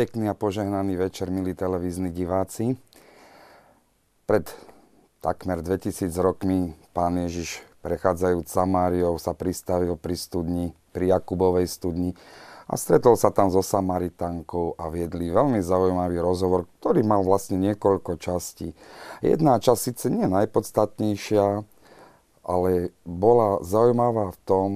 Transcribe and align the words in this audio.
Pekný 0.00 0.32
a 0.32 0.34
požehnaný 0.34 0.96
večer, 0.96 1.28
milí 1.28 1.52
televízni 1.52 2.08
diváci. 2.08 2.72
Pred 4.24 4.48
takmer 5.20 5.60
2000 5.60 6.08
rokmi 6.24 6.72
pán 6.96 7.20
Ježiš 7.20 7.60
prechádzajúc 7.84 8.48
Samáriou 8.48 9.20
sa 9.20 9.36
pristavil 9.36 10.00
pri 10.00 10.16
studni, 10.16 10.72
pri 10.96 11.12
Jakubovej 11.12 11.68
studni 11.68 12.16
a 12.64 12.80
stretol 12.80 13.12
sa 13.12 13.28
tam 13.28 13.52
so 13.52 13.60
Samaritankou 13.60 14.72
a 14.80 14.88
viedli 14.88 15.28
veľmi 15.28 15.60
zaujímavý 15.60 16.16
rozhovor, 16.24 16.64
ktorý 16.80 17.04
mal 17.04 17.20
vlastne 17.20 17.60
niekoľko 17.60 18.16
častí. 18.16 18.72
Jedna 19.20 19.60
časť 19.60 19.80
síce 19.84 20.08
nie 20.08 20.24
najpodstatnejšia, 20.24 21.60
ale 22.48 22.96
bola 23.04 23.60
zaujímavá 23.60 24.32
v 24.32 24.38
tom, 24.48 24.68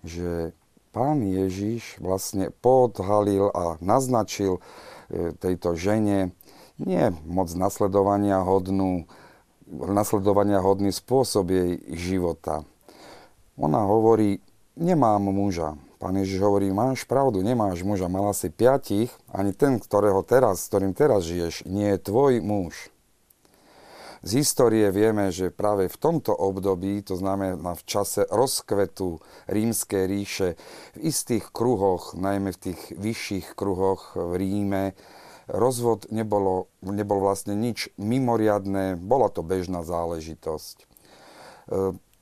že 0.00 0.56
pán 0.92 1.24
Ježiš 1.24 1.96
vlastne 1.98 2.52
podhalil 2.60 3.48
a 3.50 3.80
naznačil 3.80 4.60
e, 5.08 5.32
tejto 5.40 5.74
žene 5.74 6.36
nie 6.76 7.04
moc 7.24 7.48
nasledovania 7.56 8.44
hodnú, 8.44 9.08
nasledovania 9.72 10.60
hodný 10.60 10.92
spôsob 10.92 11.48
jej 11.48 11.70
života. 11.96 12.68
Ona 13.56 13.88
hovorí, 13.88 14.44
nemám 14.76 15.32
muža. 15.32 15.80
Pán 15.96 16.18
Ježiš 16.18 16.42
hovorí, 16.42 16.68
máš 16.74 17.06
pravdu, 17.06 17.40
nemáš 17.40 17.80
muža, 17.86 18.10
mala 18.10 18.34
si 18.36 18.50
piatich, 18.50 19.08
ani 19.30 19.54
ten, 19.54 19.78
ktorého 19.78 20.20
teraz, 20.26 20.66
s 20.66 20.68
ktorým 20.68 20.92
teraz 20.92 21.24
žiješ, 21.24 21.64
nie 21.64 21.94
je 21.94 22.04
tvoj 22.04 22.42
muž. 22.42 22.91
Z 24.22 24.38
histórie 24.38 24.86
vieme, 24.94 25.34
že 25.34 25.50
práve 25.50 25.90
v 25.90 25.98
tomto 25.98 26.30
období, 26.30 27.02
to 27.02 27.18
znamená 27.18 27.74
v 27.74 27.82
čase 27.82 28.22
rozkvetu 28.30 29.18
rímskej 29.50 30.04
ríše, 30.06 30.48
v 30.94 30.98
istých 31.10 31.50
kruhoch, 31.50 32.14
najmä 32.14 32.54
v 32.54 32.62
tých 32.70 32.80
vyšších 33.02 33.58
kruhoch 33.58 34.14
v 34.14 34.38
Ríme, 34.38 34.94
rozvod 35.50 36.06
nebolo, 36.14 36.70
nebol 36.86 37.18
vlastne 37.18 37.58
nič 37.58 37.90
mimoriadné, 37.98 38.94
bola 38.94 39.26
to 39.26 39.42
bežná 39.42 39.82
záležitosť. 39.82 40.86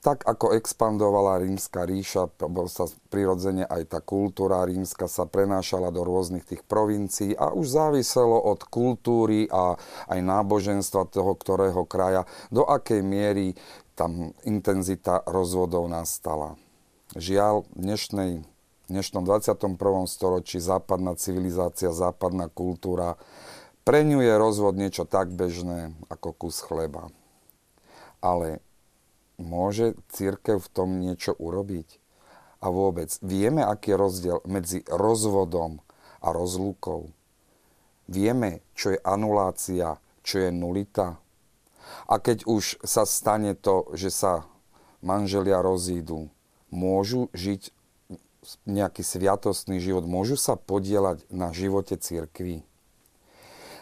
Tak 0.00 0.24
ako 0.24 0.56
expandovala 0.56 1.44
rímska 1.44 1.84
ríša, 1.84 2.32
sa 2.72 2.88
prirodzene 3.12 3.68
aj 3.68 3.82
tá 3.92 4.00
kultúra 4.00 4.64
rímska 4.64 5.04
sa 5.04 5.28
prenášala 5.28 5.92
do 5.92 6.00
rôznych 6.08 6.48
tých 6.48 6.64
provincií 6.64 7.36
a 7.36 7.52
už 7.52 7.76
záviselo 7.76 8.40
od 8.40 8.64
kultúry 8.64 9.44
a 9.52 9.76
aj 10.08 10.20
náboženstva 10.24 11.04
toho 11.04 11.36
ktorého 11.36 11.84
kraja, 11.84 12.24
do 12.48 12.64
akej 12.64 13.04
miery 13.04 13.52
tam 13.92 14.32
intenzita 14.48 15.20
rozvodov 15.28 15.84
nastala. 15.92 16.56
Žiaľ, 17.20 17.68
v 17.68 17.80
dnešnej, 17.84 18.32
dnešnom 18.88 19.28
21. 19.28 19.76
storočí 20.08 20.64
západná 20.64 21.12
civilizácia, 21.20 21.92
západná 21.92 22.48
kultúra, 22.48 23.20
pre 23.84 24.00
ňu 24.00 24.24
je 24.24 24.32
rozvod 24.32 24.80
niečo 24.80 25.04
tak 25.04 25.28
bežné 25.28 25.92
ako 26.08 26.32
kus 26.32 26.64
chleba. 26.64 27.12
Ale 28.24 28.64
Môže 29.40 29.96
církev 30.12 30.60
v 30.60 30.68
tom 30.68 31.00
niečo 31.00 31.32
urobiť? 31.32 31.96
A 32.60 32.68
vôbec, 32.68 33.08
vieme, 33.24 33.64
aký 33.64 33.96
je 33.96 34.00
rozdiel 34.00 34.38
medzi 34.44 34.84
rozvodom 34.84 35.80
a 36.20 36.28
rozlukou? 36.28 37.08
Vieme, 38.04 38.60
čo 38.76 38.92
je 38.92 39.00
anulácia, 39.00 39.96
čo 40.20 40.44
je 40.44 40.52
nulita? 40.52 41.16
A 42.04 42.20
keď 42.20 42.44
už 42.44 42.84
sa 42.84 43.08
stane 43.08 43.56
to, 43.56 43.88
že 43.96 44.12
sa 44.12 44.44
manželia 45.00 45.64
rozídu, 45.64 46.28
môžu 46.68 47.32
žiť 47.32 47.72
nejaký 48.68 49.00
sviatostný 49.00 49.80
život, 49.80 50.04
môžu 50.04 50.36
sa 50.36 50.60
podielať 50.60 51.24
na 51.32 51.48
živote 51.56 51.96
církvy? 51.96 52.60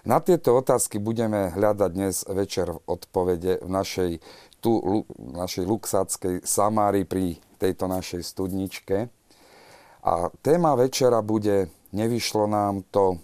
Na 0.07 0.23
tieto 0.23 0.55
otázky 0.55 1.03
budeme 1.03 1.51
hľadať 1.53 1.91
dnes 1.93 2.23
večer 2.31 2.71
v 2.71 2.81
odpovede 2.87 3.61
v 3.61 3.69
našej 3.69 4.11
tu 4.59 5.05
v 5.07 5.33
našej 5.39 5.65
luxáckej 5.67 6.35
Samári 6.43 7.07
pri 7.07 7.39
tejto 7.59 7.87
našej 7.87 8.23
studničke. 8.27 9.11
A 10.03 10.31
téma 10.43 10.75
večera 10.79 11.23
bude 11.23 11.71
Nevyšlo 11.89 12.45
nám 12.45 12.85
to, 12.93 13.17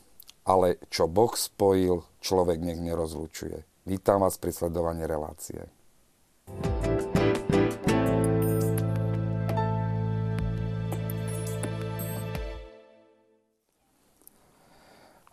ale 0.49 0.81
čo 0.89 1.05
Boh 1.05 1.37
spojil, 1.37 2.01
človek 2.25 2.65
nech 2.65 2.81
nerozlučuje. 2.81 3.61
Vítam 3.85 4.25
vás 4.25 4.41
pri 4.41 4.57
sledovaní 4.57 5.05
relácie. 5.05 5.69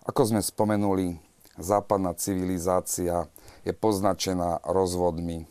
Ako 0.03 0.27
sme 0.27 0.43
spomenuli, 0.43 1.15
západná 1.55 2.11
civilizácia 2.19 3.31
je 3.63 3.71
poznačená 3.71 4.59
rozvodmi, 4.67 5.47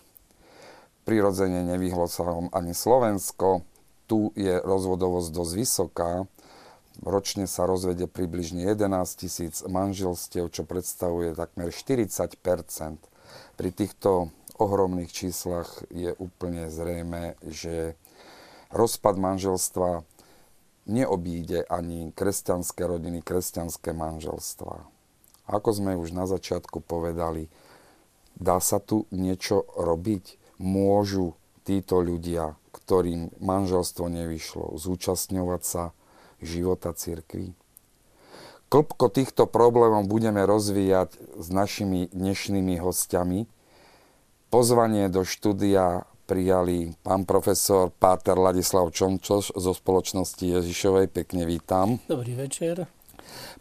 prirodzene 1.11 1.67
nevyhlo 1.67 2.07
sa 2.07 2.39
ani 2.55 2.71
Slovensko. 2.71 3.67
Tu 4.07 4.31
je 4.39 4.63
rozvodovosť 4.63 5.35
dosť 5.35 5.53
vysoká. 5.59 6.13
Ročne 7.03 7.51
sa 7.51 7.67
rozvede 7.67 8.07
približne 8.07 8.63
11 8.63 9.19
tisíc 9.19 9.67
manželstiev, 9.67 10.47
čo 10.55 10.63
predstavuje 10.63 11.35
takmer 11.35 11.75
40% 11.75 12.39
Pri 13.59 13.71
týchto 13.75 14.31
ohromných 14.63 15.11
číslach 15.11 15.83
je 15.91 16.15
úplne 16.15 16.71
zrejme, 16.71 17.35
že 17.43 17.99
rozpad 18.71 19.19
manželstva 19.19 20.07
neobíde 20.87 21.67
ani 21.67 22.15
kresťanské 22.15 22.87
rodiny, 22.87 23.19
kresťanské 23.27 23.91
manželstva. 23.91 24.87
Ako 25.51 25.75
sme 25.75 25.99
už 25.99 26.15
na 26.15 26.31
začiatku 26.31 26.79
povedali, 26.87 27.51
dá 28.39 28.63
sa 28.63 28.79
tu 28.79 29.11
niečo 29.11 29.67
robiť? 29.75 30.39
Môžu 30.61 31.33
títo 31.65 32.05
ľudia, 32.05 32.61
ktorým 32.77 33.33
manželstvo 33.41 34.13
nevyšlo, 34.13 34.77
zúčastňovať 34.77 35.63
sa 35.65 35.83
života 36.45 36.93
cirkvi? 36.93 37.57
Klpko 38.71 39.11
týchto 39.11 39.51
problémov 39.51 40.07
budeme 40.07 40.47
rozvíjať 40.47 41.19
s 41.43 41.47
našimi 41.51 42.07
dnešnými 42.15 42.79
hostiami. 42.79 43.51
Pozvanie 44.47 45.11
do 45.11 45.27
štúdia 45.27 46.07
prijali 46.31 46.95
pán 47.03 47.27
profesor 47.27 47.91
Páter 47.91 48.39
Ladislav 48.39 48.95
Čončoš 48.95 49.59
zo 49.59 49.73
spoločnosti 49.75 50.47
Ježišovej. 50.47 51.11
Pekne 51.11 51.51
vítam. 51.51 51.99
Dobrý 52.07 52.39
večer. 52.39 52.87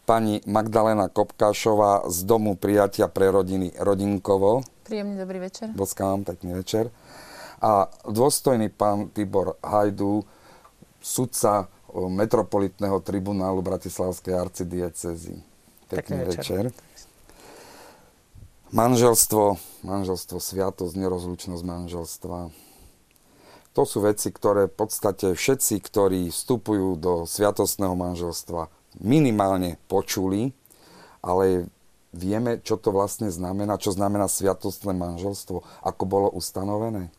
Pani 0.06 0.38
Magdalena 0.46 1.10
Kopkášová 1.10 2.06
z 2.06 2.22
Domu 2.22 2.54
prijatia 2.54 3.10
pre 3.10 3.34
rodiny 3.34 3.74
Rodinkovo. 3.82 4.62
Príjemný 4.90 5.22
dobrý 5.22 5.38
večer. 5.38 5.70
Boskám, 5.70 6.26
pekný 6.26 6.66
večer. 6.66 6.90
A 7.62 7.86
dôstojný 8.10 8.74
pán 8.74 9.14
Tibor 9.14 9.54
Hajdu, 9.62 10.26
sudca 10.98 11.70
metropolitného 11.94 12.98
tribunálu 12.98 13.62
Bratislavskej 13.62 14.34
arcidiecezy. 14.34 15.38
Pekný, 15.86 15.94
Pekný 15.94 16.16
večer. 16.26 16.34
večer. 16.34 16.64
Manželstvo, 18.74 19.62
manželstvo, 19.86 20.42
sviatosť, 20.42 20.98
nerozlučnosť 20.98 21.62
manželstva. 21.62 22.38
To 23.78 23.82
sú 23.86 24.02
veci, 24.02 24.34
ktoré 24.34 24.66
v 24.66 24.74
podstate 24.74 25.38
všetci, 25.38 25.86
ktorí 25.86 26.34
vstupujú 26.34 26.98
do 26.98 27.30
sviatostného 27.30 27.94
manželstva, 27.94 28.66
minimálne 28.98 29.78
počuli, 29.86 30.50
ale 31.22 31.70
vieme, 32.10 32.58
čo 32.62 32.76
to 32.76 32.90
vlastne 32.90 33.30
znamená, 33.30 33.78
čo 33.78 33.94
znamená 33.94 34.26
sviatostné 34.26 34.94
manželstvo, 34.94 35.62
ako 35.82 36.02
bolo 36.06 36.28
ustanovené? 36.30 37.10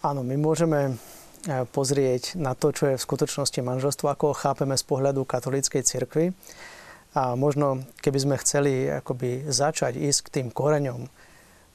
Áno, 0.00 0.24
my 0.24 0.36
môžeme 0.40 0.80
e, 0.88 0.92
pozrieť 1.68 2.40
na 2.40 2.56
to, 2.56 2.72
čo 2.72 2.94
je 2.94 2.96
v 2.96 3.04
skutočnosti 3.04 3.60
manželstvo, 3.60 4.08
ako 4.08 4.32
ho 4.32 4.34
chápeme 4.38 4.72
z 4.72 4.84
pohľadu 4.88 5.28
katolíckej 5.28 5.82
cirkvi. 5.84 6.32
A 7.12 7.34
možno, 7.34 7.84
keby 8.00 8.18
sme 8.22 8.40
chceli 8.40 8.86
akoby 8.86 9.50
začať 9.50 9.98
ísť 9.98 10.20
k 10.24 10.32
tým 10.40 10.48
koreňom, 10.54 11.10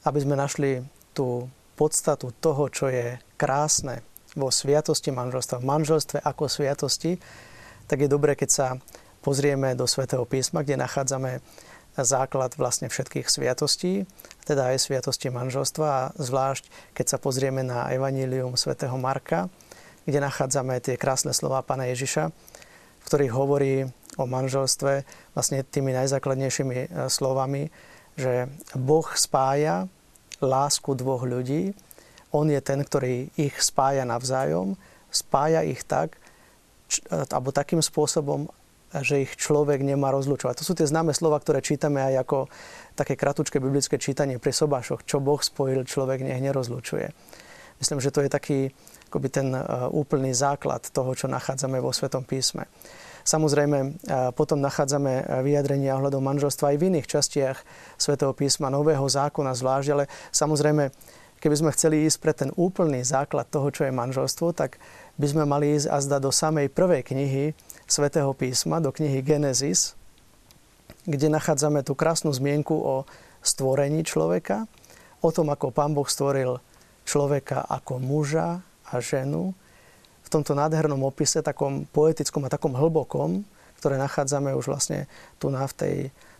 aby 0.08 0.18
sme 0.18 0.34
našli 0.34 0.80
tú 1.12 1.46
podstatu 1.76 2.32
toho, 2.40 2.72
čo 2.72 2.88
je 2.88 3.20
krásne 3.36 4.00
vo 4.32 4.48
sviatosti 4.48 5.12
manželstva, 5.12 5.60
v 5.60 5.68
manželstve 5.68 6.18
ako 6.24 6.48
sviatosti, 6.48 7.20
tak 7.86 8.02
je 8.02 8.08
dobré, 8.10 8.32
keď 8.34 8.48
sa 8.50 8.66
pozrieme 9.26 9.74
do 9.74 9.90
svätého 9.90 10.22
písma, 10.22 10.62
kde 10.62 10.78
nachádzame 10.78 11.42
základ 11.98 12.54
vlastne 12.54 12.86
všetkých 12.86 13.26
sviatostí, 13.26 14.06
teda 14.46 14.70
aj 14.70 14.86
sviatosti 14.86 15.34
manželstva 15.34 15.86
a 15.88 16.10
zvlášť, 16.14 16.94
keď 16.94 17.06
sa 17.10 17.18
pozrieme 17.18 17.66
na 17.66 17.90
Evanílium 17.90 18.54
svätého 18.54 18.94
Marka, 18.94 19.50
kde 20.06 20.22
nachádzame 20.22 20.78
tie 20.78 20.94
krásne 20.94 21.34
slova 21.34 21.66
pána 21.66 21.90
Ježiša, 21.90 22.30
v 22.30 23.04
ktorých 23.10 23.34
hovorí 23.34 23.74
o 24.14 24.24
manželstve 24.30 25.02
vlastne 25.34 25.66
tými 25.66 25.90
najzákladnejšími 25.96 26.76
e, 26.78 26.88
slovami, 27.10 27.68
že 28.14 28.46
Boh 28.78 29.08
spája 29.18 29.90
lásku 30.38 30.94
dvoch 30.94 31.26
ľudí, 31.26 31.74
On 32.30 32.46
je 32.46 32.60
ten, 32.60 32.80
ktorý 32.84 33.32
ich 33.34 33.56
spája 33.58 34.04
navzájom, 34.04 34.76
spája 35.08 35.64
ich 35.64 35.82
tak, 35.84 36.16
e, 37.08 37.24
alebo 37.32 37.50
takým 37.52 37.80
spôsobom, 37.80 38.48
že 38.94 39.26
ich 39.26 39.32
človek 39.34 39.82
nemá 39.82 40.14
rozlučovať. 40.14 40.62
To 40.62 40.66
sú 40.66 40.72
tie 40.78 40.86
známe 40.86 41.10
slova, 41.10 41.42
ktoré 41.42 41.58
čítame 41.60 42.00
aj 42.02 42.14
ako 42.22 42.38
také 42.94 43.18
kratučké 43.18 43.58
biblické 43.58 43.98
čítanie 43.98 44.38
pri 44.38 44.54
sobášoch. 44.54 45.02
Čo 45.02 45.18
Boh 45.18 45.42
spojil, 45.42 45.82
človek 45.84 46.22
nech 46.22 46.38
nerozlučuje. 46.40 47.10
Myslím, 47.76 48.00
že 48.00 48.14
to 48.14 48.24
je 48.24 48.30
taký 48.32 48.58
akoby 49.12 49.28
ten 49.28 49.48
e, 49.52 49.60
úplný 49.92 50.32
základ 50.32 50.80
toho, 50.88 51.12
čo 51.12 51.28
nachádzame 51.28 51.76
vo 51.78 51.92
Svetom 51.92 52.24
písme. 52.24 52.66
Samozrejme, 53.26 53.78
e, 53.80 53.88
potom 54.32 54.64
nachádzame 54.64 55.44
vyjadrenia 55.44 55.98
ohľadom 56.00 56.24
manželstva 56.24 56.72
aj 56.72 56.76
v 56.80 56.86
iných 56.88 57.06
častiach 57.10 57.58
Svetého 58.00 58.32
písma, 58.32 58.72
Nového 58.72 59.04
zákona 59.04 59.52
zvlášť, 59.52 59.88
ale 59.92 60.04
samozrejme, 60.32 60.88
keby 61.36 61.54
sme 61.54 61.74
chceli 61.76 62.08
ísť 62.08 62.18
pre 62.18 62.32
ten 62.32 62.50
úplný 62.56 63.04
základ 63.04 63.44
toho, 63.52 63.68
čo 63.68 63.84
je 63.84 63.92
manželstvo, 63.92 64.56
tak 64.56 64.80
by 65.20 65.26
sme 65.28 65.44
mali 65.44 65.76
ísť 65.76 65.92
azda 65.92 66.16
do 66.16 66.32
samej 66.32 66.72
prvej 66.72 67.04
knihy 67.04 67.44
Svetého 67.86 68.34
písma, 68.34 68.82
do 68.82 68.90
knihy 68.90 69.22
Genesis, 69.22 69.94
kde 71.06 71.30
nachádzame 71.30 71.86
tú 71.86 71.94
krásnu 71.94 72.34
zmienku 72.34 72.74
o 72.74 72.94
stvorení 73.46 74.02
človeka, 74.02 74.66
o 75.22 75.30
tom, 75.30 75.54
ako 75.54 75.70
Pán 75.70 75.94
Boh 75.94 76.06
stvoril 76.06 76.58
človeka 77.06 77.62
ako 77.62 78.02
muža 78.02 78.58
a 78.90 78.94
ženu. 78.98 79.54
V 80.26 80.28
tomto 80.28 80.58
nádhernom 80.58 80.98
opise, 81.06 81.38
takom 81.38 81.86
poetickom 81.86 82.42
a 82.42 82.50
takom 82.50 82.74
hlbokom, 82.74 83.46
ktoré 83.78 83.94
nachádzame 84.02 84.50
už 84.58 84.66
vlastne 84.66 85.06
tu 85.38 85.54
na 85.54 85.62
v 85.70 85.74
tej 85.74 85.96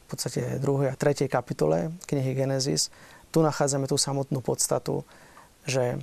v 0.06 0.14
podstate 0.14 0.62
druhej 0.62 0.94
a 0.94 0.98
tretej 0.98 1.26
kapitole 1.26 1.90
knihy 2.06 2.38
Genesis, 2.38 2.94
tu 3.34 3.42
nachádzame 3.42 3.90
tú 3.90 3.98
samotnú 3.98 4.38
podstatu, 4.38 5.02
že 5.66 5.98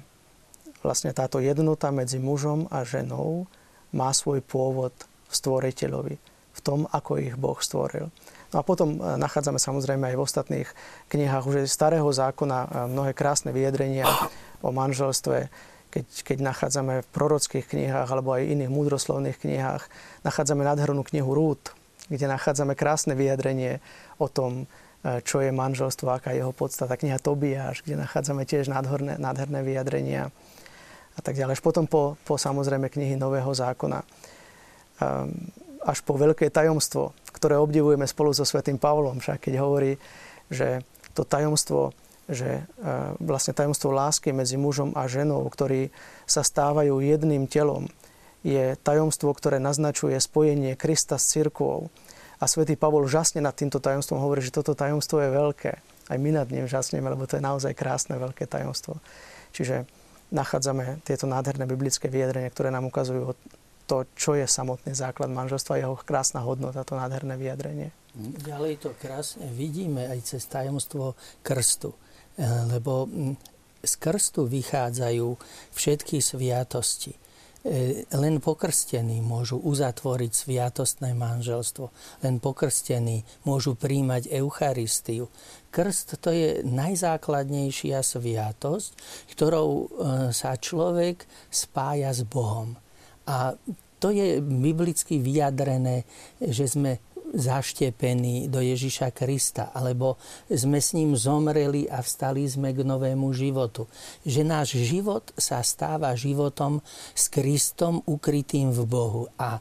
vlastne 0.83 1.15
táto 1.15 1.39
jednota 1.39 1.87
medzi 1.87 2.19
mužom 2.19 2.67
a 2.67 2.83
ženou 2.83 3.47
má 3.95 4.11
svoj 4.11 4.43
pôvod 4.43 4.91
v 5.33 5.39
stvoriteľovi, 5.41 6.15
v 6.53 6.59
tom, 6.61 6.85
ako 6.93 7.17
ich 7.17 7.33
Boh 7.33 7.57
stvoril. 7.57 8.13
No 8.53 8.61
a 8.61 8.63
potom 8.63 9.01
e, 9.01 9.17
nachádzame 9.17 9.57
samozrejme 9.57 10.13
aj 10.13 10.15
v 10.15 10.21
ostatných 10.21 10.69
knihách 11.09 11.43
už 11.49 11.55
starého 11.65 12.05
zákona 12.05 12.57
e, 12.61 12.67
mnohé 12.93 13.11
krásne 13.17 13.49
vyjadrenia 13.49 14.05
o 14.61 14.69
manželstve, 14.69 15.49
keď, 15.89 16.05
keď 16.21 16.37
nachádzame 16.53 17.01
v 17.01 17.07
prorockých 17.09 17.65
knihách 17.65 18.09
alebo 18.13 18.37
aj 18.37 18.45
iných 18.45 18.69
múdroslovných 18.69 19.41
knihách, 19.41 19.83
nachádzame 20.21 20.61
nádhernú 20.61 21.01
knihu 21.09 21.33
Rút, 21.33 21.73
kde 22.13 22.29
nachádzame 22.29 22.77
krásne 22.77 23.17
vyjadrenie 23.17 23.81
o 24.21 24.29
tom, 24.29 24.69
e, 25.01 25.25
čo 25.25 25.41
je 25.41 25.49
manželstvo, 25.49 26.13
aká 26.13 26.37
je 26.37 26.45
jeho 26.45 26.53
podstata. 26.53 26.93
Kniha 26.93 27.17
Tobiáš, 27.17 27.81
kde 27.81 27.97
nachádzame 27.97 28.45
tiež 28.45 28.69
nádherné, 28.69 29.17
nádherné 29.17 29.65
vyjadrenia 29.65 30.29
a 31.17 31.19
tak 31.25 31.37
ďalej. 31.37 31.57
Až 31.57 31.61
potom 31.65 31.89
po, 31.89 32.21
po 32.21 32.37
samozrejme 32.37 32.89
knihy 32.93 33.17
Nového 33.17 33.49
zákona 33.49 34.05
až 35.83 35.99
po 36.05 36.15
veľké 36.15 36.47
tajomstvo, 36.47 37.11
ktoré 37.35 37.59
obdivujeme 37.59 38.07
spolu 38.07 38.31
so 38.31 38.47
svätým 38.47 38.79
Pavlom, 38.79 39.19
však 39.19 39.49
keď 39.49 39.53
hovorí, 39.59 39.99
že 40.47 40.85
to 41.11 41.27
tajomstvo, 41.27 41.91
že 42.31 42.63
ehm, 42.63 43.19
vlastne 43.19 43.51
tajomstvo 43.51 43.91
lásky 43.91 44.31
medzi 44.31 44.55
mužom 44.55 44.95
a 44.95 45.05
ženou, 45.11 45.43
ktorí 45.51 45.91
sa 46.23 46.41
stávajú 46.41 47.03
jedným 47.03 47.45
telom, 47.51 47.91
je 48.43 48.75
tajomstvo, 48.83 49.31
ktoré 49.31 49.59
naznačuje 49.59 50.19
spojenie 50.19 50.75
Krista 50.75 51.15
s 51.15 51.31
cirkvou. 51.31 51.87
A 52.43 52.47
svätý 52.47 52.75
Pavol 52.75 53.07
žasne 53.07 53.39
nad 53.39 53.55
týmto 53.55 53.79
tajomstvom 53.79 54.19
hovorí, 54.19 54.43
že 54.43 54.51
toto 54.51 54.75
tajomstvo 54.75 55.23
je 55.23 55.29
veľké. 55.31 55.71
Aj 56.11 56.17
my 56.19 56.29
nad 56.35 56.51
ním 56.51 56.67
žasneme, 56.67 57.07
lebo 57.07 57.23
to 57.23 57.39
je 57.39 57.43
naozaj 57.43 57.71
krásne 57.71 58.19
veľké 58.19 58.43
tajomstvo. 58.43 58.99
Čiže 59.55 59.87
nachádzame 60.35 60.99
tieto 61.07 61.23
nádherné 61.23 61.63
biblické 61.63 62.11
vyjadrenia, 62.11 62.51
ktoré 62.51 62.67
nám 62.67 62.91
ukazujú 62.91 63.31
to, 63.85 64.07
čo 64.15 64.35
je 64.39 64.47
samotný 64.47 64.95
základ 64.95 65.29
manželstva, 65.29 65.81
jeho 65.81 65.95
krásna 65.99 66.43
hodnota, 66.43 66.87
to 66.87 66.95
nádherné 66.95 67.35
vyjadrenie. 67.35 67.89
Ďalej 68.17 68.85
to 68.85 68.93
krásne 69.01 69.49
vidíme 69.49 70.05
aj 70.05 70.37
cez 70.37 70.45
tajomstvo 70.45 71.17
krstu. 71.41 71.97
Eh, 72.37 72.45
lebo 72.69 73.05
hm, 73.05 73.37
z 73.81 73.93
krstu 73.97 74.49
vychádzajú 74.49 75.37
všetky 75.73 76.17
sviatosti. 76.17 77.13
Eh, 77.65 78.05
len 78.13 78.41
pokrstení 78.41 79.21
môžu 79.21 79.61
uzatvoriť 79.61 80.31
sviatostné 80.33 81.13
manželstvo. 81.13 81.89
Len 82.25 82.41
pokrstení 82.41 83.25
môžu 83.45 83.77
príjmať 83.77 84.33
Eucharistiu. 84.33 85.29
Krst 85.69 86.21
to 86.21 86.33
je 86.33 86.61
najzákladnejšia 86.65 88.01
sviatosť, 88.01 88.91
ktorou 89.33 89.69
eh, 89.69 89.87
sa 90.33 90.57
človek 90.57 91.25
spája 91.53 92.13
s 92.13 92.25
Bohom. 92.25 92.82
A 93.27 93.55
to 94.03 94.11
je 94.11 94.43
biblicky 94.43 95.19
vyjadrené, 95.19 96.03
že 96.43 96.67
sme 96.67 96.99
zaštepení 97.33 98.45
do 98.45 98.61
Ježiša 98.61 99.09
Krista, 99.09 99.73
alebo 99.73 100.21
sme 100.45 100.77
s 100.77 100.93
ním 100.93 101.17
zomreli 101.17 101.89
a 101.89 102.05
vstali 102.05 102.45
sme 102.45 102.77
k 102.77 102.85
novému 102.85 103.33
životu. 103.33 103.89
Že 104.21 104.41
náš 104.45 104.77
život 104.77 105.33
sa 105.33 105.65
stáva 105.65 106.13
životom 106.13 106.85
s 107.17 107.33
Kristom 107.33 108.05
ukrytým 108.05 108.69
v 108.69 108.85
Bohu. 108.85 109.23
A 109.41 109.57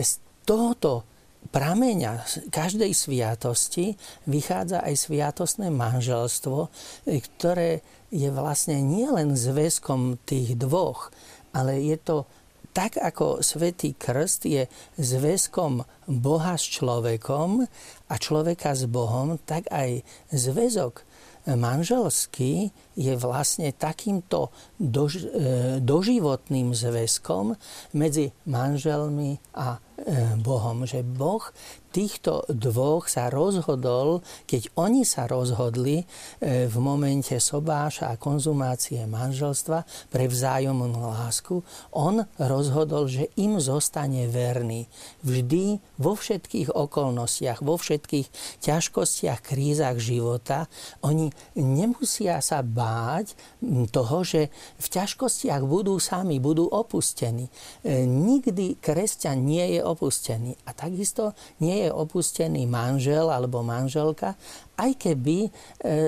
z 0.00 0.16
tohoto 0.48 1.04
prameňa 1.52 2.24
každej 2.48 2.92
sviatosti 2.96 4.00
vychádza 4.24 4.80
aj 4.80 4.94
sviatostné 4.96 5.68
manželstvo, 5.68 6.72
ktoré 7.04 7.84
je 8.08 8.32
vlastne 8.32 8.80
nielen 8.80 9.36
zväzkom 9.36 10.16
tých 10.24 10.56
dvoch, 10.56 11.12
ale 11.52 11.84
je 11.84 12.00
to 12.00 12.16
tak 12.70 12.98
ako 12.98 13.42
Svetý 13.42 13.98
Krst 13.98 14.46
je 14.46 14.70
zväzkom 14.98 15.82
Boha 16.06 16.54
s 16.54 16.66
človekom 16.70 17.66
a 18.06 18.14
človeka 18.14 18.74
s 18.74 18.86
Bohom, 18.86 19.38
tak 19.42 19.66
aj 19.74 20.06
zväzok 20.30 21.02
manželský 21.48 22.70
je 23.00 23.16
vlastne 23.16 23.72
takýmto 23.72 24.52
dož, 24.76 25.24
e, 25.24 25.80
doživotným 25.80 26.76
zväzkom 26.76 27.56
medzi 27.96 28.36
manželmi 28.44 29.40
a 29.56 29.80
e, 29.80 30.36
Bohom. 30.36 30.84
Že 30.84 31.00
Boh 31.08 31.40
týchto 31.96 32.44
dvoch 32.52 33.08
sa 33.08 33.32
rozhodol, 33.32 34.20
keď 34.44 34.68
oni 34.76 35.08
sa 35.08 35.24
rozhodli 35.24 36.04
e, 36.04 36.68
v 36.68 36.76
momente 36.76 37.32
sobáša 37.40 38.12
a 38.12 38.20
konzumácie 38.20 39.00
manželstva 39.08 40.12
pre 40.12 40.28
vzájomnú 40.28 41.00
lásku, 41.00 41.64
on 41.96 42.28
rozhodol, 42.36 43.08
že 43.08 43.32
im 43.40 43.56
zostane 43.56 44.28
verný. 44.28 44.92
Vždy 45.24 45.80
vo 45.96 46.12
všetkých 46.20 46.76
okolnostiach, 46.76 47.64
vo 47.64 47.80
všetkých 47.80 48.60
ťažkostiach, 48.60 49.40
krízach 49.40 49.96
života, 49.96 50.68
oni 51.00 51.32
nemusia 51.56 52.44
sa 52.44 52.60
báť 52.60 52.89
toho, 53.92 54.16
že 54.24 54.48
v 54.80 54.86
ťažkostiach 54.86 55.62
budú 55.64 55.96
sami, 56.00 56.40
budú 56.40 56.66
opustení. 56.66 57.46
E, 57.84 58.04
nikdy 58.04 58.80
kresťan 58.80 59.40
nie 59.44 59.78
je 59.78 59.80
opustený. 59.84 60.56
A 60.66 60.74
takisto 60.74 61.36
nie 61.60 61.86
je 61.86 61.90
opustený 61.92 62.64
manžel 62.66 63.28
alebo 63.28 63.60
manželka, 63.60 64.34
aj 64.80 64.96
keby 64.96 65.38
e, 65.44 65.50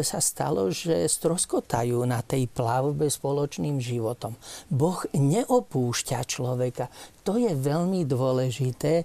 sa 0.01 0.19
stalo, 0.19 0.73
že 0.73 1.05
stroskotajú 1.05 2.01
na 2.09 2.25
tej 2.25 2.49
plavbe 2.49 3.05
spoločným 3.13 3.77
životom. 3.77 4.33
Boh 4.73 5.05
neopúšťa 5.13 6.19
človeka. 6.25 6.89
To 7.29 7.37
je 7.37 7.53
veľmi 7.53 8.09
dôležité, 8.09 9.05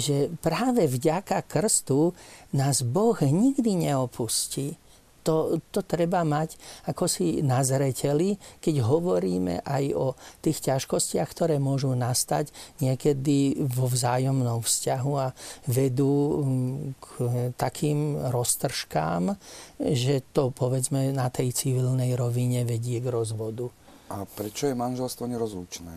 že 0.00 0.32
práve 0.40 0.88
vďaka 0.88 1.44
krstu 1.44 2.16
nás 2.56 2.80
Boh 2.80 3.16
nikdy 3.20 3.92
neopustí 3.92 4.81
to, 5.22 5.62
to 5.70 5.80
treba 5.86 6.26
mať 6.26 6.58
ako 6.90 7.06
si 7.06 7.40
na 7.40 7.62
zreteli, 7.62 8.34
keď 8.58 8.82
hovoríme 8.82 9.62
aj 9.62 9.84
o 9.94 10.06
tých 10.42 10.70
ťažkostiach, 10.70 11.28
ktoré 11.30 11.56
môžu 11.62 11.94
nastať 11.94 12.50
niekedy 12.82 13.62
vo 13.62 13.86
vzájomnom 13.86 14.60
vzťahu 14.60 15.12
a 15.16 15.30
vedú 15.70 16.42
mm, 16.42 16.76
k 16.98 17.06
takým 17.54 18.18
roztržkám, 18.30 19.38
že 19.78 20.26
to 20.34 20.50
povedzme 20.50 21.14
na 21.14 21.30
tej 21.30 21.54
civilnej 21.54 22.18
rovine 22.18 22.66
vedie 22.66 22.98
k 22.98 23.06
rozvodu. 23.08 23.70
A 24.12 24.28
prečo 24.28 24.68
je 24.68 24.76
manželstvo 24.76 25.24
nerozlučné? 25.24 25.94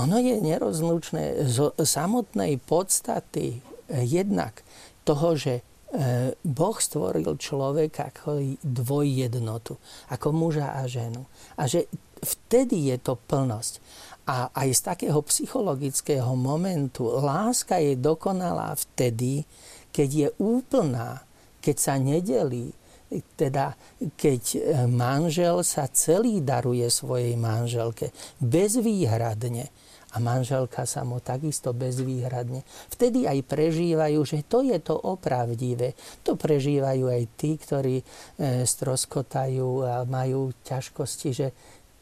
Ono 0.00 0.16
je 0.16 0.40
nerozlučné 0.40 1.44
zo 1.44 1.76
samotnej 1.76 2.56
podstaty 2.56 3.60
jednak 3.92 4.64
toho, 5.04 5.36
že 5.36 5.60
boh 6.40 6.76
stvoril 6.80 7.36
človeka 7.36 8.08
ako 8.08 8.40
dvojjednotu, 8.64 9.76
ako 10.08 10.28
muža 10.32 10.72
a 10.72 10.88
ženu. 10.88 11.28
A 11.60 11.68
že 11.68 11.84
vtedy 12.22 12.88
je 12.88 12.96
to 12.96 13.18
plnosť. 13.18 13.82
A 14.24 14.48
aj 14.54 14.68
z 14.72 14.80
takého 14.80 15.20
psychologického 15.26 16.32
momentu 16.38 17.10
láska 17.10 17.82
je 17.82 17.98
dokonalá 17.98 18.72
vtedy, 18.78 19.44
keď 19.90 20.08
je 20.08 20.28
úplná, 20.40 21.26
keď 21.60 21.76
sa 21.76 21.94
nedelí, 21.98 22.72
teda 23.36 23.76
keď 24.16 24.42
e, 24.56 24.60
manžel 24.88 25.60
sa 25.60 25.84
celý 25.92 26.40
daruje 26.40 26.88
svojej 26.88 27.36
manželke 27.36 28.08
bezvýhradne 28.40 29.68
a 30.12 30.16
manželka 30.20 30.84
sa 30.84 31.08
mu 31.08 31.24
takisto 31.24 31.72
bezvýhradne. 31.72 32.60
Vtedy 32.92 33.24
aj 33.24 33.40
prežívajú, 33.48 34.20
že 34.28 34.44
to 34.44 34.60
je 34.60 34.76
to 34.76 34.92
opravdivé. 34.92 35.96
To 36.28 36.36
prežívajú 36.36 37.08
aj 37.08 37.22
tí, 37.40 37.56
ktorí 37.56 37.96
e, 38.00 38.04
stroskotajú 38.68 39.70
a 39.88 39.94
majú 40.04 40.52
ťažkosti, 40.68 41.28
že, 41.32 41.48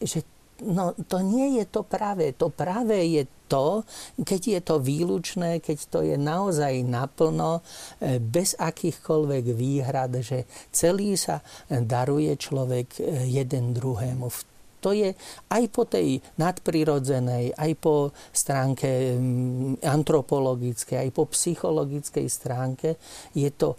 že 0.02 0.26
no, 0.66 0.92
to 1.06 1.22
nie 1.22 1.62
je 1.62 1.64
to 1.70 1.86
pravé. 1.86 2.34
To 2.34 2.50
pravé 2.50 3.06
je 3.06 3.24
to, 3.46 3.86
keď 4.22 4.40
je 4.58 4.60
to 4.62 4.76
výlučné, 4.78 5.58
keď 5.62 5.78
to 5.90 5.98
je 6.02 6.18
naozaj 6.18 6.82
naplno, 6.82 7.62
e, 8.02 8.18
bez 8.18 8.58
akýchkoľvek 8.58 9.44
výhrad, 9.54 10.18
že 10.18 10.50
celý 10.74 11.14
sa 11.14 11.46
daruje 11.70 12.34
človek 12.34 12.88
e, 12.98 13.30
jeden 13.30 13.70
druhému 13.70 14.26
to 14.80 14.96
je 14.96 15.12
aj 15.52 15.64
po 15.70 15.84
tej 15.84 16.18
nadprirodzenej, 16.40 17.54
aj 17.54 17.72
po 17.78 18.10
stránke 18.32 19.14
mm, 19.14 19.84
antropologickej, 19.84 21.06
aj 21.06 21.10
po 21.12 21.28
psychologickej 21.28 22.26
stránke 22.26 22.96
je 23.36 23.52
to 23.52 23.76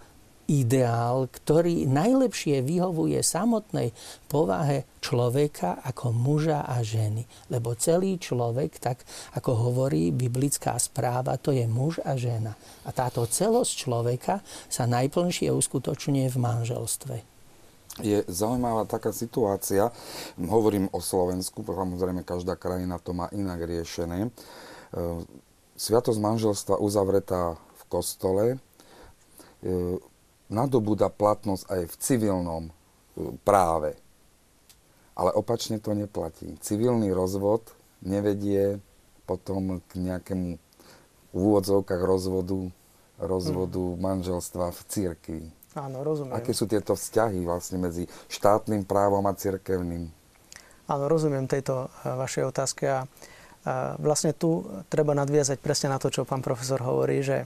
ideál, 0.51 1.31
ktorý 1.31 1.87
najlepšie 1.87 2.59
vyhovuje 2.59 3.23
samotnej 3.23 3.95
povahe 4.27 4.83
človeka 4.99 5.79
ako 5.79 6.11
muža 6.11 6.67
a 6.67 6.83
ženy. 6.83 7.23
Lebo 7.47 7.71
celý 7.79 8.19
človek, 8.19 8.75
tak 8.83 9.07
ako 9.39 9.71
hovorí 9.71 10.11
biblická 10.11 10.75
správa, 10.75 11.39
to 11.39 11.55
je 11.55 11.63
muž 11.71 12.03
a 12.03 12.19
žena. 12.19 12.59
A 12.83 12.91
táto 12.91 13.23
celosť 13.23 13.87
človeka 13.87 14.43
sa 14.67 14.83
najplnšie 14.83 15.47
uskutočňuje 15.55 16.27
v 16.27 16.37
manželstve 16.37 17.30
je 18.01 18.25
zaujímavá 18.27 18.85
taká 18.85 19.13
situácia. 19.15 19.89
Hovorím 20.37 20.89
o 20.91 20.99
Slovensku, 20.99 21.63
samozrejme 21.63 22.25
každá 22.27 22.57
krajina 22.59 22.99
to 22.99 23.15
má 23.15 23.29
inak 23.31 23.63
riešené. 23.63 24.27
E, 24.27 24.29
sviatosť 25.77 26.19
manželstva 26.19 26.75
uzavretá 26.81 27.55
v 27.55 27.83
kostole 27.89 28.43
e, 28.53 28.57
nadobúda 30.51 31.07
platnosť 31.07 31.63
aj 31.69 31.81
v 31.87 31.95
civilnom 31.97 32.63
e, 32.67 32.71
práve. 33.45 33.95
Ale 35.15 35.31
opačne 35.31 35.77
to 35.77 35.95
neplatí. 35.95 36.57
Civilný 36.59 37.13
rozvod 37.13 37.71
nevedie 38.01 38.81
potom 39.29 39.79
k 39.85 40.01
nejakému 40.01 40.57
v 41.31 41.39
úvodzovkách 41.39 42.01
rozvodu, 42.03 42.67
rozvodu 43.15 43.79
mm. 43.79 43.97
manželstva 44.03 44.75
v 44.75 44.81
cirkvi. 44.91 45.43
Áno, 45.71 46.03
rozumiem. 46.03 46.35
Aké 46.35 46.51
sú 46.51 46.67
tieto 46.67 46.99
vzťahy 46.99 47.47
vlastne 47.47 47.79
medzi 47.79 48.03
štátnym 48.27 48.83
právom 48.83 49.23
a 49.23 49.33
cirkevným? 49.35 50.11
Áno, 50.91 51.03
rozumiem 51.07 51.47
tejto 51.47 51.87
e, 51.87 52.11
vašej 52.11 52.43
otázke 52.51 52.85
a 52.87 52.99
vlastne 54.01 54.33
tu 54.33 54.65
treba 54.89 55.13
nadviazať 55.13 55.61
presne 55.61 55.93
na 55.93 56.01
to, 56.01 56.09
čo 56.09 56.25
pán 56.25 56.41
profesor 56.41 56.81
hovorí, 56.81 57.21
že 57.21 57.45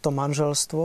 to 0.00 0.08
manželstvo 0.08 0.84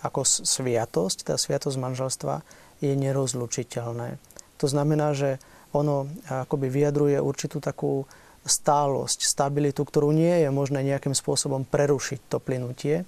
ako 0.00 0.20
sviatosť, 0.24 1.26
tá 1.26 1.34
sviatosť 1.34 1.76
manželstva 1.76 2.40
je 2.78 2.94
nerozlučiteľné. 2.94 4.16
To 4.62 4.66
znamená, 4.70 5.10
že 5.12 5.42
ono 5.74 6.06
akoby 6.30 6.70
vyjadruje 6.70 7.18
určitú 7.18 7.58
takú 7.58 8.06
stálosť, 8.46 9.26
stabilitu, 9.26 9.82
ktorú 9.82 10.14
nie 10.14 10.46
je 10.46 10.48
možné 10.48 10.86
nejakým 10.86 11.12
spôsobom 11.12 11.66
prerušiť 11.66 12.30
to 12.30 12.38
plynutie 12.38 13.04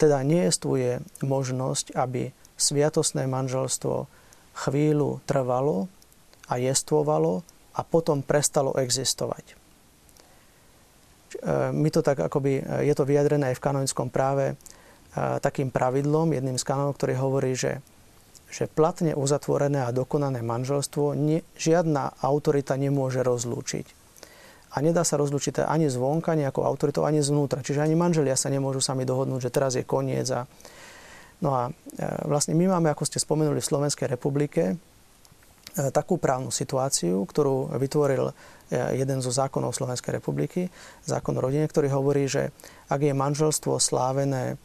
teda 0.00 0.18
nejestvuje 0.24 1.04
možnosť, 1.20 1.92
aby 1.92 2.32
sviatosné 2.56 3.28
manželstvo 3.28 4.08
chvíľu 4.52 5.20
trvalo 5.28 5.88
a 6.48 6.56
jestvovalo 6.60 7.44
a 7.72 7.80
potom 7.84 8.20
prestalo 8.20 8.76
existovať. 8.76 9.44
E, 9.52 9.54
my 11.72 11.88
to 11.88 12.04
tak 12.04 12.20
akoby, 12.20 12.60
e, 12.60 12.62
je 12.88 12.94
to 12.96 13.08
vyjadrené 13.08 13.52
aj 13.52 13.56
v 13.56 13.64
kanonickom 13.64 14.12
práve 14.12 14.52
e, 14.52 14.54
takým 15.16 15.72
pravidlom, 15.72 16.36
jedným 16.36 16.60
z 16.60 16.64
kanonov, 16.68 17.00
ktorý 17.00 17.16
hovorí, 17.16 17.56
že, 17.56 17.80
že 18.52 18.68
platne 18.68 19.16
uzatvorené 19.16 19.88
a 19.88 19.94
dokonané 19.96 20.44
manželstvo 20.44 21.16
nie, 21.16 21.40
žiadna 21.56 22.20
autorita 22.20 22.76
nemôže 22.76 23.24
rozlúčiť 23.24 24.01
a 24.72 24.76
nedá 24.80 25.04
sa 25.04 25.20
rozlučiť 25.20 25.68
ani 25.68 25.92
zvonka 25.92 26.32
nejakou 26.32 26.64
autoritou, 26.64 27.04
ani 27.04 27.20
zvnútra. 27.20 27.60
Čiže 27.60 27.84
ani 27.84 27.92
manželia 27.92 28.40
sa 28.40 28.48
nemôžu 28.48 28.80
sami 28.80 29.04
dohodnúť, 29.04 29.48
že 29.48 29.50
teraz 29.52 29.76
je 29.76 29.84
koniec. 29.84 30.24
A... 30.32 30.48
No 31.44 31.52
a 31.52 31.62
e, 31.68 31.72
vlastne 32.24 32.56
my 32.56 32.72
máme, 32.72 32.88
ako 32.88 33.04
ste 33.04 33.20
spomenuli, 33.20 33.60
v 33.60 33.68
Slovenskej 33.68 34.08
republike 34.08 34.72
e, 34.72 34.74
takú 35.92 36.16
právnu 36.16 36.48
situáciu, 36.48 37.20
ktorú 37.28 37.76
vytvoril 37.76 38.32
e, 38.32 38.34
jeden 38.96 39.20
zo 39.20 39.28
zákonov 39.28 39.76
Slovenskej 39.76 40.16
republiky, 40.16 40.72
zákon 41.04 41.36
o 41.36 41.44
rodine, 41.44 41.68
ktorý 41.68 41.92
hovorí, 41.92 42.24
že 42.24 42.48
ak 42.88 43.04
je 43.04 43.12
manželstvo 43.12 43.76
slávené 43.76 44.56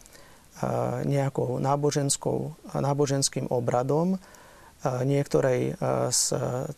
nejakou 1.06 1.62
náboženskou, 1.62 2.58
náboženským 2.82 3.54
obradom 3.54 4.18
niektorej 5.06 5.78
z 6.10 6.22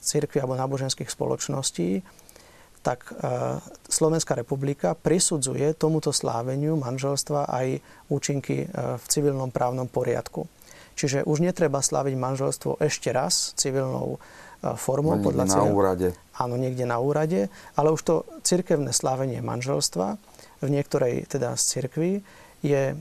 cirkvi 0.04 0.44
alebo 0.44 0.60
náboženských 0.60 1.08
spoločností, 1.08 2.04
tak 2.80 3.12
e, 3.12 3.14
Slovenská 3.92 4.36
republika 4.40 4.96
prisudzuje 4.96 5.76
tomuto 5.76 6.16
sláveniu 6.16 6.80
manželstva 6.80 7.52
aj 7.52 7.68
účinky 8.08 8.66
e, 8.66 8.68
v 8.96 9.06
civilnom 9.08 9.52
právnom 9.52 9.86
poriadku. 9.86 10.48
Čiže 10.96 11.24
už 11.24 11.44
netreba 11.44 11.80
sláviť 11.80 12.16
manželstvo 12.16 12.80
ešte 12.80 13.12
raz 13.12 13.52
civilnou 13.60 14.16
e, 14.16 14.18
formou. 14.80 15.20
No, 15.20 15.24
podľa 15.24 15.46
na 15.46 15.54
civil... 15.54 15.74
úrade. 15.76 16.08
Áno, 16.40 16.56
niekde 16.56 16.88
na 16.88 17.04
úrade, 17.04 17.52
ale 17.76 17.92
už 17.92 18.02
to 18.04 18.16
cirkevné 18.48 18.96
slávenie 18.96 19.44
manželstva 19.44 20.16
v 20.60 20.70
niektorej 20.72 21.28
teda 21.28 21.56
z 21.56 21.64
cirkví 21.64 22.12
je 22.60 22.96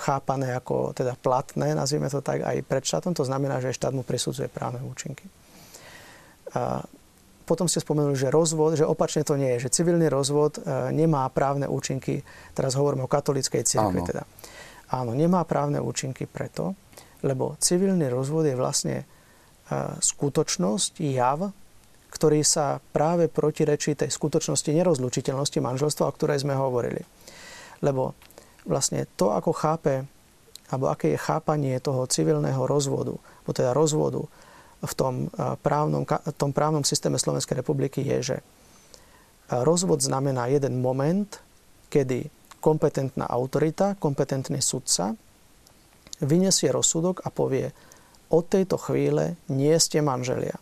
chápané 0.00 0.56
ako 0.56 0.96
teda 0.96 1.14
platné, 1.20 1.76
nazvieme 1.76 2.08
to 2.08 2.24
tak, 2.24 2.40
aj 2.40 2.64
pred 2.64 2.80
štátom. 2.80 3.12
To 3.12 3.28
znamená, 3.28 3.60
že 3.60 3.76
štát 3.76 3.92
mu 3.92 4.00
prisudzuje 4.00 4.48
právne 4.48 4.80
účinky. 4.80 5.28
Potom 7.44 7.68
ste 7.68 7.84
spomenuli, 7.84 8.16
že 8.16 8.32
rozvod, 8.32 8.80
že 8.80 8.88
opačne 8.88 9.20
to 9.20 9.36
nie 9.36 9.56
je, 9.56 9.68
že 9.68 9.80
civilný 9.80 10.08
rozvod 10.08 10.58
e, 10.58 10.90
nemá 10.96 11.28
právne 11.28 11.68
účinky, 11.68 12.24
teraz 12.56 12.72
hovoríme 12.72 13.04
o 13.04 13.10
katolíckej 13.10 13.62
cirkvi 13.68 14.00
teda. 14.00 14.24
Áno, 14.92 15.12
nemá 15.12 15.44
právne 15.44 15.80
účinky 15.80 16.24
preto, 16.24 16.72
lebo 17.20 17.56
civilný 17.60 18.08
rozvod 18.08 18.48
je 18.48 18.56
vlastne 18.56 18.96
e, 19.00 19.04
skutočnosť, 20.00 21.04
jav, 21.04 21.52
ktorý 22.14 22.40
sa 22.46 22.78
práve 22.94 23.26
protirečí 23.26 23.98
tej 23.98 24.08
skutočnosti 24.08 24.70
nerozlučiteľnosti 24.70 25.58
manželstva, 25.58 26.08
o 26.08 26.14
ktorej 26.14 26.46
sme 26.46 26.54
hovorili. 26.54 27.02
Lebo 27.82 28.14
vlastne 28.64 29.04
to, 29.18 29.34
ako 29.34 29.50
chápe, 29.50 30.06
alebo 30.70 30.88
aké 30.88 31.12
je 31.12 31.18
chápanie 31.20 31.76
toho 31.82 32.06
civilného 32.08 32.64
rozvodu, 32.64 33.18
alebo 33.18 33.52
teda 33.52 33.76
rozvodu 33.76 34.24
v 34.84 34.94
tom 34.94 35.14
eh, 35.32 35.56
právnom, 35.60 36.04
tom 36.36 36.52
právnom 36.52 36.84
systéme 36.84 37.16
Slovenskej 37.16 37.60
republiky 37.60 38.04
je, 38.04 38.18
že 38.22 38.36
eh, 38.38 38.44
rozvod 39.50 40.04
znamená 40.04 40.46
jeden 40.52 40.80
moment, 40.80 41.40
kedy 41.88 42.28
kompetentná 42.64 43.28
autorita, 43.28 43.96
kompetentný 44.00 44.64
sudca 44.64 45.12
vyniesie 46.24 46.72
rozsudok 46.72 47.20
a 47.26 47.28
povie, 47.28 47.74
od 48.32 48.44
tejto 48.48 48.80
chvíle 48.80 49.36
nie 49.52 49.76
ste 49.76 50.00
manželia. 50.00 50.56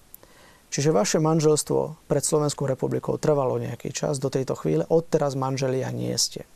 Čiže 0.73 0.91
vaše 0.91 1.19
manželstvo 1.21 2.09
pred 2.09 2.25
Slovenskou 2.25 2.65
republikou 2.65 3.21
trvalo 3.21 3.61
nejaký 3.61 3.93
čas 3.93 4.17
do 4.17 4.33
tejto 4.33 4.57
chvíle, 4.57 4.89
odteraz 4.89 5.37
manželia 5.37 5.93
nie 5.93 6.17
ste. 6.17 6.49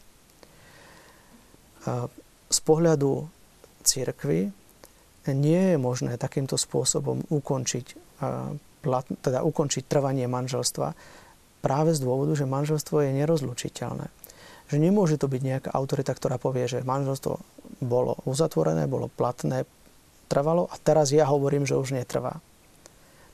Eh, 1.87 2.09
z 2.47 2.59
pohľadu 2.63 3.29
církvy 3.87 4.51
nie 5.33 5.75
je 5.75 5.77
možné 5.81 6.21
takýmto 6.21 6.55
spôsobom 6.61 7.27
ukončiť, 7.33 7.87
teda 9.23 9.41
ukončiť 9.43 9.83
trvanie 9.89 10.31
manželstva 10.31 10.95
práve 11.65 11.91
z 11.97 12.03
dôvodu, 12.05 12.37
že 12.39 12.47
manželstvo 12.47 13.03
je 13.03 13.11
nerozlučiteľné. 13.17 14.07
Že 14.67 14.77
nemôže 14.83 15.19
to 15.19 15.31
byť 15.31 15.43
nejaká 15.43 15.71
autorita, 15.75 16.15
ktorá 16.15 16.39
povie, 16.39 16.71
že 16.71 16.87
manželstvo 16.87 17.39
bolo 17.83 18.19
uzatvorené, 18.27 18.87
bolo 18.87 19.11
platné, 19.11 19.67
trvalo 20.27 20.67
a 20.71 20.75
teraz 20.79 21.15
ja 21.15 21.27
hovorím, 21.27 21.67
že 21.67 21.79
už 21.79 21.95
netrvá. 21.95 22.43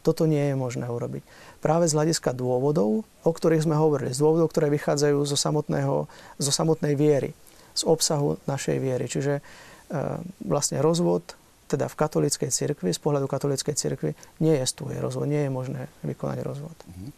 Toto 0.02 0.26
nie 0.26 0.50
je 0.50 0.56
možné 0.58 0.90
urobiť. 0.90 1.22
Práve 1.62 1.86
z 1.86 1.94
hľadiska 1.94 2.34
dôvodov, 2.34 3.06
o 3.06 3.30
ktorých 3.30 3.64
sme 3.64 3.78
hovorili, 3.78 4.10
z 4.10 4.18
dôvodov, 4.18 4.50
ktoré 4.50 4.66
vychádzajú 4.74 5.18
zo, 5.22 5.38
samotného, 5.38 6.10
zo 6.42 6.52
samotnej 6.52 6.98
viery, 6.98 7.38
z 7.72 7.82
obsahu 7.86 8.36
našej 8.50 8.82
viery. 8.82 9.06
Čiže 9.06 9.38
e, 9.38 9.42
vlastne 10.42 10.82
rozvod 10.82 11.22
teda 11.72 11.88
v 11.88 11.96
katolíckej 11.96 12.52
cirkvi, 12.52 12.92
z 12.92 13.00
pohľadu 13.00 13.24
katolíckej 13.24 13.72
cirkvi, 13.72 14.12
nie 14.44 14.54
je 14.60 14.66
stuje 14.68 15.00
rozvod, 15.00 15.24
nie 15.28 15.48
je 15.48 15.50
možné 15.50 15.88
vykonať 16.04 16.38
rozvod. 16.44 16.76
Mhm. 16.84 17.08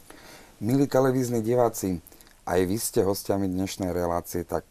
Milí 0.63 0.87
televízni 0.87 1.43
diváci, 1.43 1.99
aj 2.47 2.61
vy 2.63 2.77
ste 2.79 3.03
hostiami 3.03 3.51
dnešnej 3.51 3.91
relácie, 3.91 4.47
tak 4.47 4.63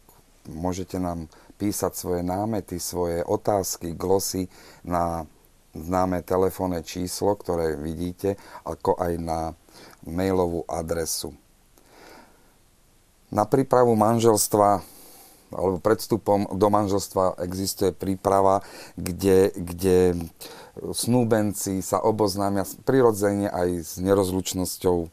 môžete 0.48 0.96
nám 0.96 1.28
písať 1.60 1.92
svoje 1.92 2.22
námety, 2.24 2.80
svoje 2.80 3.20
otázky, 3.20 3.92
glosy 3.92 4.48
na 4.82 5.28
známe 5.74 6.22
telefónne 6.22 6.80
číslo, 6.86 7.34
ktoré 7.34 7.74
vidíte, 7.76 8.38
ako 8.64 8.96
aj 8.96 9.12
na 9.18 9.40
mailovú 10.06 10.62
adresu. 10.70 11.34
Na 13.34 13.42
prípravu 13.42 13.98
manželstva 13.98 14.93
alebo 15.54 15.78
predstupom 15.78 16.50
do 16.50 16.68
manželstva 16.68 17.38
existuje 17.42 17.94
príprava, 17.94 18.66
kde, 18.98 19.54
kde 19.54 20.18
snúbenci 20.92 21.80
sa 21.80 22.02
oboznámia 22.02 22.66
prirodzene 22.82 23.46
aj 23.46 23.68
s 23.82 23.92
nerozlučnosťou 24.02 25.08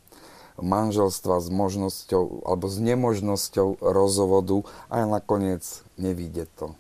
manželstva, 0.62 1.42
s 1.42 1.50
možnosťou 1.50 2.46
alebo 2.46 2.66
s 2.70 2.78
nemožnosťou 2.78 3.82
rozvodu 3.82 4.62
a 4.94 5.06
nakoniec 5.10 5.64
nevíde 5.98 6.46
to. 6.58 6.78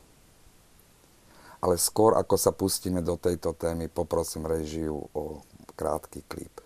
Ale 1.61 1.77
skôr, 1.77 2.17
ako 2.17 2.35
sa 2.41 2.49
pustíme 2.49 3.05
do 3.05 3.17
tejto 3.17 3.53
témy, 3.53 3.85
poprosím 3.85 4.49
režiu 4.49 5.05
o 5.13 5.45
krátky 5.77 6.25
klip. 6.25 6.60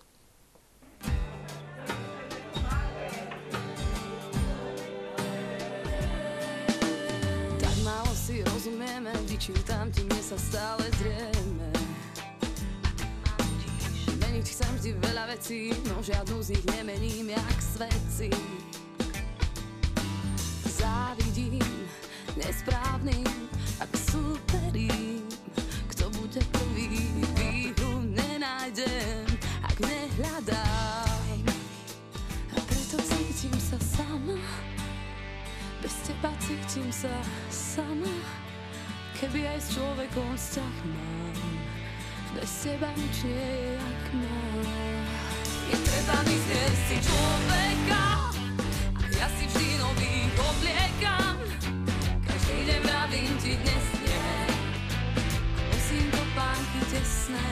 Sa 10.26 10.34
stále 10.42 10.82
zrieme. 10.98 11.70
Meniť 14.18 14.46
chcem 14.50 14.72
vždy 14.74 14.90
veľa 14.98 15.30
vecí, 15.30 15.70
no 15.86 16.02
žiadnu 16.02 16.42
z 16.42 16.48
nich 16.50 16.66
nemením 16.74 17.30
jak 17.30 17.58
sveci. 17.62 18.34
Závidím 20.66 21.62
nesprávnym, 22.34 23.22
ak 23.78 23.86
superím, 23.94 25.30
kto 25.94 26.10
bude 26.18 26.42
prvý, 26.50 26.90
výhru 27.38 28.02
nenájdem, 28.10 29.30
ak 29.62 29.78
nehľadám. 29.78 31.38
A 32.50 32.58
preto 32.66 32.98
cítim 32.98 33.54
sa 33.62 33.78
sama, 33.78 34.42
bez 35.78 35.94
teba 36.02 36.34
cítim 36.42 36.90
sa 36.90 37.14
sama, 37.46 38.10
keby 39.16 39.48
aj 39.48 39.60
s 39.64 39.68
človekom 39.72 40.28
vzťah 40.36 40.76
mám. 40.92 41.36
Bez 42.36 42.52
teba 42.68 42.92
nič 42.92 43.16
nie 43.24 43.48
je 43.48 43.72
jak 43.80 44.06
má. 44.20 44.40
Je 45.72 45.76
treba 45.88 46.16
vyznieť 46.20 46.76
si 46.84 46.96
človeka, 47.00 48.04
a 48.92 49.02
ja 49.16 49.26
si 49.32 49.44
vždy 49.48 49.68
nový 49.80 50.14
obliekam. 50.36 51.36
Každý 52.28 52.58
deň 52.68 52.80
vravím 52.84 53.32
ti 53.40 53.56
dnes 53.56 53.86
nie, 54.04 54.28
nosím 55.72 56.06
topánky 56.12 56.80
tesné. 56.92 57.50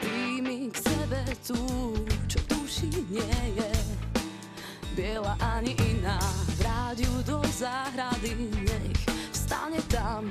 Príjmi 0.00 0.72
k 0.72 0.76
sebe 0.80 1.20
tú, 1.44 1.60
čo 2.32 2.40
duši 2.48 2.88
nie 3.12 3.36
je, 3.60 3.70
biela 4.96 5.36
ani 5.44 5.76
iná. 5.76 6.16
Vráť 6.56 7.04
ju 7.04 7.12
do 7.28 7.44
záhrady, 7.52 8.48
nech 8.64 9.00
vstane 9.28 9.76
tam, 9.92 10.24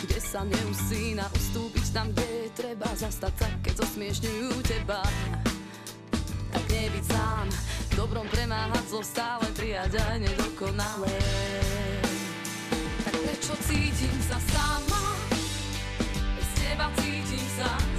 kde 0.00 0.18
sa 0.18 0.40
neusína 0.48 1.28
ustúpiť 1.36 1.86
tam, 1.92 2.08
kde 2.16 2.24
je 2.24 2.48
treba 2.56 2.88
zastať 2.96 3.32
sa, 3.36 3.48
keď 3.60 3.74
zosmiešňujú 3.84 4.52
teba. 4.64 5.04
Tak 6.56 6.64
nebyť 6.72 7.04
sám, 7.04 7.46
dobrom 8.00 8.24
premáhať 8.32 8.84
zlo 8.88 9.04
stále 9.04 9.44
prijať 9.60 10.00
aj 10.00 10.16
nedokonalé. 10.24 11.16
Tak 13.04 13.14
prečo 13.28 13.52
cítim 13.68 14.16
sa 14.24 14.40
sama? 14.40 15.04
Bez 16.40 16.48
teba 16.56 16.88
cítim 16.96 17.44
sa 17.60 17.91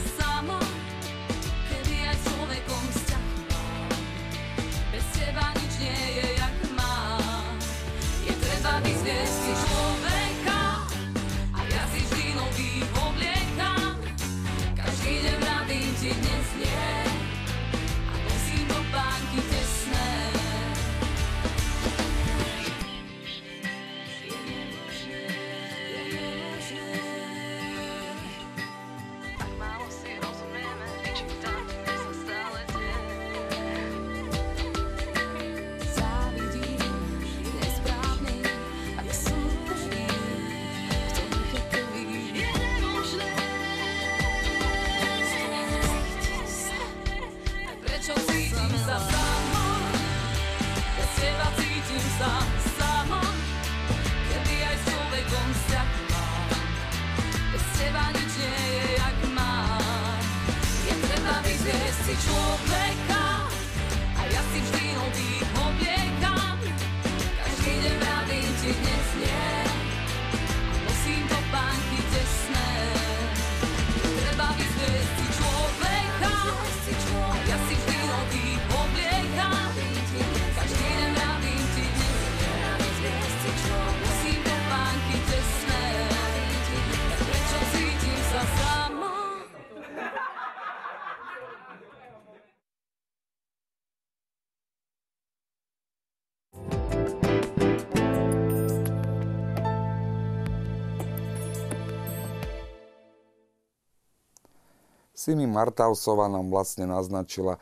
Simi 105.23 105.47
Martausová 105.47 106.27
nám 106.27 106.51
vlastne 106.51 106.83
naznačila, 106.83 107.55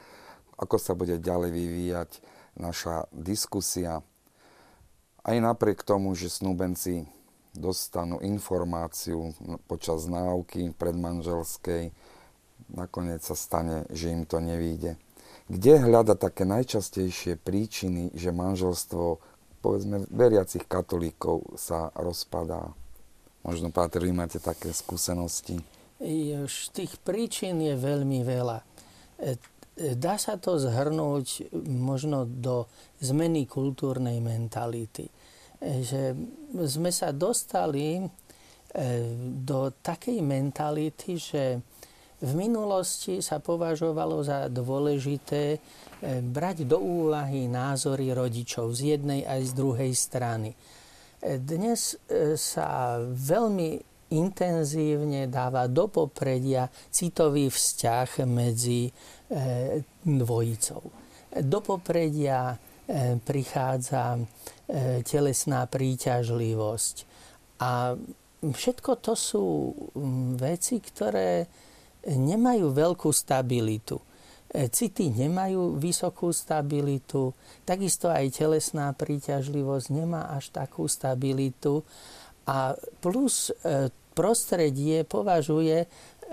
ako 0.58 0.82
sa 0.82 0.98
bude 0.98 1.22
ďalej 1.22 1.54
vyvíjať 1.54 2.12
naša 2.58 3.06
diskusia. 3.14 4.02
Aj 5.22 5.38
napriek 5.38 5.86
tomu, 5.86 6.18
že 6.18 6.34
snúbenci 6.34 7.06
dostanú 7.54 8.18
informáciu 8.26 9.38
počas 9.70 10.10
náuky 10.10 10.74
predmanželskej, 10.74 11.94
nakoniec 12.74 13.22
sa 13.22 13.38
stane, 13.38 13.86
že 13.94 14.10
im 14.10 14.26
to 14.26 14.42
nevíde. 14.42 14.98
Kde 15.46 15.86
hľada 15.86 16.18
také 16.18 16.50
najčastejšie 16.50 17.38
príčiny, 17.38 18.10
že 18.18 18.34
manželstvo, 18.34 19.22
povedzme, 19.62 20.10
veriacich 20.10 20.66
katolíkov 20.66 21.46
sa 21.62 21.94
rozpadá? 21.94 22.74
Možno, 23.46 23.70
Páter, 23.70 24.02
vy 24.02 24.18
máte 24.18 24.42
také 24.42 24.74
skúsenosti. 24.74 25.62
Tých 26.02 26.98
príčin 27.06 27.62
je 27.62 27.78
veľmi 27.78 28.26
veľa. 28.26 28.58
E, 28.58 28.66
e, 29.78 29.94
Dá 29.94 30.18
sa 30.18 30.42
to 30.42 30.58
zhrnúť 30.58 31.54
možno 31.70 32.26
do 32.26 32.66
zmeny 33.06 33.46
kultúrnej 33.46 34.18
mentality. 34.18 35.06
E, 35.06 35.14
Že 35.86 36.02
sme 36.66 36.90
sa 36.90 37.14
dostali 37.14 38.02
do 39.36 39.68
takej 39.84 40.24
mentality, 40.24 41.20
že 41.20 41.60
v 42.24 42.32
minulosti 42.40 43.20
sa 43.20 43.44
považovalo 43.44 44.24
za 44.24 44.48
dôležité 44.48 45.60
brať 46.32 46.64
do 46.64 46.80
úvahy 46.80 47.52
názory 47.52 48.16
rodičov 48.16 48.72
z 48.72 48.96
jednej 48.96 49.28
aj 49.28 49.42
z 49.44 49.52
druhej 49.60 49.92
strany. 49.92 50.56
Dnes 51.20 52.00
sa 52.40 52.96
veľmi 53.04 53.91
intenzívne 54.12 55.32
dáva 55.32 55.72
do 55.72 55.88
popredia 55.88 56.68
citový 56.92 57.48
vzťah 57.48 58.10
medzi 58.28 58.92
dvojicou. 60.04 60.84
Do 61.32 61.60
popredia 61.64 62.60
prichádza 63.24 64.20
telesná 65.08 65.64
príťažlivosť. 65.72 66.96
A 67.64 67.96
všetko 68.44 68.92
to 69.00 69.14
sú 69.16 69.46
veci, 70.36 70.84
ktoré 70.84 71.48
nemajú 72.04 72.74
veľkú 72.74 73.14
stabilitu. 73.16 74.02
City 74.52 75.08
nemajú 75.16 75.80
vysokú 75.80 76.36
stabilitu, 76.36 77.32
takisto 77.64 78.12
aj 78.12 78.36
telesná 78.36 78.92
príťažlivosť 78.92 79.88
nemá 79.96 80.28
až 80.36 80.52
takú 80.52 80.92
stabilitu 80.92 81.88
a 82.44 82.76
plus 83.00 83.56
prostredie 84.12 85.04
považuje 85.08 85.88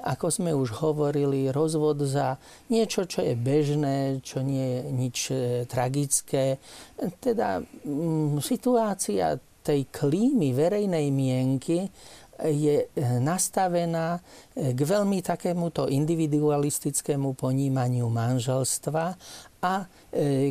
ako 0.04 0.26
sme 0.30 0.50
už 0.54 0.78
hovorili, 0.78 1.50
rozvod 1.50 2.06
za 2.06 2.38
niečo, 2.70 3.06
čo 3.08 3.24
je 3.24 3.34
bežné, 3.34 4.22
čo 4.22 4.42
nie 4.44 4.62
je 4.62 4.80
nič 4.94 5.18
e, 5.30 5.34
tragické. 5.66 6.58
Teda 7.18 7.58
m, 7.58 8.38
situácia 8.38 9.34
tej 9.62 9.90
klímy 9.90 10.54
verejnej 10.54 11.10
mienky 11.10 11.90
je 12.38 12.86
e, 12.86 12.88
nastavená 13.18 14.18
e, 14.54 14.70
k 14.70 14.80
veľmi 14.80 15.18
takémuto 15.18 15.90
individualistickému 15.90 17.34
ponímaniu 17.34 18.06
manželstva 18.06 19.04
a 19.58 19.74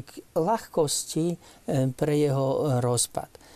k 0.03 0.09
ľahkosti 0.35 1.39
pre 1.95 2.13
jeho 2.19 2.77
rozpad. 2.83 3.46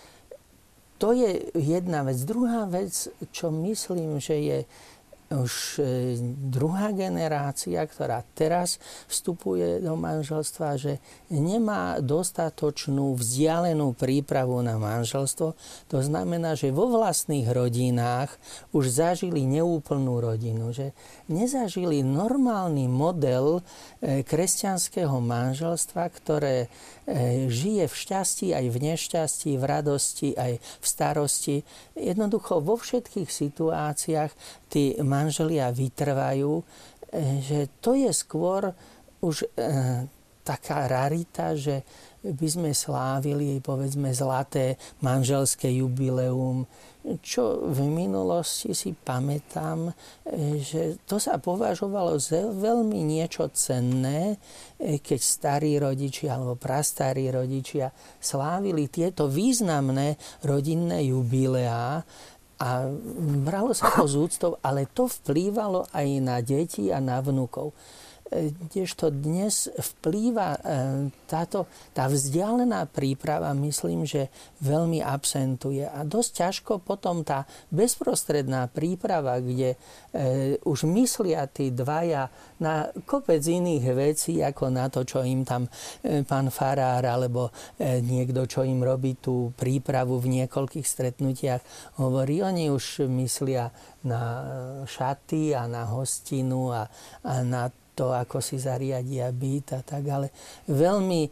To 1.02 1.18
je 1.18 1.50
jedna 1.58 2.06
vec. 2.06 2.22
Druhá 2.22 2.70
vec, 2.70 2.94
čo 3.34 3.50
myslím, 3.50 4.22
že 4.22 4.36
je 4.38 4.60
už 5.32 5.80
e, 5.80 6.20
druhá 6.52 6.92
generácia, 6.92 7.80
ktorá 7.88 8.20
teraz 8.36 8.78
vstupuje 9.08 9.80
do 9.80 9.96
manželstva, 9.96 10.76
že 10.76 11.00
nemá 11.32 12.04
dostatočnú 12.04 13.16
vzdialenú 13.16 13.96
prípravu 13.96 14.60
na 14.60 14.76
manželstvo. 14.76 15.56
To 15.88 15.98
znamená, 16.04 16.60
že 16.60 16.76
vo 16.76 16.92
vlastných 16.92 17.48
rodinách 17.48 18.36
už 18.76 18.92
zažili 18.92 19.48
neúplnú 19.48 20.20
rodinu, 20.20 20.76
že 20.76 20.92
nezažili 21.32 22.04
normálny 22.04 22.86
model 22.92 23.60
e, 24.04 24.22
kresťanského 24.22 25.18
manželstva, 25.18 26.04
ktoré 26.12 26.68
e, 26.68 27.48
žije 27.48 27.88
v 27.88 27.96
šťastí 27.96 28.48
aj 28.52 28.66
v 28.68 28.78
nešťastí, 28.92 29.52
v 29.56 29.64
radosti 29.64 30.30
aj 30.36 30.60
v 30.60 30.86
starosti. 30.86 31.58
Jednoducho 31.96 32.60
vo 32.60 32.76
všetkých 32.78 33.32
situáciách 33.32 34.32
tí 34.68 35.00
manželia 35.00 35.72
vytrvajú, 35.72 36.60
e, 36.60 36.64
že 37.42 37.72
to 37.80 37.96
je 37.96 38.12
skôr 38.12 38.76
už 39.22 39.46
taká 40.42 40.90
rarita, 40.90 41.54
že 41.54 41.86
by 42.22 42.48
sme 42.50 42.72
slávili 42.74 43.62
povedzme 43.62 44.10
zlaté 44.14 44.78
manželské 45.02 45.70
jubileum, 45.82 46.66
čo 47.02 47.66
v 47.66 47.90
minulosti 47.90 48.78
si 48.78 48.94
pamätám, 48.94 49.90
e, 49.90 49.94
že 50.62 51.02
to 51.10 51.18
sa 51.18 51.42
považovalo 51.42 52.22
za 52.22 52.46
veľmi 52.54 53.02
niečo 53.02 53.50
cenné, 53.50 54.38
e, 54.78 55.02
keď 55.02 55.20
starí 55.20 55.82
rodičia 55.82 56.38
alebo 56.38 56.54
prastarí 56.54 57.34
rodičia 57.34 57.90
slávili 58.22 58.86
tieto 58.86 59.26
významné 59.26 60.14
rodinné 60.46 61.10
jubileá 61.10 62.06
a 62.62 62.70
bralo 63.42 63.74
sa 63.74 63.90
to 63.98 64.06
z 64.06 64.16
úctou, 64.22 64.52
ale 64.62 64.86
to 64.94 65.10
vplývalo 65.10 65.90
aj 65.90 66.08
na 66.22 66.38
deti 66.46 66.94
a 66.94 67.02
na 67.02 67.18
vnúkov 67.18 67.74
kdežto 68.32 69.12
dnes 69.12 69.68
vplýva 69.76 70.56
e, 70.56 70.60
táto, 71.28 71.68
tá 71.92 72.08
vzdialená 72.08 72.88
príprava, 72.88 73.52
myslím, 73.52 74.08
že 74.08 74.32
veľmi 74.64 75.04
absentuje. 75.04 75.84
A 75.84 76.08
dosť 76.08 76.32
ťažko 76.40 76.74
potom 76.80 77.28
tá 77.28 77.44
bezprostredná 77.76 78.72
príprava, 78.72 79.44
kde 79.44 79.76
e, 79.76 79.78
už 80.64 80.88
myslia 80.88 81.44
tí 81.52 81.76
dvaja 81.76 82.32
na 82.64 82.88
kopec 83.04 83.44
iných 83.44 83.86
vecí, 83.92 84.40
ako 84.40 84.64
na 84.72 84.88
to, 84.88 85.04
čo 85.04 85.28
im 85.28 85.44
tam 85.44 85.68
e, 85.68 86.24
pán 86.24 86.48
Farár 86.48 87.04
alebo 87.04 87.52
niekto, 87.82 88.48
čo 88.48 88.64
im 88.64 88.80
robí 88.80 89.20
tú 89.20 89.52
prípravu 89.60 90.24
v 90.24 90.40
niekoľkých 90.40 90.88
stretnutiach, 90.88 91.62
hovorí, 92.00 92.40
oni 92.40 92.72
už 92.72 93.12
myslia 93.12 93.68
na 94.08 94.22
šaty 94.88 95.54
a 95.54 95.68
na 95.68 95.86
hostinu 95.86 96.74
a, 96.74 96.88
a 97.22 97.44
na 97.44 97.70
to, 97.94 98.16
ako 98.16 98.40
si 98.40 98.58
zariadia 98.58 99.30
byt 99.36 99.68
a 99.76 99.82
tak, 99.84 100.04
ale 100.08 100.28
veľmi 100.72 101.22
e, 101.28 101.30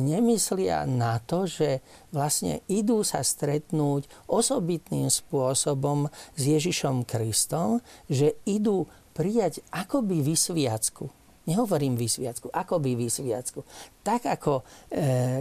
nemyslia 0.00 0.84
na 0.84 1.18
to, 1.18 1.48
že 1.48 1.80
vlastne 2.12 2.60
idú 2.68 3.00
sa 3.00 3.24
stretnúť 3.24 4.06
osobitným 4.28 5.08
spôsobom 5.08 6.12
s 6.36 6.42
Ježišom 6.42 7.08
Kristom, 7.08 7.80
že 8.06 8.36
idú 8.44 8.86
prijať 9.16 9.64
akoby 9.72 10.24
vysviacku. 10.24 11.08
Nehovorím 11.42 11.98
vysviacku, 11.98 12.54
akoby 12.54 12.94
vysviacku. 12.94 13.66
Tak 14.06 14.30
ako 14.30 14.62
e, 14.62 14.64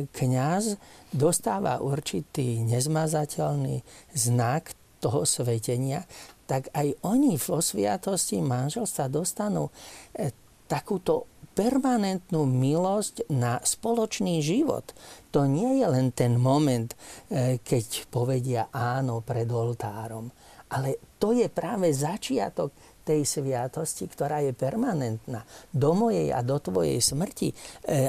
kňaz 0.09 0.81
dostáva 1.13 1.77
určitý 1.77 2.65
nezmazateľný 2.65 3.85
znak 4.17 4.73
toho 4.97 5.29
svetenia, 5.29 6.05
tak 6.49 6.73
aj 6.73 6.99
oni 7.05 7.37
vo 7.37 7.61
sviatosti 7.61 8.41
manželstva 8.41 9.13
dostanú 9.13 9.69
e, 10.17 10.33
takúto 10.71 11.27
permanentnú 11.51 12.47
milosť 12.47 13.27
na 13.27 13.59
spoločný 13.59 14.39
život. 14.39 14.95
To 15.35 15.43
nie 15.43 15.83
je 15.83 15.87
len 15.91 16.15
ten 16.15 16.39
moment, 16.39 16.95
e, 17.27 17.59
keď 17.59 18.07
povedia 18.07 18.71
áno 18.71 19.19
pred 19.19 19.51
oltárom, 19.51 20.31
ale 20.71 20.95
to 21.19 21.35
je 21.35 21.51
práve 21.51 21.91
začiatok 21.91 22.71
tej 23.03 23.27
sviatosti, 23.27 24.07
ktorá 24.07 24.39
je 24.39 24.55
permanentná. 24.55 25.43
Do 25.75 25.91
mojej 25.91 26.31
a 26.31 26.39
do 26.39 26.55
tvojej 26.63 27.03
smrti 27.03 27.51
e, 27.51 27.55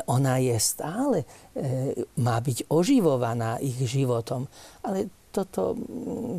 ona 0.06 0.38
je 0.38 0.54
stále, 0.62 1.26
e, 1.26 1.26
má 2.22 2.38
byť 2.38 2.70
oživovaná 2.70 3.58
ich 3.58 3.82
životom. 3.82 4.46
Ale 4.86 5.10
toto 5.32 5.74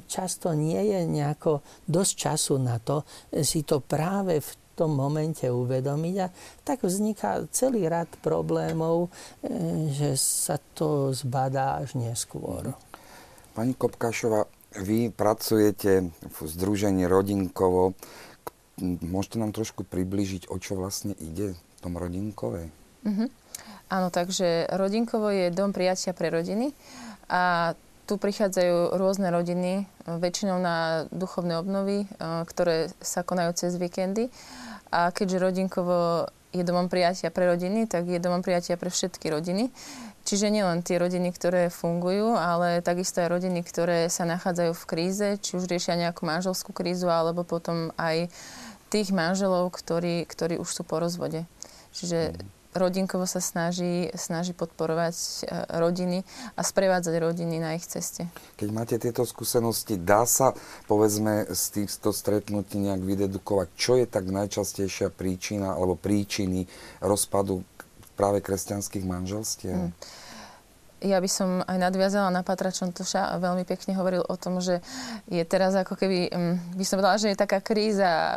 často 0.06 0.54
nie 0.54 0.78
je 0.78 1.00
nejako 1.10 1.66
dosť 1.90 2.14
času 2.14 2.62
na 2.62 2.78
to 2.78 3.02
si 3.42 3.66
to 3.66 3.82
práve 3.82 4.38
v 4.38 4.50
tom 4.74 4.98
momente 4.98 5.46
uvedomiť 5.48 6.16
a 6.22 6.28
tak 6.66 6.84
vzniká 6.84 7.46
celý 7.54 7.86
rad 7.86 8.10
problémov, 8.22 9.10
e, 9.42 9.90
že 9.94 10.18
sa 10.18 10.58
to 10.74 11.14
zbadá 11.14 11.82
až 11.82 11.98
neskôr. 11.98 12.74
Pani 13.54 13.78
Kopkášova, 13.78 14.50
vy 14.82 15.14
pracujete 15.14 16.10
v 16.10 16.38
Združení 16.50 17.06
Rodinkovo. 17.06 17.94
Môžete 18.82 19.38
nám 19.38 19.54
trošku 19.54 19.86
približiť, 19.86 20.50
o 20.50 20.58
čo 20.58 20.74
vlastne 20.74 21.14
ide 21.22 21.54
v 21.54 21.80
tom 21.86 21.94
Rodinkove? 21.94 22.74
Mm-hmm. 23.06 23.30
Áno, 23.94 24.10
takže 24.10 24.66
Rodinkovo 24.74 25.30
je 25.30 25.54
dom 25.54 25.70
prijatia 25.70 26.18
pre 26.18 26.34
rodiny 26.34 26.74
a 27.30 27.76
tu 28.04 28.20
prichádzajú 28.20 29.00
rôzne 29.00 29.32
rodiny, 29.32 29.88
väčšinou 30.04 30.60
na 30.60 31.08
duchovné 31.16 31.56
obnovy, 31.56 32.04
ktoré 32.20 32.92
sa 33.00 33.24
konajú 33.24 33.56
cez 33.56 33.80
víkendy. 33.80 34.28
A 34.92 35.10
keďže 35.16 35.40
rodinkovo 35.40 36.28
je 36.54 36.62
domom 36.62 36.92
prijatia 36.92 37.34
pre 37.34 37.50
rodiny, 37.50 37.88
tak 37.90 38.06
je 38.06 38.22
domom 38.22 38.44
prijatia 38.44 38.78
pre 38.78 38.92
všetky 38.92 39.32
rodiny. 39.32 39.72
Čiže 40.24 40.54
nielen 40.54 40.84
tie 40.84 41.00
rodiny, 41.00 41.36
ktoré 41.36 41.68
fungujú, 41.68 42.36
ale 42.36 42.80
takisto 42.80 43.20
aj 43.20 43.34
rodiny, 43.40 43.60
ktoré 43.66 44.08
sa 44.08 44.24
nachádzajú 44.24 44.72
v 44.72 44.88
kríze, 44.88 45.28
či 45.42 45.60
už 45.60 45.68
riešia 45.68 46.00
nejakú 46.00 46.24
manželskú 46.24 46.72
krízu, 46.72 47.12
alebo 47.12 47.44
potom 47.44 47.92
aj 48.00 48.32
tých 48.88 49.12
manželov, 49.12 49.74
ktorí, 49.74 50.24
ktorí 50.30 50.62
už 50.62 50.70
sú 50.70 50.84
po 50.88 51.02
rozvode. 51.02 51.44
Čiže 51.96 52.36
mm 52.36 52.63
rodinkovo 52.74 53.30
sa 53.30 53.40
snaží, 53.40 54.10
snaží 54.18 54.52
podporovať 54.52 55.16
e, 55.16 55.28
rodiny 55.80 56.26
a 56.58 56.62
sprevádzať 56.62 57.16
rodiny 57.22 57.62
na 57.62 57.78
ich 57.78 57.86
ceste. 57.86 58.28
Keď 58.58 58.70
máte 58.74 58.96
tieto 58.98 59.24
skúsenosti, 59.24 59.98
dá 59.98 60.26
sa 60.26 60.58
povedzme 60.90 61.48
z 61.54 61.64
týchto 61.82 62.12
stretnutí 62.12 62.82
nejak 62.82 63.02
vydedukovať, 63.02 63.68
čo 63.78 63.98
je 63.98 64.06
tak 64.10 64.28
najčastejšia 64.28 65.14
príčina 65.14 65.78
alebo 65.78 65.96
príčiny 65.96 66.66
rozpadu 67.00 67.62
práve 68.14 68.42
kresťanských 68.42 69.06
manželstiev? 69.06 69.78
Hmm. 69.90 69.94
Ja 71.04 71.20
by 71.20 71.28
som 71.28 71.60
aj 71.68 71.78
nadviazala 71.84 72.32
na 72.32 72.48
Patra 72.48 72.72
Čontoša 72.72 73.36
a 73.36 73.36
veľmi 73.36 73.68
pekne 73.68 73.92
hovoril 74.00 74.24
o 74.24 74.40
tom, 74.40 74.64
že 74.64 74.80
je 75.28 75.44
teraz 75.44 75.76
ako 75.76 76.00
keby, 76.00 76.32
mm, 76.32 76.80
by 76.80 76.84
som 76.88 76.96
povedala, 76.96 77.20
že 77.20 77.36
je 77.36 77.44
taká 77.44 77.60
kríza 77.60 78.08
e, 78.08 78.36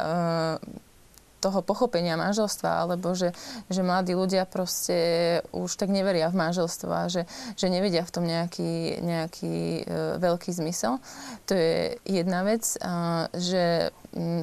toho 1.40 1.61
pochopenia 1.61 2.16
manželstva, 2.16 2.87
alebo 2.87 3.12
že, 3.12 3.37
že 3.68 3.85
mladí 3.85 4.16
ľudia 4.16 4.49
proste 4.49 4.99
už 5.53 5.77
tak 5.77 5.92
neveria 5.92 6.33
v 6.33 6.40
manželstvo 6.40 6.90
a 6.90 7.07
že, 7.12 7.29
že 7.55 7.66
nevidia 7.68 8.03
v 8.03 8.12
tom 8.12 8.25
nejaký, 8.25 9.05
nejaký 9.05 9.57
e, 9.57 10.20
veľký 10.20 10.51
zmysel. 10.51 10.99
To 11.46 11.53
je 11.53 12.01
jedna 12.09 12.42
vec, 12.42 12.64
a, 12.81 13.29
že 13.37 13.92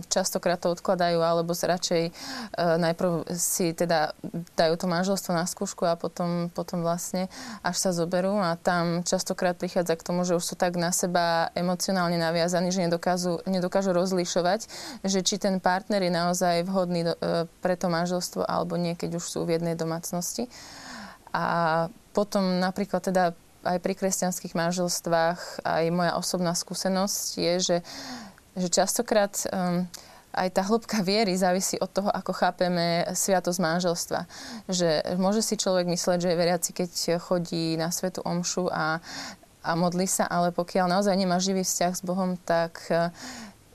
častokrát 0.07 0.59
to 0.61 0.71
odkladajú 0.73 1.19
alebo 1.19 1.53
radšej 1.53 2.03
e, 2.07 2.11
najprv 2.57 3.29
si 3.33 3.73
teda 3.73 4.13
dajú 4.53 4.73
to 4.77 4.85
manželstvo 4.85 5.31
na 5.33 5.45
skúšku 5.49 5.87
a 5.87 5.97
potom, 5.97 6.51
potom 6.53 6.85
vlastne 6.85 7.31
až 7.65 7.75
sa 7.79 7.91
zoberú 7.95 8.37
a 8.37 8.55
tam 8.59 9.01
častokrát 9.01 9.57
prichádza 9.57 9.97
k 9.97 10.05
tomu, 10.05 10.27
že 10.27 10.37
už 10.37 10.43
sú 10.43 10.55
tak 10.55 10.77
na 10.77 10.93
seba 10.93 11.49
emocionálne 11.57 12.19
naviazaní, 12.19 12.69
že 12.69 12.85
nedokážu, 12.85 13.41
nedokážu 13.49 13.95
rozlišovať, 13.95 14.67
že 15.05 15.19
či 15.25 15.41
ten 15.41 15.57
partner 15.57 16.03
je 16.05 16.13
naozaj 16.13 16.55
vhodný 16.67 17.07
do, 17.07 17.13
e, 17.17 17.49
pre 17.63 17.73
to 17.79 17.89
manželstvo 17.89 18.45
alebo 18.45 18.77
nie, 18.77 18.93
keď 18.93 19.17
už 19.17 19.25
sú 19.25 19.39
v 19.47 19.57
jednej 19.57 19.73
domácnosti. 19.73 20.47
A 21.33 21.89
potom 22.13 22.61
napríklad 22.61 23.01
teda 23.01 23.33
aj 23.63 23.79
pri 23.79 23.93
kresťanských 23.95 24.53
manželstvách, 24.53 25.63
aj 25.63 25.83
moja 25.89 26.13
osobná 26.19 26.51
skúsenosť 26.51 27.27
je, 27.39 27.53
že, 27.63 27.77
že 28.53 28.69
častokrát 28.69 29.33
um, 29.49 29.85
aj 30.33 30.49
tá 30.49 30.65
hĺbka 30.65 31.05
viery 31.05 31.37
závisí 31.37 31.77
od 31.77 31.89
toho, 31.93 32.09
ako 32.09 32.33
chápeme 32.33 33.05
sviatosť 33.13 33.59
manželstva. 33.61 34.19
Že 34.65 35.17
môže 35.21 35.45
si 35.45 35.57
človek 35.57 35.85
mysleť, 35.85 36.17
že 36.25 36.31
je 36.33 36.41
veriaci, 36.41 36.69
keď 36.73 36.91
chodí 37.21 37.77
na 37.77 37.93
svetu 37.93 38.25
omšu 38.25 38.65
a, 38.73 38.97
a 39.61 39.69
modlí 39.77 40.09
sa, 40.09 40.25
ale 40.25 40.49
pokiaľ 40.49 40.89
naozaj 40.89 41.13
nemá 41.13 41.37
živý 41.37 41.61
vzťah 41.61 41.93
s 41.93 42.01
Bohom, 42.01 42.33
tak 42.41 42.81
uh, 42.89 43.13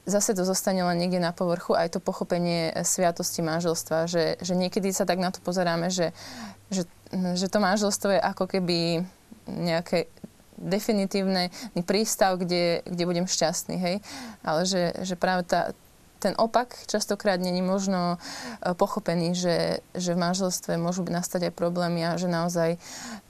zase 0.08 0.32
to 0.32 0.42
zostane 0.42 0.80
len 0.80 0.96
niekde 0.96 1.20
na 1.20 1.36
povrchu, 1.36 1.76
aj 1.76 1.94
to 1.94 2.00
pochopenie 2.00 2.72
sviatosti 2.80 3.44
manželstva, 3.44 4.08
že, 4.08 4.40
že 4.40 4.56
niekedy 4.56 4.88
sa 4.90 5.04
tak 5.04 5.20
na 5.20 5.28
to 5.28 5.44
pozeráme, 5.44 5.92
že, 5.92 6.16
že, 6.72 6.88
že 7.12 7.46
to 7.52 7.60
manželstvo 7.60 8.16
je 8.16 8.20
ako 8.20 8.44
keby 8.48 9.04
nejaké 9.48 10.08
definitívny 10.58 11.48
prístav, 11.86 12.36
kde, 12.38 12.82
kde 12.84 13.04
budem 13.06 13.26
šťastný, 13.30 13.76
hej. 13.78 13.96
Ale 14.42 14.66
že, 14.66 14.92
že 15.06 15.14
práve 15.14 15.46
tá, 15.46 15.72
ten 16.18 16.34
opak 16.34 16.74
častokrát 16.90 17.38
není 17.38 17.62
možno 17.62 18.18
e, 18.18 18.74
pochopený, 18.74 19.38
že, 19.38 19.80
že 19.94 20.18
v 20.18 20.22
manželstve 20.22 20.74
môžu 20.74 21.06
nastať 21.06 21.50
aj 21.50 21.52
problémy 21.54 22.02
a 22.02 22.18
že 22.18 22.26
naozaj 22.26 22.74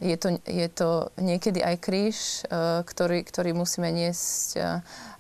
je 0.00 0.16
to, 0.16 0.40
je 0.48 0.68
to 0.72 1.12
niekedy 1.20 1.60
aj 1.60 1.76
kríž, 1.78 2.16
e, 2.48 2.82
ktorý, 2.82 3.22
ktorý 3.28 3.52
musíme 3.52 3.92
niesť 3.92 4.48
e, 4.56 4.60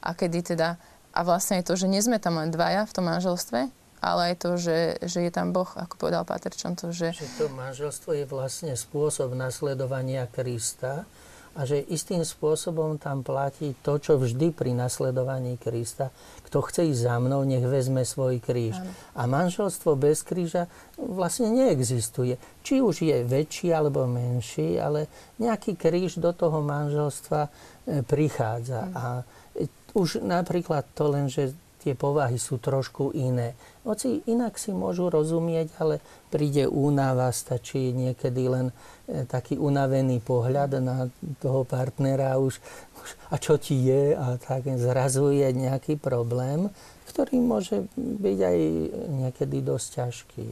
a 0.00 0.10
kedy 0.16 0.56
teda 0.56 0.80
a 1.12 1.20
vlastne 1.26 1.60
je 1.60 1.68
to, 1.68 1.74
že 1.74 1.90
nie 1.90 1.98
sme 1.98 2.22
tam 2.22 2.38
len 2.38 2.52
dvaja 2.52 2.86
v 2.86 2.94
tom 2.94 3.10
manželstve, 3.10 3.66
ale 3.98 4.20
aj 4.32 4.34
to, 4.38 4.50
že, 4.54 5.02
že 5.02 5.26
je 5.26 5.32
tam 5.34 5.50
Boh, 5.50 5.66
ako 5.66 5.98
povedal 5.98 6.22
Páter 6.22 6.54
Čonto. 6.54 6.94
Že... 6.94 7.10
že 7.10 7.26
to 7.34 7.50
manželstvo 7.50 8.14
je 8.14 8.24
vlastne 8.28 8.72
spôsob 8.78 9.34
nasledovania 9.34 10.30
Krista 10.30 11.02
a 11.58 11.66
že 11.66 11.82
istým 11.90 12.22
spôsobom 12.22 13.02
tam 13.02 13.26
platí 13.26 13.74
to, 13.82 13.98
čo 13.98 14.14
vždy 14.14 14.54
pri 14.54 14.78
nasledovaní 14.78 15.58
Krista. 15.58 16.14
Kto 16.46 16.62
chce 16.62 16.94
ísť 16.94 17.10
za 17.10 17.18
mnou, 17.18 17.42
nech 17.42 17.66
vezme 17.66 18.06
svoj 18.06 18.38
kríž. 18.38 18.78
Ano. 18.78 18.94
A 19.18 19.22
manželstvo 19.26 19.98
bez 19.98 20.22
kríža 20.22 20.70
vlastne 20.94 21.50
neexistuje. 21.50 22.38
Či 22.62 22.78
už 22.78 23.02
je 23.02 23.26
väčší 23.26 23.74
alebo 23.74 24.06
menší, 24.06 24.78
ale 24.78 25.10
nejaký 25.42 25.74
kríž 25.74 26.22
do 26.22 26.30
toho 26.30 26.62
manželstva 26.62 27.40
e, 27.42 27.50
prichádza. 28.06 28.86
Ano. 28.94 28.94
A 28.94 29.06
už 29.98 30.22
napríklad 30.22 30.86
to 30.94 31.10
len, 31.10 31.26
že 31.26 31.50
tie 31.82 31.94
povahy 31.98 32.38
sú 32.38 32.62
trošku 32.62 33.14
iné. 33.18 33.58
Hoci 33.86 34.20
inak 34.30 34.58
si 34.58 34.74
môžu 34.74 35.08
rozumieť, 35.08 35.74
ale 35.82 36.02
príde 36.28 36.68
únava, 36.68 37.30
stačí 37.34 37.94
niekedy 37.94 38.46
len 38.50 38.66
taký 39.28 39.56
unavený 39.56 40.20
pohľad 40.20 40.84
na 40.84 41.08
toho 41.40 41.64
partnera 41.64 42.36
už, 42.36 42.60
už 43.00 43.08
a 43.32 43.36
čo 43.40 43.56
ti 43.56 43.88
je 43.88 44.12
a 44.12 44.36
tak 44.36 44.68
zrazu 44.76 45.32
je 45.32 45.48
nejaký 45.48 45.96
problém, 45.96 46.68
ktorý 47.08 47.40
môže 47.40 47.88
byť 47.96 48.38
aj 48.44 48.58
niekedy 49.08 49.64
dosť 49.64 49.88
ťažký. 49.96 50.46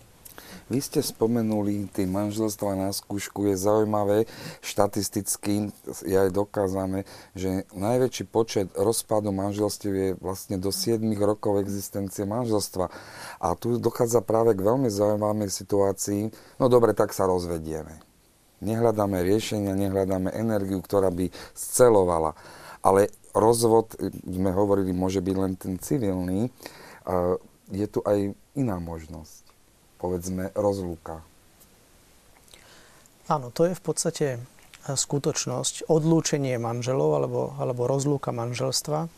Vy 0.67 0.83
ste 0.83 0.99
spomenuli 0.99 1.87
tie 1.95 2.11
manželstva 2.11 2.75
na 2.75 2.91
skúšku. 2.91 3.47
Je 3.47 3.55
zaujímavé, 3.55 4.27
štatisticky 4.61 5.71
je 6.03 6.17
aj 6.17 6.35
dokázané, 6.35 7.07
že 7.39 7.65
najväčší 7.71 8.25
počet 8.27 8.67
rozpadu 8.75 9.31
manželstiev 9.31 9.95
je 9.95 10.11
vlastne 10.19 10.59
do 10.59 10.75
7 10.75 10.99
rokov 11.23 11.63
existencie 11.63 12.27
manželstva. 12.27 12.91
A 13.39 13.47
tu 13.55 13.79
dochádza 13.79 14.21
práve 14.27 14.59
k 14.59 14.65
veľmi 14.67 14.91
zaujímavej 14.91 15.51
situácii. 15.55 16.23
No 16.59 16.67
dobre, 16.67 16.93
tak 16.99 17.15
sa 17.15 17.31
rozvedieme. 17.31 18.06
Nehľadáme 18.65 19.21
riešenia, 19.21 19.77
nehľadáme 19.77 20.33
energiu, 20.33 20.81
ktorá 20.81 21.13
by 21.13 21.29
scelovala. 21.53 22.33
Ale 22.81 23.13
rozvod, 23.37 23.99
sme 24.25 24.51
hovorili, 24.55 24.97
môže 24.97 25.21
byť 25.21 25.37
len 25.37 25.53
ten 25.61 25.77
civilný. 25.77 26.49
Je 27.69 27.87
tu 27.91 28.01
aj 28.07 28.33
iná 28.57 28.79
možnosť 28.81 29.47
povedzme, 29.99 30.53
rozlúka. 30.55 31.25
Áno, 33.27 33.51
to 33.51 33.67
je 33.67 33.75
v 33.75 33.83
podstate 33.83 34.27
e, 34.37 34.41
skutočnosť. 34.95 35.91
Odlúčenie 35.91 36.55
manželov 36.63 37.11
alebo, 37.19 37.41
alebo 37.59 37.91
rozlúka 37.91 38.31
manželstva 38.31 39.11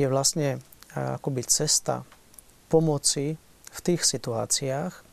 je 0.00 0.06
vlastne 0.08 0.48
e, 0.56 0.58
akoby 0.96 1.44
cesta 1.44 2.08
pomoci 2.72 3.36
v 3.68 3.78
tých 3.84 4.08
situáciách, 4.08 5.04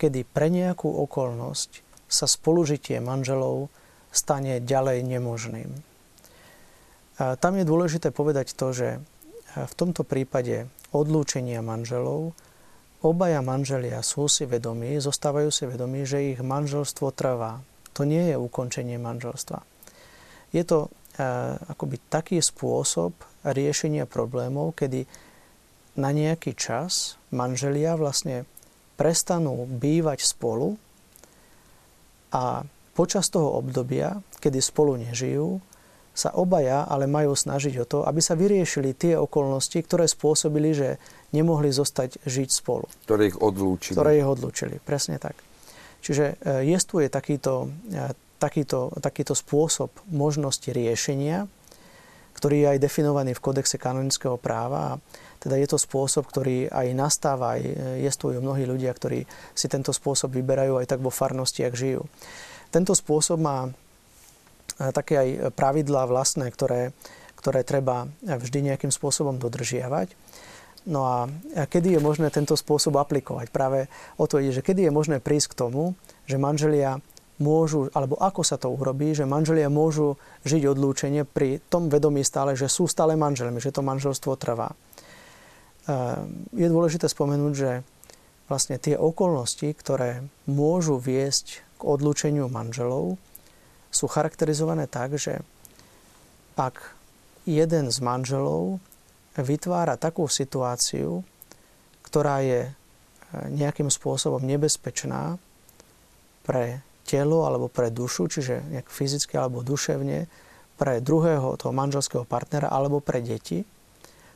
kedy 0.00 0.24
pre 0.24 0.48
nejakú 0.48 0.88
okolnosť 0.88 1.89
sa 2.10 2.26
spolužitie 2.26 2.98
manželov 2.98 3.70
stane 4.10 4.58
ďalej 4.58 5.06
nemožným. 5.06 5.70
A 7.22 7.38
tam 7.38 7.54
je 7.54 7.64
dôležité 7.64 8.10
povedať 8.10 8.58
to, 8.58 8.74
že 8.74 8.88
e, 8.96 8.98
v 9.54 9.74
tomto 9.78 10.02
prípade 10.02 10.66
odlúčenia 10.90 11.62
manželov 11.62 12.34
Obaja 13.00 13.40
manželia 13.40 14.04
sú 14.04 14.28
si 14.28 14.44
vedomí, 14.44 14.92
zostávajú 15.00 15.48
si 15.48 15.64
vedomí, 15.64 16.04
že 16.04 16.36
ich 16.36 16.40
manželstvo 16.44 17.16
trvá. 17.16 17.64
To 17.96 18.04
nie 18.04 18.28
je 18.28 18.36
ukončenie 18.36 19.00
manželstva. 19.00 19.64
Je 20.52 20.60
to 20.68 20.84
e, 20.84 20.88
akoby 21.56 21.96
taký 22.12 22.44
spôsob 22.44 23.16
riešenia 23.40 24.04
problémov, 24.04 24.76
kedy 24.76 25.08
na 25.96 26.12
nejaký 26.12 26.52
čas 26.52 27.16
manželia 27.32 27.96
vlastne 27.96 28.44
prestanú 29.00 29.64
bývať 29.64 30.20
spolu 30.20 30.76
a 32.30 32.62
počas 32.94 33.30
toho 33.30 33.58
obdobia, 33.58 34.22
kedy 34.42 34.58
spolu 34.62 34.98
nežijú, 34.98 35.60
sa 36.10 36.34
obaja 36.34 36.84
ale 36.84 37.06
majú 37.06 37.32
snažiť 37.32 37.74
o 37.80 37.88
to, 37.88 37.98
aby 38.04 38.20
sa 38.20 38.34
vyriešili 38.34 38.92
tie 38.92 39.14
okolnosti, 39.14 39.78
ktoré 39.78 40.10
spôsobili, 40.10 40.74
že 40.74 40.88
nemohli 41.30 41.70
zostať 41.70 42.20
žiť 42.26 42.48
spolu. 42.50 42.90
Ktoré 43.06 43.30
ich 43.30 43.38
odlúčili. 43.38 43.94
Ktoré 43.94 44.10
ich 44.18 44.26
odlúčili, 44.26 44.76
presne 44.82 45.16
tak. 45.22 45.38
Čiže 46.02 46.36
e, 46.42 46.74
jestuje 46.74 47.06
takýto, 47.08 47.70
e, 47.88 48.12
takýto, 48.42 48.90
takýto 48.98 49.32
spôsob 49.38 49.94
možnosti 50.10 50.66
riešenia, 50.68 51.46
ktorý 52.34 52.56
je 52.64 52.68
aj 52.76 52.78
definovaný 52.82 53.32
v 53.36 53.44
kodexe 53.44 53.76
kanonického 53.76 54.40
práva. 54.40 54.98
Teda 55.40 55.56
je 55.56 55.66
to 55.66 55.80
spôsob, 55.80 56.28
ktorý 56.28 56.68
aj 56.68 56.86
nastáva, 56.92 57.56
aj 57.56 57.62
e, 57.64 57.72
jestujú 58.04 58.44
mnohí 58.44 58.68
ľudia, 58.68 58.92
ktorí 58.92 59.24
si 59.56 59.66
tento 59.72 59.90
spôsob 59.90 60.36
vyberajú 60.36 60.76
aj 60.76 60.86
tak 60.92 61.00
vo 61.00 61.08
farnostiach 61.08 61.72
žijú. 61.72 62.04
Tento 62.70 62.92
spôsob 62.92 63.40
má 63.40 63.72
také 64.92 65.14
aj 65.20 65.28
pravidlá 65.52 66.08
vlastné, 66.08 66.48
ktoré, 66.48 66.96
ktoré 67.36 67.60
treba 67.60 68.08
vždy 68.24 68.72
nejakým 68.72 68.88
spôsobom 68.88 69.36
dodržiavať. 69.36 70.16
No 70.88 71.04
a 71.04 71.28
kedy 71.68 71.96
je 71.96 72.00
možné 72.00 72.32
tento 72.32 72.56
spôsob 72.56 72.96
aplikovať? 72.96 73.52
Práve 73.52 73.92
o 74.16 74.24
to 74.24 74.40
ide, 74.40 74.56
že 74.56 74.64
kedy 74.64 74.88
je 74.88 74.92
možné 74.96 75.20
prísť 75.20 75.52
k 75.52 75.58
tomu, 75.68 75.92
že 76.24 76.40
manželia 76.40 77.04
môžu, 77.36 77.92
alebo 77.92 78.16
ako 78.16 78.40
sa 78.40 78.56
to 78.56 78.72
urobí, 78.72 79.12
že 79.12 79.28
manželia 79.28 79.68
môžu 79.68 80.16
žiť 80.48 80.72
odlúčenie 80.72 81.28
pri 81.28 81.60
tom 81.68 81.92
vedomí 81.92 82.24
stále, 82.24 82.56
že 82.56 82.68
sú 82.68 82.88
stále 82.88 83.16
manželmi, 83.16 83.60
že 83.60 83.72
to 83.72 83.84
manželstvo 83.84 84.36
trvá. 84.40 84.72
Je 86.54 86.68
dôležité 86.70 87.10
spomenúť, 87.10 87.52
že 87.56 87.70
vlastne 88.46 88.76
tie 88.78 88.98
okolnosti, 88.98 89.66
ktoré 89.74 90.26
môžu 90.46 90.98
viesť 90.98 91.62
k 91.78 91.82
odlúčeniu 91.86 92.50
manželov, 92.50 93.16
sú 93.90 94.06
charakterizované 94.06 94.86
tak, 94.86 95.18
že 95.18 95.42
ak 96.54 96.94
jeden 97.48 97.88
z 97.88 97.98
manželov 98.04 98.78
vytvára 99.34 99.96
takú 99.96 100.28
situáciu, 100.28 101.24
ktorá 102.04 102.44
je 102.44 102.60
e, 102.68 102.70
nejakým 103.54 103.88
spôsobom 103.88 104.44
nebezpečná 104.44 105.40
pre 106.44 106.84
telo 107.08 107.48
alebo 107.48 107.72
pre 107.72 107.88
dušu, 107.88 108.28
čiže 108.28 108.60
nejak 108.70 108.92
fyzicky 108.92 109.40
alebo 109.40 109.64
duševne, 109.64 110.28
pre 110.80 111.04
druhého 111.04 111.60
toho 111.60 111.76
manželského 111.76 112.24
partnera 112.24 112.72
alebo 112.72 113.04
pre 113.04 113.20
deti. 113.20 113.64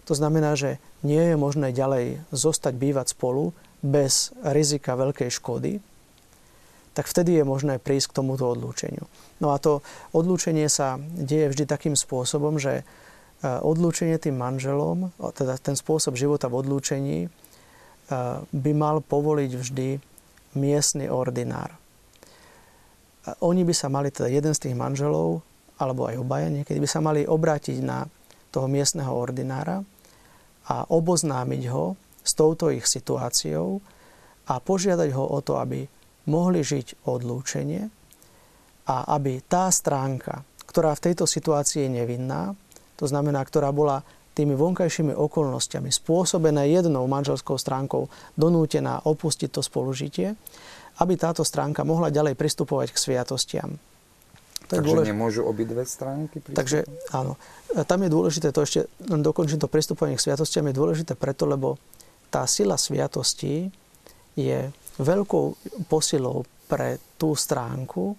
To 0.04 0.12
znamená, 0.12 0.52
že 0.52 0.76
nie 1.00 1.32
je 1.32 1.36
možné 1.36 1.72
ďalej 1.72 2.20
zostať 2.28 2.76
bývať 2.76 3.16
spolu 3.16 3.56
bez 3.80 4.36
rizika 4.44 4.96
veľkej 4.96 5.32
škody, 5.32 5.80
tak 6.94 7.10
vtedy 7.10 7.40
je 7.40 7.44
možné 7.44 7.82
prísť 7.82 8.12
k 8.12 8.16
tomuto 8.22 8.46
odlúčeniu. 8.46 9.08
No 9.42 9.50
a 9.50 9.58
to 9.58 9.82
odlúčenie 10.14 10.70
sa 10.70 11.00
deje 11.00 11.50
vždy 11.50 11.64
takým 11.66 11.96
spôsobom, 11.98 12.60
že 12.60 12.86
odlúčenie 13.42 14.16
tým 14.16 14.38
manželom, 14.38 15.10
teda 15.34 15.58
ten 15.58 15.74
spôsob 15.74 16.14
života 16.14 16.46
v 16.48 16.64
odlúčení, 16.64 17.18
by 18.52 18.72
mal 18.76 19.00
povoliť 19.00 19.50
vždy 19.56 19.88
miestny 20.54 21.08
ordinár. 21.08 21.74
Oni 23.40 23.64
by 23.64 23.74
sa 23.74 23.88
mali, 23.88 24.12
teda 24.12 24.28
jeden 24.28 24.52
z 24.52 24.68
tých 24.68 24.76
manželov, 24.76 25.40
alebo 25.80 26.06
aj 26.06 26.20
obaja 26.20 26.52
niekedy, 26.52 26.78
by 26.78 26.88
sa 26.88 27.00
mali 27.00 27.24
obrátiť 27.24 27.80
na 27.80 28.06
toho 28.54 28.70
miestneho 28.70 29.10
ordinára 29.10 29.82
a 30.68 30.88
oboznámiť 30.88 31.62
ho 31.72 31.96
s 32.24 32.32
touto 32.32 32.72
ich 32.72 32.88
situáciou 32.88 33.80
a 34.48 34.54
požiadať 34.60 35.10
ho 35.12 35.24
o 35.24 35.38
to, 35.44 35.60
aby 35.60 35.84
mohli 36.28 36.64
žiť 36.64 37.04
odlúčenie 37.04 37.88
a 38.88 38.96
aby 39.16 39.44
tá 39.44 39.68
stránka, 39.68 40.44
ktorá 40.64 40.96
v 40.96 41.04
tejto 41.10 41.28
situácii 41.28 41.88
je 41.88 41.90
nevinná, 42.00 42.56
to 42.96 43.04
znamená, 43.04 43.44
ktorá 43.44 43.72
bola 43.72 44.00
tými 44.34 44.58
vonkajšími 44.58 45.14
okolnostiami 45.14 45.94
spôsobené 45.94 46.74
jednou 46.74 47.06
manželskou 47.06 47.54
stránkou 47.54 48.10
donútená 48.34 48.98
opustiť 49.06 49.48
to 49.52 49.62
spolužitie, 49.62 50.34
aby 50.98 51.12
táto 51.14 51.46
stránka 51.46 51.86
mohla 51.86 52.10
ďalej 52.10 52.34
pristupovať 52.34 52.94
k 52.94 52.98
sviatostiam. 53.00 53.70
Takže 54.80 54.90
dôlež... 54.90 55.06
nemôžu 55.06 55.42
obidve 55.46 55.82
stránky 55.86 56.42
pristupovať? 56.42 56.58
Takže 56.58 56.78
áno. 57.14 57.38
Tam 57.86 57.98
je 58.02 58.10
dôležité, 58.10 58.50
to 58.50 58.62
ešte 58.62 58.80
dokončím 59.02 59.58
to 59.62 59.70
pristupovanie 59.70 60.18
k 60.18 60.24
sviatostiam, 60.26 60.66
je 60.70 60.74
dôležité 60.74 61.12
preto, 61.14 61.46
lebo 61.46 61.78
tá 62.30 62.46
sila 62.50 62.74
sviatosti 62.74 63.70
je 64.34 64.70
veľkou 64.98 65.44
posilou 65.86 66.46
pre 66.66 66.98
tú 67.18 67.38
stránku, 67.38 68.18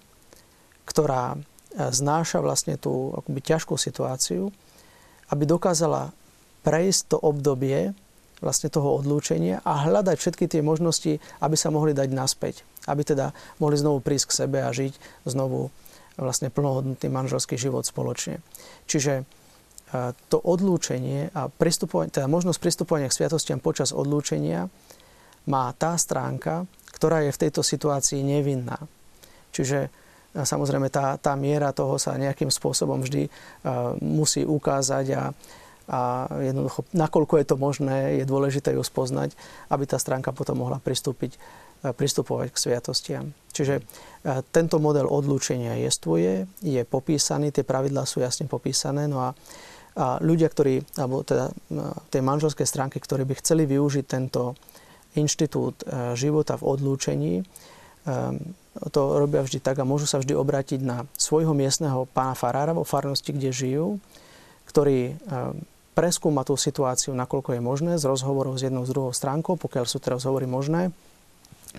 ktorá 0.88 1.36
znáša 1.76 2.40
vlastne 2.40 2.80
tú 2.80 3.12
akoby 3.12 3.40
ťažkú 3.44 3.76
situáciu 3.76 4.48
aby 5.30 5.44
dokázala 5.46 6.14
prejsť 6.62 7.14
to 7.14 7.18
obdobie 7.18 7.94
vlastne 8.44 8.68
toho 8.68 9.00
odlúčenia 9.00 9.64
a 9.64 9.88
hľadať 9.88 10.16
všetky 10.20 10.44
tie 10.44 10.60
možnosti, 10.60 11.18
aby 11.40 11.56
sa 11.56 11.72
mohli 11.72 11.96
dať 11.96 12.12
naspäť. 12.12 12.68
Aby 12.84 13.02
teda 13.02 13.32
mohli 13.56 13.80
znovu 13.80 14.04
prísť 14.04 14.26
k 14.28 14.36
sebe 14.44 14.58
a 14.60 14.70
žiť 14.70 15.24
znovu 15.24 15.72
vlastne 16.16 16.52
plnohodnotný 16.52 17.08
manželský 17.08 17.60
život 17.60 17.84
spoločne. 17.84 18.40
Čiže 18.88 19.22
e, 19.22 19.24
to 20.32 20.38
odlúčenie 20.40 21.32
a 21.32 21.48
teda 21.52 22.26
možnosť 22.26 22.58
pristupovania 22.60 23.12
k 23.12 23.16
sviatostiam 23.22 23.60
počas 23.60 23.92
odlúčenia 23.92 24.68
má 25.46 25.70
tá 25.76 25.94
stránka, 26.00 26.66
ktorá 26.90 27.22
je 27.28 27.36
v 27.36 27.40
tejto 27.46 27.60
situácii 27.62 28.24
nevinná. 28.24 28.80
Čiže 29.52 29.92
Samozrejme, 30.36 30.92
tá, 30.92 31.16
tá 31.16 31.32
miera 31.32 31.72
toho 31.72 31.96
sa 31.96 32.20
nejakým 32.20 32.52
spôsobom 32.52 33.00
vždy 33.00 33.32
musí 34.04 34.44
ukázať 34.44 35.06
a, 35.16 35.24
a 35.88 36.00
jednoducho, 36.44 36.84
nakoľko 36.92 37.40
je 37.40 37.46
to 37.48 37.56
možné, 37.56 37.96
je 38.20 38.24
dôležité 38.28 38.76
ju 38.76 38.84
spoznať, 38.84 39.32
aby 39.72 39.88
tá 39.88 39.96
stránka 39.96 40.36
potom 40.36 40.60
mohla 40.60 40.76
pristúpiť, 40.76 41.40
pristupovať 41.82 42.54
k 42.54 42.60
sviatostiam. 42.60 43.24
Čiže 43.52 43.84
tento 44.52 44.76
model 44.82 45.08
odlúčenia 45.08 45.78
jestvuje, 45.80 46.48
je 46.60 46.82
popísaný, 46.84 47.52
tie 47.52 47.64
pravidlá 47.64 48.04
sú 48.04 48.20
jasne 48.20 48.44
popísané, 48.50 49.08
no 49.08 49.22
a, 49.22 49.30
a 49.96 50.20
ľudia, 50.20 50.50
ktorí, 50.50 50.82
alebo 50.98 51.24
teda 51.24 51.54
tie 52.12 52.20
manželské 52.20 52.66
stránky, 52.68 53.00
ktorí 53.00 53.24
by 53.24 53.38
chceli 53.38 53.64
využiť 53.64 54.04
tento 54.04 54.58
inštitút 55.16 55.88
života 56.12 56.60
v 56.60 56.66
odlúčení, 56.68 57.34
to 58.92 59.00
robia 59.16 59.40
vždy 59.40 59.64
tak 59.64 59.80
a 59.80 59.88
môžu 59.88 60.04
sa 60.04 60.20
vždy 60.20 60.36
obrátiť 60.36 60.84
na 60.84 61.08
svojho 61.16 61.56
miestneho 61.56 62.04
pána 62.12 62.36
farára 62.36 62.76
vo 62.76 62.84
farnosti, 62.84 63.32
kde 63.32 63.50
žijú, 63.56 63.96
ktorý 64.68 65.16
preskúma 65.96 66.44
tú 66.44 66.60
situáciu, 66.60 67.16
nakoľko 67.16 67.56
je 67.56 67.62
možné, 67.64 67.92
z 67.96 68.04
rozhovorov 68.04 68.60
s 68.60 68.68
jednou, 68.68 68.84
z 68.84 68.92
druhou 68.92 69.16
stránkou, 69.16 69.56
pokiaľ 69.56 69.88
sú 69.88 69.96
tie 69.96 70.12
rozhovory 70.12 70.44
možné. 70.44 70.92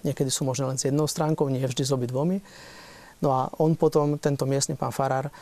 Niekedy 0.04 0.30
sú 0.30 0.46
možné 0.46 0.70
len 0.70 0.78
s 0.78 0.86
jednou 0.86 1.08
stránkou, 1.10 1.50
nie 1.50 1.66
vždy 1.66 1.84
s 1.86 1.96
obidvomi. 1.96 2.42
No 3.18 3.34
a 3.34 3.50
on 3.58 3.74
potom, 3.74 4.22
tento 4.22 4.46
miestny 4.46 4.78
pán 4.78 4.94
farár, 4.94 5.34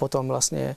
potom 0.00 0.24
vlastne 0.24 0.72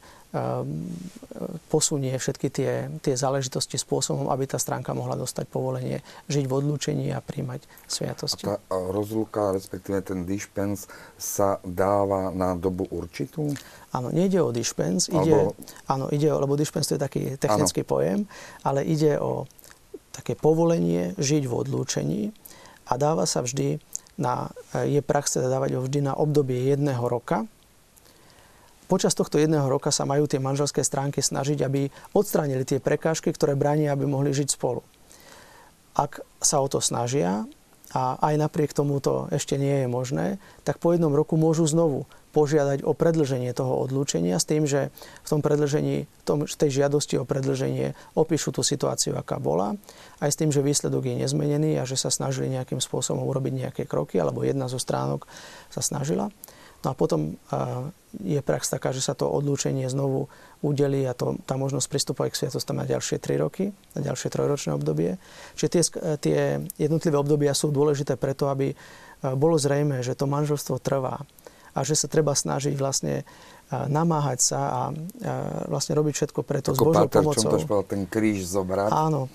posunie 1.70 2.10
všetky 2.18 2.48
tie, 2.50 2.72
tie 3.06 3.14
záležitosti 3.14 3.78
spôsobom, 3.78 4.34
aby 4.34 4.50
tá 4.50 4.58
stránka 4.58 4.98
mohla 4.98 5.14
dostať 5.14 5.46
povolenie 5.46 6.02
žiť 6.26 6.46
v 6.50 6.54
odlúčení 6.58 7.08
a 7.14 7.22
príjmať 7.22 7.62
sviatosti. 7.86 8.50
A 8.50 8.58
tá 8.58 8.78
rozlúka, 8.90 9.54
respektíve 9.54 10.02
ten 10.02 10.26
dispens 10.26 10.90
sa 11.22 11.62
dáva 11.62 12.34
na 12.34 12.58
dobu 12.58 12.90
určitú? 12.90 13.54
Áno, 13.94 14.10
nejde 14.10 14.42
o 14.42 14.50
dispens, 14.50 15.06
ide, 15.06 15.38
Alebo... 15.38 15.54
áno, 15.86 16.10
ide 16.10 16.34
o, 16.34 16.42
lebo 16.42 16.58
dispens 16.58 16.90
to 16.90 16.98
je 16.98 17.02
taký 17.06 17.38
technický 17.38 17.86
áno. 17.86 17.90
pojem, 17.94 18.20
ale 18.66 18.82
ide 18.82 19.22
o 19.22 19.46
také 20.10 20.34
povolenie 20.34 21.14
žiť 21.22 21.46
v 21.46 21.54
odlúčení 21.54 22.22
a 22.88 22.94
dáva 23.00 23.24
sa 23.24 23.44
vždy 23.44 23.80
na, 24.20 24.54
je 24.86 25.02
prax 25.02 25.38
teda 25.40 25.50
dávať 25.50 25.78
ho 25.78 25.82
vždy 25.82 26.00
na 26.06 26.14
obdobie 26.14 26.70
jedného 26.70 27.02
roka. 27.06 27.50
Počas 28.86 29.18
tohto 29.18 29.42
jedného 29.42 29.66
roka 29.66 29.90
sa 29.90 30.06
majú 30.06 30.30
tie 30.30 30.38
manželské 30.38 30.86
stránky 30.86 31.24
snažiť, 31.24 31.66
aby 31.66 31.90
odstránili 32.14 32.62
tie 32.68 32.78
prekážky, 32.78 33.34
ktoré 33.34 33.58
bránia, 33.58 33.96
aby 33.96 34.06
mohli 34.06 34.30
žiť 34.36 34.54
spolu. 34.54 34.86
Ak 35.98 36.22
sa 36.44 36.62
o 36.62 36.68
to 36.70 36.78
snažia, 36.78 37.48
a 37.94 38.18
aj 38.18 38.42
napriek 38.42 38.74
tomu 38.74 38.98
to 38.98 39.30
ešte 39.30 39.54
nie 39.54 39.86
je 39.86 39.88
možné, 39.88 40.42
tak 40.66 40.82
po 40.82 40.98
jednom 40.98 41.14
roku 41.14 41.38
môžu 41.38 41.70
znovu 41.70 42.10
požiadať 42.34 42.82
o 42.82 42.98
predlženie 42.98 43.54
toho 43.54 43.78
odlúčenia 43.86 44.42
s 44.42 44.50
tým, 44.50 44.66
že 44.66 44.90
v 45.22 45.28
tom 45.30 45.46
predlžení, 45.46 46.10
v 46.26 46.56
tej 46.58 46.84
žiadosti 46.84 47.22
o 47.22 47.30
predlženie 47.30 47.94
opíšu 48.18 48.50
tú 48.50 48.66
situáciu, 48.66 49.14
aká 49.14 49.38
bola, 49.38 49.78
aj 50.18 50.34
s 50.34 50.40
tým, 50.42 50.50
že 50.50 50.66
výsledok 50.66 51.06
je 51.06 51.22
nezmenený 51.22 51.78
a 51.78 51.86
že 51.86 51.94
sa 51.94 52.10
snažili 52.10 52.50
nejakým 52.50 52.82
spôsobom 52.82 53.22
urobiť 53.22 53.54
nejaké 53.54 53.84
kroky, 53.86 54.18
alebo 54.18 54.42
jedna 54.42 54.66
zo 54.66 54.82
stránok 54.82 55.30
sa 55.70 55.86
snažila. 55.86 56.34
No 56.84 56.92
a 56.92 57.00
potom 57.00 57.40
je 58.20 58.44
prax 58.44 58.68
taká, 58.68 58.92
že 58.92 59.00
sa 59.00 59.16
to 59.16 59.32
odlúčenie 59.32 59.88
znovu 59.88 60.28
udelí 60.60 61.08
a 61.08 61.16
to, 61.16 61.40
tá 61.48 61.56
možnosť 61.56 61.88
pristupovať 61.88 62.30
k 62.36 62.40
sviatostom 62.44 62.76
na 62.76 62.84
ďalšie 62.84 63.24
3 63.24 63.40
roky, 63.40 63.72
na 63.96 64.04
ďalšie 64.04 64.28
trojročné 64.28 64.76
obdobie. 64.76 65.16
Čiže 65.56 65.70
tie, 65.72 65.84
tie 66.20 66.40
jednotlivé 66.76 67.16
obdobia 67.16 67.56
sú 67.56 67.72
dôležité 67.72 68.20
preto, 68.20 68.52
aby 68.52 68.76
bolo 69.24 69.56
zrejme, 69.56 70.04
že 70.04 70.20
to 70.20 70.28
manželstvo 70.28 70.84
trvá 70.84 71.24
a 71.74 71.80
že 71.82 71.98
sa 71.98 72.08
treba 72.08 72.38
snažiť 72.38 72.78
vlastne 72.78 73.26
namáhať 73.74 74.40
sa 74.42 74.62
a 74.62 74.82
vlastne 75.66 75.98
robiť 75.98 76.14
všetko 76.14 76.40
preto 76.46 76.70
Ako 76.74 76.78
s 76.78 76.80
Božou 76.86 77.08
Páter, 77.10 77.22
pomocou. 77.26 77.50
Ako 77.58 77.86
ten 77.86 78.06
kríž 78.06 78.46
zobrať. 78.46 78.90
Áno. 78.94 79.30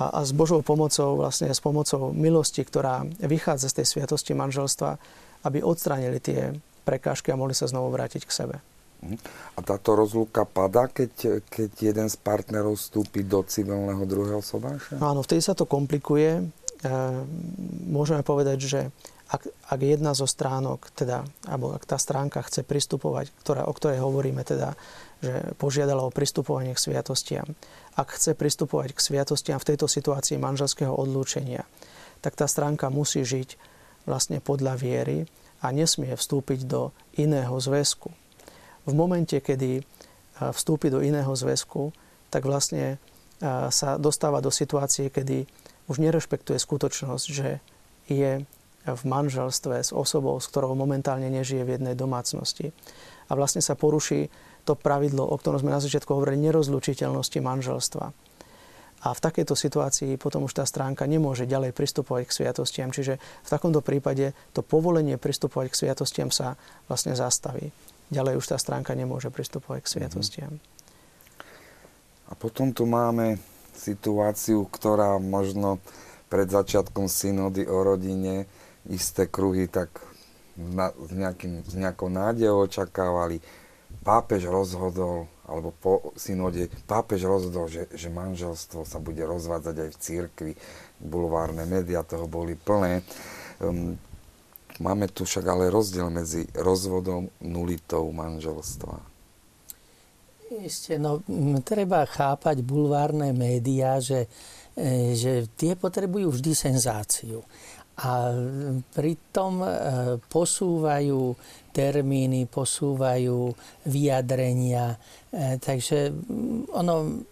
A, 0.00 0.04
a 0.08 0.20
s 0.24 0.32
Božou 0.32 0.64
pomocou, 0.64 1.20
vlastne 1.20 1.52
s 1.52 1.60
pomocou 1.60 2.16
milosti, 2.16 2.64
ktorá 2.64 3.04
vychádza 3.20 3.68
z 3.68 3.82
tej 3.82 3.86
sviatosti 3.92 4.32
manželstva, 4.32 4.96
aby 5.44 5.60
odstránili 5.60 6.16
tie 6.22 6.56
prekážky 6.88 7.30
a 7.30 7.36
mohli 7.36 7.52
sa 7.52 7.68
znovu 7.68 7.92
vrátiť 7.92 8.24
k 8.24 8.32
sebe. 8.32 8.56
Mhm. 9.02 9.18
A 9.58 9.60
táto 9.60 9.98
rozlúka 9.98 10.46
padá, 10.46 10.86
keď, 10.86 11.44
keď 11.50 11.70
jeden 11.74 12.08
z 12.08 12.16
partnerov 12.16 12.78
vstúpi 12.78 13.26
do 13.26 13.42
civilného 13.42 14.06
druhého 14.06 14.40
sobáša? 14.40 14.96
Áno, 15.02 15.20
vtedy 15.26 15.42
sa 15.42 15.58
to 15.58 15.66
komplikuje. 15.66 16.38
E, 16.38 16.42
môžeme 17.90 18.22
povedať, 18.22 18.58
že 18.62 18.80
ak, 19.32 19.48
ak 19.48 19.80
jedna 19.80 20.12
zo 20.12 20.28
stránok, 20.28 20.92
teda, 20.92 21.24
alebo 21.48 21.72
ak 21.72 21.88
tá 21.88 21.96
stránka 21.96 22.44
chce 22.44 22.60
pristupovať, 22.68 23.32
ktorá, 23.40 23.64
o 23.64 23.72
ktorej 23.72 24.04
hovoríme 24.04 24.44
teda, 24.44 24.76
že 25.24 25.56
požiadala 25.56 26.04
o 26.04 26.12
pristupovanie 26.12 26.76
k 26.76 26.84
sviatostiam, 26.92 27.48
ak 27.96 28.12
chce 28.12 28.36
pristupovať 28.36 28.92
k 28.92 29.00
sviatostiam 29.00 29.56
v 29.56 29.68
tejto 29.72 29.88
situácii 29.88 30.36
manželského 30.36 30.92
odlúčenia, 30.92 31.64
tak 32.20 32.36
tá 32.36 32.44
stránka 32.44 32.92
musí 32.92 33.24
žiť 33.24 33.56
vlastne 34.04 34.44
podľa 34.44 34.76
viery 34.76 35.24
a 35.64 35.72
nesmie 35.72 36.12
vstúpiť 36.12 36.68
do 36.68 36.92
iného 37.16 37.56
zväzku. 37.56 38.12
V 38.84 38.92
momente, 38.92 39.38
kedy 39.38 39.80
e, 39.80 39.82
vstúpi 40.52 40.90
do 40.90 41.00
iného 41.00 41.30
zväzku, 41.32 41.94
tak 42.28 42.44
vlastne 42.44 42.98
e, 43.40 43.70
sa 43.70 43.96
dostáva 43.96 44.42
do 44.42 44.50
situácie, 44.50 45.08
kedy 45.08 45.46
už 45.86 46.02
nerešpektuje 46.02 46.58
skutočnosť, 46.58 47.26
že 47.30 47.62
je 48.10 48.42
v 48.86 49.02
manželstve 49.06 49.78
s 49.78 49.90
osobou, 49.94 50.38
s 50.42 50.50
ktorou 50.50 50.74
momentálne 50.74 51.30
nežije 51.30 51.62
v 51.62 51.78
jednej 51.78 51.94
domácnosti. 51.94 52.74
A 53.30 53.38
vlastne 53.38 53.62
sa 53.62 53.78
poruší 53.78 54.28
to 54.66 54.74
pravidlo, 54.74 55.26
o 55.26 55.34
ktorom 55.38 55.62
sme 55.62 55.74
na 55.74 55.82
začiatku 55.82 56.10
hovorili, 56.10 56.50
nerozlučiteľnosti 56.50 57.38
manželstva. 57.38 58.06
A 59.02 59.08
v 59.10 59.18
takejto 59.18 59.58
situácii 59.58 60.14
potom 60.14 60.46
už 60.46 60.54
tá 60.54 60.62
stránka 60.62 61.02
nemôže 61.10 61.42
ďalej 61.42 61.74
pristupovať 61.74 62.30
k 62.30 62.36
sviatostiam. 62.42 62.94
Čiže 62.94 63.18
v 63.18 63.48
takomto 63.50 63.82
prípade 63.82 64.30
to 64.54 64.62
povolenie 64.62 65.18
pristupovať 65.18 65.74
k 65.74 65.78
sviatostiam 65.86 66.30
sa 66.30 66.54
vlastne 66.86 67.18
zastaví. 67.18 67.74
Ďalej 68.14 68.38
už 68.38 68.54
tá 68.54 68.56
stránka 68.62 68.94
nemôže 68.94 69.34
pristupovať 69.34 69.82
k 69.82 69.90
sviatostiam. 69.90 70.52
A 72.30 72.38
potom 72.38 72.70
tu 72.70 72.86
máme 72.86 73.42
situáciu, 73.74 74.70
ktorá 74.70 75.18
možno 75.18 75.82
pred 76.30 76.46
začiatkom 76.46 77.10
synody 77.10 77.66
o 77.66 77.82
rodine 77.82 78.46
isté 78.90 79.30
kruhy 79.30 79.70
tak 79.70 80.02
na, 80.56 80.90
s, 80.92 81.10
nejakým, 81.12 81.62
s 81.64 81.74
nejakou 81.74 82.08
nádejou 82.12 82.66
očakávali 82.66 83.40
pápež 84.02 84.48
rozhodol, 84.50 85.28
alebo 85.46 85.70
po 85.70 86.16
synode, 86.18 86.72
pápež 86.88 87.28
rozhodol, 87.28 87.68
že, 87.68 87.86
že 87.92 88.08
manželstvo 88.08 88.88
sa 88.88 88.98
bude 88.98 89.22
rozvádzať 89.22 89.76
aj 89.78 89.90
v 89.92 90.00
církvi. 90.00 90.52
Bulvárne 90.98 91.68
médiá 91.68 92.02
toho 92.02 92.26
boli 92.26 92.58
plné. 92.58 93.04
Um, 93.62 93.94
máme 94.80 95.06
tu 95.12 95.22
však 95.28 95.44
ale 95.46 95.70
rozdiel 95.70 96.10
medzi 96.10 96.48
rozvodom 96.56 97.30
nulitou 97.44 98.10
manželstva. 98.10 99.12
Ešte, 100.52 101.00
no, 101.00 101.24
treba 101.64 102.04
chápať 102.04 102.60
bulvárne 102.60 103.32
médiá, 103.32 104.04
že, 104.04 104.28
e, 104.76 105.16
že 105.16 105.48
tie 105.56 105.72
potrebujú 105.72 106.28
vždy 106.28 106.52
senzáciu. 106.52 107.40
A 108.00 108.32
pritom 108.96 109.60
e, 109.60 109.68
posúvajú 110.16 111.36
termíny, 111.76 112.48
posúvajú 112.48 113.52
vyjadrenia. 113.84 114.96
E, 115.28 115.60
takže 115.60 116.08
ono 116.72 117.26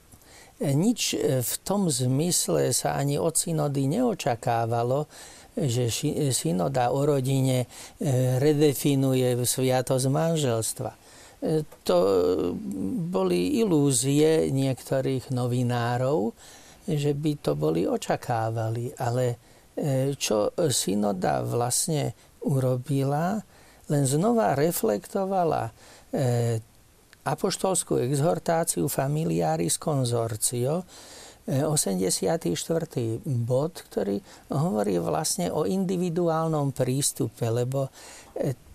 nič 0.61 1.17
v 1.41 1.55
tom 1.65 1.89
zmysle 1.89 2.77
sa 2.77 3.01
ani 3.01 3.17
od 3.17 3.33
synody 3.33 3.89
neočakávalo, 3.89 5.09
že 5.57 5.89
synoda 6.37 6.93
o 6.93 7.01
rodine 7.09 7.65
redefinuje 8.37 9.41
sviatosť 9.41 10.07
manželstva 10.13 10.93
to 11.85 11.99
boli 13.09 13.65
ilúzie 13.65 14.53
niektorých 14.53 15.33
novinárov, 15.33 16.37
že 16.85 17.17
by 17.17 17.33
to 17.41 17.57
boli 17.57 17.89
očakávali. 17.89 18.93
Ale 19.01 19.25
e, 19.33 19.37
čo 20.21 20.53
synoda 20.69 21.41
vlastne 21.41 22.13
urobila, 22.45 23.41
len 23.91 24.03
znova 24.07 24.55
reflektovala 24.55 25.69
e, 25.69 25.73
apoštolskú 27.27 27.99
exhortáciu 28.01 28.87
Familiaris 28.87 29.77
Consortio, 29.77 30.87
84. 31.51 32.47
E, 33.01 33.19
bod, 33.25 33.83
ktorý 33.91 34.23
hovorí 34.55 35.01
vlastne 35.03 35.51
o 35.51 35.67
individuálnom 35.67 36.71
prístupe, 36.71 37.51
lebo 37.51 37.91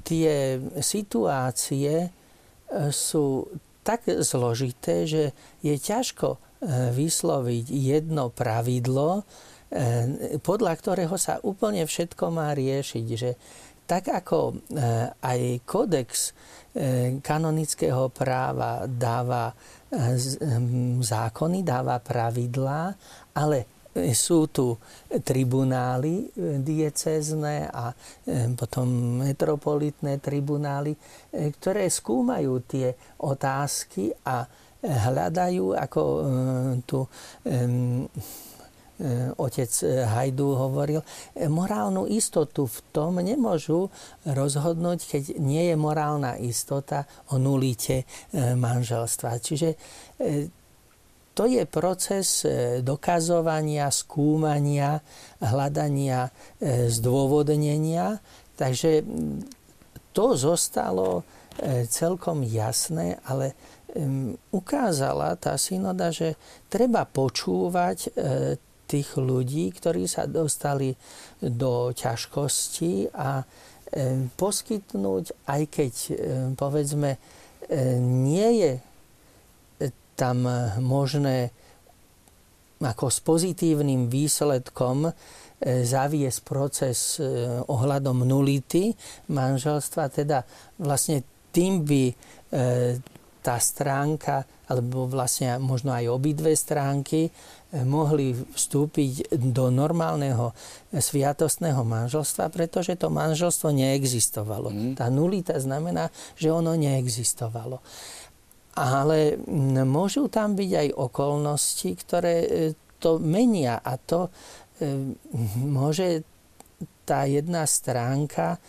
tie 0.04 0.60
situácie, 0.84 2.12
sú 2.90 3.46
tak 3.86 4.10
zložité, 4.10 5.06
že 5.06 5.24
je 5.62 5.78
ťažko 5.78 6.36
e, 6.36 6.40
vysloviť 6.90 7.66
jedno 7.70 8.34
pravidlo, 8.34 9.22
e, 9.22 9.24
podľa 10.40 10.74
ktorého 10.80 11.16
sa 11.20 11.44
úplne 11.44 11.84
všetko 11.84 12.32
má 12.32 12.56
riešiť. 12.56 13.06
Že 13.12 13.32
tak 13.86 14.10
ako 14.10 14.40
e, 14.50 14.56
aj 15.22 15.40
kodex 15.68 16.34
kanonického 17.24 18.12
práva 18.12 18.84
dáva 18.84 19.48
zákony, 21.00 21.64
dáva 21.64 22.04
pravidlá, 22.04 22.92
ale 23.32 23.88
sú 24.12 24.52
tu 24.52 24.76
tribunály 25.24 26.28
diecezne 26.60 27.72
a 27.72 27.96
e, 27.96 27.96
potom 28.60 29.24
metropolitné 29.24 30.20
tribunály, 30.20 31.00
ktoré 31.32 31.88
skúmajú 31.88 32.60
tie 32.68 32.92
otázky 33.24 34.12
a 34.28 34.44
hľadajú, 34.84 35.80
ako 35.80 36.02
tu 36.84 37.08
otec 39.36 39.72
Hajdu 40.08 40.48
hovoril, 40.56 41.04
morálnu 41.52 42.08
istotu 42.08 42.64
v 42.64 42.78
tom 42.96 43.20
nemôžu 43.20 43.92
rozhodnúť, 44.24 45.00
keď 45.04 45.24
nie 45.40 45.68
je 45.68 45.76
morálna 45.76 46.40
istota 46.40 47.04
o 47.32 47.36
nulite 47.36 48.08
manželstva. 48.34 49.36
Čiže 49.44 49.70
to 51.36 51.44
je 51.52 51.68
proces 51.68 52.48
e, 52.48 52.80
dokazovania, 52.80 53.92
skúmania, 53.92 55.04
hľadania 55.44 56.32
e, 56.32 56.88
zdôvodnenia. 56.88 58.24
Takže 58.56 59.04
to 60.16 60.40
zostalo 60.40 61.20
e, 61.20 61.84
celkom 61.92 62.40
jasné, 62.48 63.20
ale 63.28 63.54
ukázala 64.52 65.40
tá 65.40 65.56
synoda, 65.56 66.12
že 66.12 66.36
treba 66.68 67.08
počúvať 67.08 68.12
tých 68.96 69.20
ľudí, 69.20 69.76
ktorí 69.76 70.08
sa 70.08 70.24
dostali 70.24 70.96
do 71.44 71.92
ťažkosti 71.92 73.12
a 73.12 73.44
poskytnúť, 74.40 75.24
aj 75.52 75.62
keď 75.68 75.94
povedzme 76.56 77.20
nie 78.00 78.50
je 78.64 78.72
tam 80.16 80.48
možné 80.80 81.52
ako 82.80 83.08
s 83.12 83.20
pozitívnym 83.20 84.08
výsledkom 84.08 85.12
zaviesť 85.66 86.40
proces 86.44 87.20
ohľadom 87.68 88.24
nulity 88.24 88.96
manželstva, 89.32 90.12
teda 90.12 90.44
vlastne 90.80 91.24
tým 91.52 91.84
by 91.84 92.04
tá 93.46 93.56
stránka, 93.62 94.44
alebo 94.68 95.06
vlastne 95.06 95.62
možno 95.62 95.94
aj 95.94 96.10
obidve 96.10 96.52
stránky 96.58 97.30
mohli 97.84 98.32
vstúpiť 98.32 99.36
do 99.36 99.68
normálneho 99.68 100.56
sviatostného 100.96 101.84
manželstva, 101.84 102.48
pretože 102.48 102.96
to 102.96 103.12
manželstvo 103.12 103.76
neexistovalo. 103.76 104.72
Mm. 104.72 104.94
Tá 104.96 105.12
nulita 105.12 105.60
znamená, 105.60 106.08
že 106.40 106.54
ono 106.56 106.78
neexistovalo 106.80 107.84
ale 108.76 109.40
môžu 109.88 110.28
tam 110.28 110.52
byť 110.54 110.72
aj 110.76 110.88
okolnosti, 111.00 111.90
ktoré 111.96 112.36
e, 112.44 112.50
to 113.00 113.24
menia 113.24 113.80
a 113.80 113.96
to 113.96 114.28
e, 114.28 115.16
môže 115.64 116.28
tá 117.08 117.24
jedna 117.24 117.64
stránka 117.64 118.60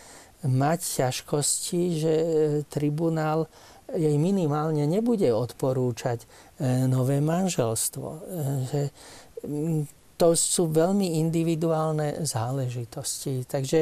mať 0.47 0.81
ťažkosti, 1.03 1.83
že 1.99 2.15
e, 2.15 2.29
tribunál 2.71 3.51
jej 3.91 4.15
minimálne 4.19 4.87
nebude 4.87 5.31
odporúčať 5.31 6.27
nové 6.65 7.21
manželstvo. 7.21 8.09
Že 8.73 8.83
to 10.17 10.29
sú 10.33 10.73
veľmi 10.73 11.21
individuálne 11.21 12.25
záležitosti. 12.25 13.45
Takže 13.45 13.81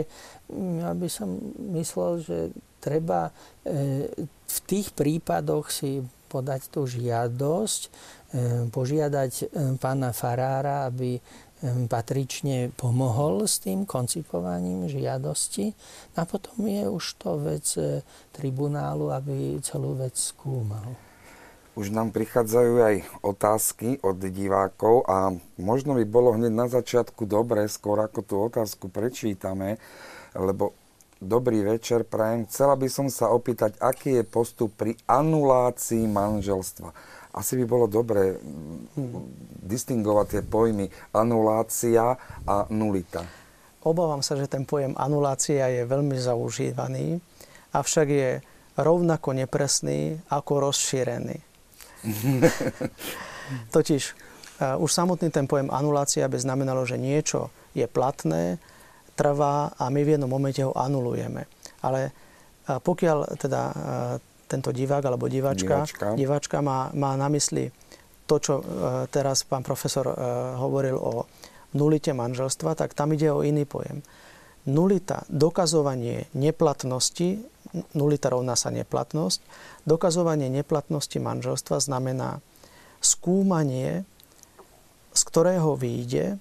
ja 0.83 0.91
by 0.91 1.07
som 1.07 1.39
myslel, 1.79 2.13
že 2.27 2.39
treba 2.83 3.31
v 4.45 4.59
tých 4.67 4.91
prípadoch 4.91 5.71
si 5.71 6.03
podať 6.35 6.63
tú 6.67 6.83
žiadosť, 6.91 7.83
e, 7.87 7.91
požiadať 8.75 9.33
e, 9.39 9.45
pána 9.79 10.11
Farára, 10.11 10.91
aby 10.91 11.15
e, 11.15 11.21
patrične 11.87 12.75
pomohol 12.75 13.47
s 13.47 13.63
tým 13.63 13.87
koncipovaním 13.87 14.91
žiadosti. 14.91 15.71
A 16.19 16.27
potom 16.27 16.67
je 16.67 16.91
už 16.91 17.05
to 17.23 17.39
vec 17.39 17.67
tribunálu, 18.35 19.15
aby 19.15 19.63
celú 19.63 19.95
vec 19.95 20.19
skúmal. 20.19 21.14
Už 21.75 21.91
nám 21.91 22.15
prichádzajú 22.15 22.73
aj 22.79 22.97
otázky 23.27 23.99
od 24.07 24.23
divákov 24.23 25.03
a 25.11 25.35
možno 25.59 25.99
by 25.99 26.07
bolo 26.07 26.31
hneď 26.39 26.53
na 26.55 26.67
začiatku 26.71 27.27
dobre, 27.27 27.67
skôr 27.67 27.99
ako 27.99 28.21
tú 28.23 28.35
otázku 28.47 28.87
prečítame, 28.87 29.83
lebo 30.39 30.75
Dobrý 31.25 31.65
večer, 31.65 32.05
prajem. 32.05 32.45
Chcela 32.45 32.77
by 32.77 32.85
som 32.93 33.09
sa 33.09 33.33
opýtať, 33.33 33.81
aký 33.81 34.21
je 34.21 34.25
postup 34.29 34.77
pri 34.77 34.93
anulácii 35.09 36.05
manželstva. 36.05 36.93
Asi 37.33 37.57
by 37.57 37.65
bolo 37.65 37.89
dobre 37.89 38.37
hmm. 38.37 39.25
distingovať 39.65 40.27
tie 40.29 40.43
pojmy 40.45 40.93
anulácia 41.17 42.21
a 42.45 42.57
nulita. 42.69 43.25
Obávam 43.81 44.21
sa, 44.21 44.37
že 44.37 44.53
ten 44.53 44.69
pojem 44.69 44.93
anulácia 45.01 45.65
je 45.73 45.89
veľmi 45.89 46.13
zaužívaný, 46.21 47.25
avšak 47.73 48.07
je 48.13 48.31
rovnako 48.77 49.33
nepresný 49.33 50.21
ako 50.29 50.69
rozšírený. 50.69 51.54
Totiž 53.75 54.03
uh, 54.13 54.81
už 54.81 54.91
samotný 54.93 55.29
ten 55.33 55.49
pojem 55.49 55.73
anulácia 55.73 56.29
by 56.29 56.39
znamenalo, 56.39 56.85
že 56.85 57.01
niečo 57.01 57.51
je 57.73 57.85
platné, 57.89 58.61
trvá 59.15 59.71
a 59.79 59.89
my 59.89 60.01
v 60.03 60.19
jednom 60.19 60.31
momente 60.31 60.63
ho 60.63 60.75
anulujeme. 60.75 61.47
Ale 61.87 62.11
pokiaľ 62.67 63.39
teda 63.39 63.63
tento 64.51 64.75
divák 64.75 65.05
alebo 65.07 65.31
diváčka, 65.31 65.87
diváčka. 65.87 66.07
diváčka 66.19 66.59
má, 66.59 66.91
má 66.99 67.15
na 67.15 67.31
mysli 67.31 67.71
to, 68.27 68.37
čo 68.41 68.55
teraz 69.13 69.47
pán 69.47 69.63
profesor 69.63 70.09
hovoril 70.59 70.97
o 70.99 71.29
nulite 71.75 72.15
manželstva, 72.15 72.79
tak 72.79 72.95
tam 72.95 73.13
ide 73.13 73.29
o 73.31 73.43
iný 73.45 73.67
pojem. 73.69 74.01
Nulita, 74.65 75.29
dokazovanie 75.29 76.33
neplatnosti, 76.33 77.45
nulita 77.93 78.33
rovná 78.33 78.57
sa 78.57 78.73
neplatnosť, 78.73 79.41
dokazovanie 79.85 80.49
neplatnosti 80.49 81.17
manželstva 81.17 81.81
znamená 81.81 82.41
skúmanie, 83.05 84.09
z 85.15 85.23
ktorého 85.29 85.77
výjde, 85.77 86.41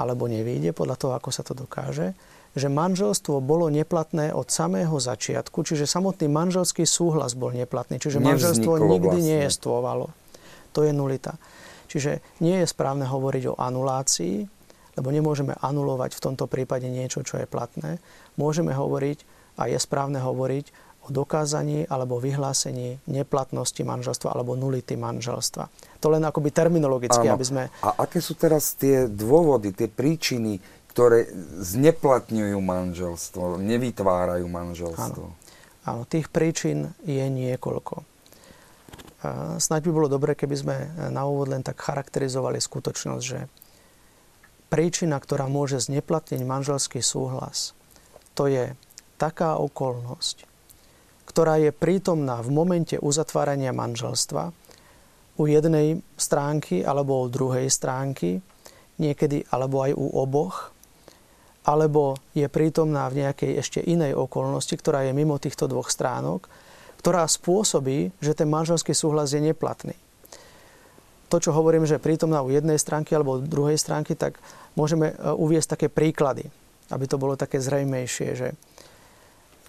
alebo 0.00 0.26
nevyjde, 0.26 0.72
podľa 0.72 0.96
toho, 0.96 1.12
ako 1.14 1.30
sa 1.30 1.44
to 1.44 1.52
dokáže, 1.52 2.16
že 2.56 2.66
manželstvo 2.66 3.38
bolo 3.38 3.70
neplatné 3.70 4.34
od 4.34 4.50
samého 4.50 4.98
začiatku, 4.98 5.62
čiže 5.62 5.86
samotný 5.86 6.26
manželský 6.26 6.82
súhlas 6.82 7.38
bol 7.38 7.54
neplatný, 7.54 8.02
čiže 8.02 8.18
manželstvo 8.18 8.80
nikdy 8.80 9.06
vlastne. 9.06 9.30
nejestvovalo. 9.38 10.06
To 10.74 10.80
je 10.82 10.90
nulita. 10.90 11.38
Čiže 11.86 12.22
nie 12.42 12.62
je 12.62 12.66
správne 12.66 13.06
hovoriť 13.06 13.54
o 13.54 13.58
anulácii, 13.58 14.46
lebo 14.98 15.08
nemôžeme 15.14 15.54
anulovať 15.58 16.18
v 16.18 16.22
tomto 16.22 16.50
prípade 16.50 16.90
niečo, 16.90 17.22
čo 17.22 17.38
je 17.38 17.46
platné. 17.46 18.02
Môžeme 18.34 18.74
hovoriť 18.74 19.22
a 19.58 19.70
je 19.70 19.78
správne 19.78 20.18
hovoriť 20.18 20.89
dokázaní 21.10 21.84
alebo 21.90 22.22
vyhlásení 22.22 23.02
neplatnosti 23.10 23.82
manželstva 23.82 24.32
alebo 24.32 24.54
nulity 24.56 24.94
manželstva. 24.94 25.66
To 26.00 26.06
len 26.08 26.24
akoby 26.24 26.54
terminologicky, 26.54 27.26
Áno. 27.28 27.36
aby 27.36 27.44
sme... 27.44 27.62
A 27.84 28.06
aké 28.06 28.22
sú 28.22 28.38
teraz 28.38 28.78
tie 28.78 29.10
dôvody, 29.10 29.74
tie 29.74 29.90
príčiny, 29.90 30.62
ktoré 30.90 31.30
zneplatňujú 31.60 32.58
manželstvo, 32.58 33.60
nevytvárajú 33.60 34.46
manželstvo. 34.48 35.24
Áno. 35.28 35.38
Áno, 35.80 36.02
tých 36.04 36.28
príčin 36.28 36.92
je 37.08 37.24
niekoľko. 37.24 38.04
Snaď 39.60 39.80
by 39.84 39.90
bolo 39.92 40.08
dobre, 40.08 40.32
keby 40.32 40.56
sme 40.56 40.76
na 41.12 41.28
úvod 41.28 41.52
len 41.52 41.60
tak 41.60 41.76
charakterizovali 41.80 42.56
skutočnosť, 42.56 43.24
že 43.24 43.48
príčina, 44.72 45.20
ktorá 45.20 45.44
môže 45.48 45.76
zneplatniť 45.80 46.40
manželský 46.44 47.04
súhlas, 47.04 47.76
to 48.32 48.48
je 48.48 48.72
taká 49.20 49.60
okolnosť, 49.60 50.48
ktorá 51.30 51.62
je 51.62 51.70
prítomná 51.70 52.42
v 52.42 52.50
momente 52.50 52.98
uzatvárania 52.98 53.70
manželstva 53.70 54.50
u 55.38 55.46
jednej 55.46 56.02
stránky 56.18 56.82
alebo 56.82 57.22
u 57.22 57.30
druhej 57.30 57.70
stránky, 57.70 58.42
niekedy 58.98 59.46
alebo 59.54 59.86
aj 59.86 59.94
u 59.94 60.06
oboch, 60.10 60.74
alebo 61.62 62.18
je 62.34 62.50
prítomná 62.50 63.06
v 63.06 63.22
nejakej 63.22 63.62
ešte 63.62 63.78
inej 63.78 64.18
okolnosti, 64.18 64.74
ktorá 64.74 65.06
je 65.06 65.14
mimo 65.14 65.38
týchto 65.38 65.70
dvoch 65.70 65.86
stránok, 65.86 66.50
ktorá 66.98 67.22
spôsobí, 67.24 68.10
že 68.18 68.34
ten 68.34 68.50
manželský 68.50 68.90
súhlas 68.90 69.30
je 69.30 69.40
neplatný. 69.40 69.94
To, 71.30 71.38
čo 71.38 71.54
hovorím, 71.54 71.86
že 71.86 71.96
je 71.96 72.06
prítomná 72.10 72.42
u 72.42 72.50
jednej 72.50 72.74
stránky 72.74 73.14
alebo 73.14 73.38
u 73.38 73.44
druhej 73.46 73.78
stránky, 73.78 74.18
tak 74.18 74.42
môžeme 74.74 75.14
e, 75.14 75.30
uviesť 75.30 75.78
také 75.78 75.86
príklady, 75.86 76.50
aby 76.90 77.04
to 77.06 77.22
bolo 77.22 77.38
také 77.38 77.62
zrejmejšie, 77.62 78.28
že 78.34 78.48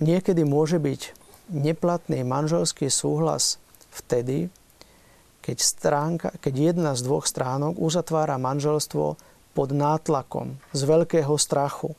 niekedy 0.01 0.41
môže 0.41 0.81
byť 0.81 1.20
neplatný 1.51 2.23
manželský 2.23 2.87
súhlas 2.87 3.59
vtedy, 3.91 4.47
keď, 5.43 5.57
stránka, 5.59 6.29
keď 6.39 6.73
jedna 6.73 6.91
z 6.95 7.03
dvoch 7.03 7.27
stránok 7.27 7.75
uzatvára 7.77 8.39
manželstvo 8.39 9.19
pod 9.51 9.69
nátlakom, 9.75 10.55
z 10.71 10.81
veľkého 10.87 11.35
strachu. 11.35 11.91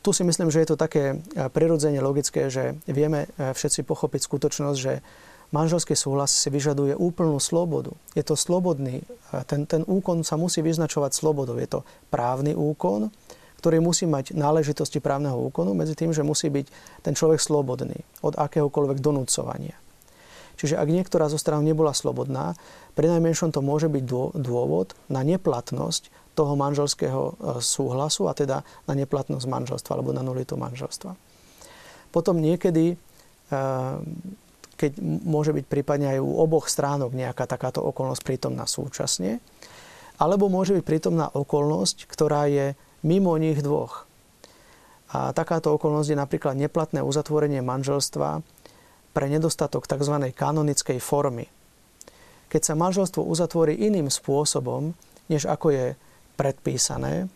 Tu 0.00 0.16
si 0.16 0.24
myslím, 0.24 0.48
že 0.48 0.64
je 0.64 0.68
to 0.72 0.80
také 0.80 1.12
e, 1.12 1.44
prirodzene 1.52 2.00
logické, 2.00 2.48
že 2.48 2.72
vieme 2.88 3.28
e, 3.36 3.52
všetci 3.52 3.84
pochopiť 3.84 4.20
skutočnosť, 4.24 4.78
že 4.80 5.04
manželský 5.52 5.92
súhlas 5.92 6.32
si 6.32 6.48
vyžaduje 6.48 6.96
úplnú 6.96 7.36
slobodu. 7.36 7.92
Je 8.16 8.24
to 8.24 8.32
slobodný, 8.32 9.04
e, 9.04 9.44
ten, 9.44 9.68
ten 9.68 9.84
úkon 9.84 10.24
sa 10.24 10.40
musí 10.40 10.64
vyznačovať 10.64 11.12
slobodou. 11.12 11.60
Je 11.60 11.68
to 11.68 11.84
právny 12.08 12.56
úkon, 12.56 13.12
ktorý 13.60 13.84
musí 13.84 14.08
mať 14.08 14.32
náležitosti 14.32 15.04
právneho 15.04 15.36
úkonu, 15.36 15.76
medzi 15.76 15.92
tým, 15.92 16.16
že 16.16 16.24
musí 16.24 16.48
byť 16.48 16.66
ten 17.04 17.12
človek 17.12 17.36
slobodný 17.36 18.00
od 18.24 18.40
akéhokoľvek 18.40 19.04
donúcovania. 19.04 19.76
Čiže 20.60 20.76
ak 20.76 20.92
niektorá 20.92 21.28
zo 21.32 21.40
strán 21.40 21.64
nebola 21.64 21.96
slobodná, 21.96 22.52
pri 22.92 23.08
najmenšom 23.16 23.48
to 23.48 23.64
môže 23.64 23.88
byť 23.88 24.04
dôvod 24.36 24.92
na 25.08 25.24
neplatnosť 25.24 26.12
toho 26.36 26.52
manželského 26.52 27.22
e, 27.24 27.32
súhlasu 27.64 28.28
a 28.28 28.36
teda 28.36 28.60
na 28.84 28.92
neplatnosť 28.92 29.48
manželstva 29.48 29.90
alebo 29.96 30.12
na 30.12 30.20
nulitu 30.20 30.60
manželstva. 30.60 31.16
Potom 32.12 32.44
niekedy, 32.44 32.92
e, 32.92 32.96
keď 34.76 34.92
môže 35.24 35.56
byť 35.56 35.64
prípadne 35.64 36.16
aj 36.16 36.20
u 36.20 36.32
oboch 36.44 36.68
stránok 36.68 37.16
nejaká 37.16 37.48
takáto 37.48 37.80
okolnosť 37.80 38.20
prítomná 38.20 38.68
súčasne, 38.68 39.40
alebo 40.20 40.52
môže 40.52 40.76
byť 40.76 40.84
prítomná 40.84 41.32
okolnosť, 41.32 42.04
ktorá 42.04 42.52
je 42.52 42.76
mimo 43.02 43.36
nich 43.36 43.60
dvoch. 43.62 44.06
A 45.10 45.34
takáto 45.34 45.74
okolnosť 45.74 46.08
je 46.14 46.22
napríklad 46.22 46.54
neplatné 46.54 47.02
uzatvorenie 47.02 47.60
manželstva 47.66 48.46
pre 49.10 49.26
nedostatok 49.26 49.90
tzv. 49.90 50.30
kanonickej 50.30 51.02
formy. 51.02 51.50
Keď 52.50 52.62
sa 52.62 52.74
manželstvo 52.78 53.22
uzatvorí 53.26 53.74
iným 53.74 54.06
spôsobom, 54.06 54.94
než 55.26 55.50
ako 55.50 55.66
je 55.70 55.86
predpísané, 56.38 57.26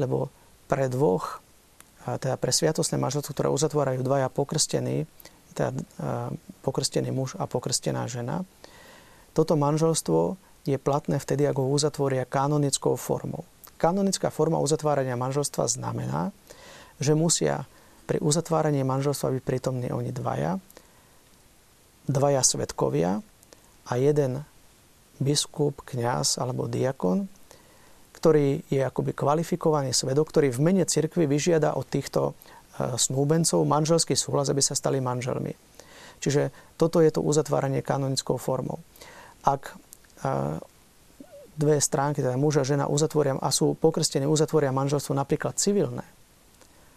lebo 0.00 0.32
pre 0.68 0.88
dvoch, 0.88 1.44
teda 2.04 2.40
pre 2.40 2.52
sviatosné 2.52 2.96
manželstvo, 2.96 3.36
ktoré 3.36 3.48
uzatvárajú 3.52 4.00
dvaja 4.00 4.32
pokrstení, 4.32 5.04
teda 5.52 5.76
pokrstený 6.64 7.12
muž 7.12 7.36
a 7.36 7.44
pokrstená 7.44 8.08
žena, 8.08 8.48
toto 9.36 9.60
manželstvo 9.60 10.40
je 10.64 10.76
platné 10.76 11.20
vtedy, 11.20 11.44
ako 11.48 11.68
ho 11.68 11.70
uzatvoria 11.76 12.28
kanonickou 12.28 12.96
formou. 12.96 13.44
Kanonická 13.80 14.28
forma 14.28 14.60
uzatvárania 14.60 15.16
manželstva 15.16 15.64
znamená, 15.64 16.36
že 17.00 17.16
musia 17.16 17.64
pri 18.04 18.20
uzatváraní 18.20 18.84
manželstva 18.84 19.40
byť 19.40 19.42
prítomní 19.42 19.88
oni 19.88 20.12
dvaja, 20.12 20.60
dvaja 22.04 22.42
svetkovia 22.44 23.24
a 23.88 23.92
jeden 23.96 24.44
biskup, 25.16 25.80
kňaz 25.88 26.36
alebo 26.36 26.68
diakon, 26.68 27.30
ktorý 28.12 28.66
je 28.68 28.84
akoby 28.84 29.16
kvalifikovaný 29.16 29.96
svedok, 29.96 30.28
ktorý 30.28 30.52
v 30.52 30.60
mene 30.60 30.84
cirkvi 30.84 31.24
vyžiada 31.24 31.72
od 31.72 31.88
týchto 31.88 32.34
e, 32.76 32.98
snúbencov 33.00 33.64
manželský 33.64 34.12
súhlas, 34.12 34.52
aby 34.52 34.60
sa 34.60 34.76
stali 34.76 35.00
manželmi. 35.00 35.56
Čiže 36.20 36.52
toto 36.76 37.00
je 37.00 37.08
to 37.08 37.24
uzatváranie 37.24 37.80
kanonickou 37.80 38.36
formou. 38.36 38.84
Ak 39.46 39.72
e, 39.72 39.74
dve 41.60 41.76
stránky, 41.76 42.24
teda 42.24 42.40
muž 42.40 42.64
a 42.64 42.64
žena 42.64 42.88
uzatvoria 42.88 43.36
a 43.36 43.52
sú 43.52 43.76
pokrstení, 43.76 44.24
uzatvoria 44.24 44.72
manželstvo 44.72 45.12
napríklad 45.12 45.60
civilné, 45.60 46.08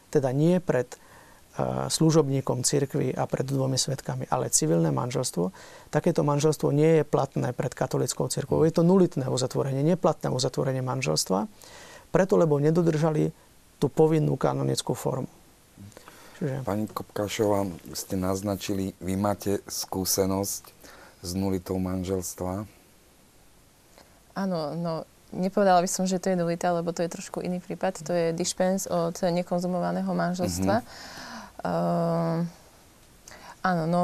teda 0.08 0.32
nie 0.32 0.64
pred 0.64 0.88
služobníkom 1.92 2.66
cirkvi 2.66 3.14
a 3.14 3.30
pred 3.30 3.46
dvomi 3.46 3.78
svetkami. 3.78 4.26
Ale 4.34 4.50
civilné 4.50 4.90
manželstvo, 4.90 5.54
takéto 5.94 6.26
manželstvo 6.26 6.74
nie 6.74 6.98
je 6.98 7.04
platné 7.06 7.54
pred 7.54 7.70
katolickou 7.70 8.26
cirkvou. 8.26 8.66
Je 8.66 8.74
to 8.74 8.82
nulitné 8.82 9.30
uzatvorenie, 9.30 9.86
neplatné 9.86 10.34
uzatvorenie 10.34 10.82
manželstva, 10.82 11.46
preto 12.10 12.42
lebo 12.42 12.58
nedodržali 12.58 13.30
tú 13.78 13.86
povinnú 13.86 14.34
kanonickú 14.34 14.98
formu. 14.98 15.30
Čiže... 16.42 16.66
Pani 16.66 16.90
Kopkašová, 16.90 17.70
ste 17.94 18.18
naznačili, 18.18 18.98
vy 18.98 19.14
máte 19.14 19.62
skúsenosť 19.70 20.64
s 21.22 21.30
nulitou 21.38 21.78
manželstva? 21.78 22.66
Áno, 24.34 24.74
no 24.74 24.94
nepovedala 25.34 25.82
by 25.82 25.90
som, 25.90 26.06
že 26.06 26.22
to 26.22 26.30
je 26.30 26.38
nulita, 26.38 26.70
lebo 26.74 26.94
to 26.94 27.02
je 27.02 27.10
trošku 27.10 27.42
iný 27.42 27.58
prípad. 27.58 28.06
To 28.06 28.14
je 28.14 28.28
dispens 28.38 28.86
od 28.86 29.18
nekonzumovaného 29.18 30.10
manželstva. 30.14 30.76
Mm-hmm. 30.82 31.62
Uh, 31.64 32.46
áno, 33.66 33.84
no 33.90 34.02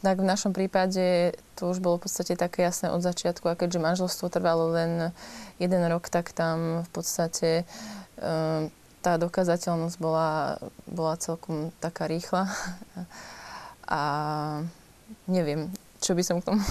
tak 0.00 0.22
v 0.22 0.28
našom 0.28 0.54
prípade 0.54 1.34
to 1.58 1.66
už 1.72 1.82
bolo 1.82 1.98
v 1.98 2.06
podstate 2.06 2.38
také 2.38 2.62
jasné 2.62 2.94
od 2.94 3.02
začiatku 3.02 3.50
a 3.50 3.58
keďže 3.58 3.82
manželstvo 3.82 4.30
trvalo 4.30 4.70
len 4.70 5.10
jeden 5.58 5.82
rok, 5.90 6.06
tak 6.06 6.30
tam 6.30 6.86
v 6.86 6.90
podstate 6.94 7.66
uh, 8.22 8.70
tá 9.02 9.18
dokazateľnosť 9.18 9.96
bola, 9.98 10.62
bola 10.86 11.14
celkom 11.18 11.74
taká 11.82 12.06
rýchla. 12.06 12.50
A 13.86 14.02
neviem, 15.30 15.70
čo 16.02 16.14
by 16.14 16.22
som 16.26 16.42
k 16.42 16.54
tomu 16.54 16.62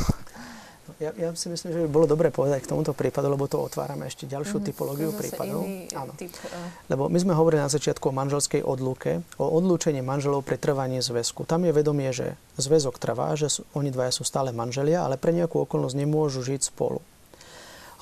ja, 1.00 1.12
ja 1.16 1.30
si 1.36 1.52
myslím, 1.52 1.70
že 1.76 1.80
by 1.86 1.90
bolo 1.92 2.08
dobre 2.08 2.32
povedať 2.32 2.64
k 2.64 2.72
tomuto 2.72 2.96
prípadu, 2.96 3.28
lebo 3.28 3.46
to 3.46 3.60
otvárame 3.60 4.08
ešte 4.08 4.26
ďalšiu 4.26 4.58
mm-hmm. 4.60 4.70
typológiu 4.72 5.10
prípadov. 5.12 5.68
Áno. 5.92 6.12
Typ, 6.16 6.32
uh... 6.32 6.70
Lebo 6.88 7.12
my 7.12 7.18
sme 7.20 7.34
hovorili 7.36 7.64
na 7.64 7.72
začiatku 7.72 8.10
o 8.10 8.18
manželskej 8.18 8.64
odluke, 8.64 9.24
o 9.36 9.46
odlúčení 9.50 10.00
manželov 10.00 10.48
pri 10.48 10.56
trvaní 10.56 11.04
zväzku. 11.04 11.44
Tam 11.44 11.68
je 11.68 11.76
vedomie, 11.76 12.10
že 12.16 12.40
zväzok 12.56 13.00
trvá, 13.00 13.36
že 13.36 13.52
sú, 13.52 13.68
oni 13.76 13.92
dvaja 13.92 14.16
sú 14.16 14.24
stále 14.24 14.56
manželia, 14.56 15.04
ale 15.04 15.20
pre 15.20 15.36
nejakú 15.36 15.64
okolnosť 15.68 15.96
nemôžu 16.00 16.44
žiť 16.44 16.72
spolu. 16.72 17.04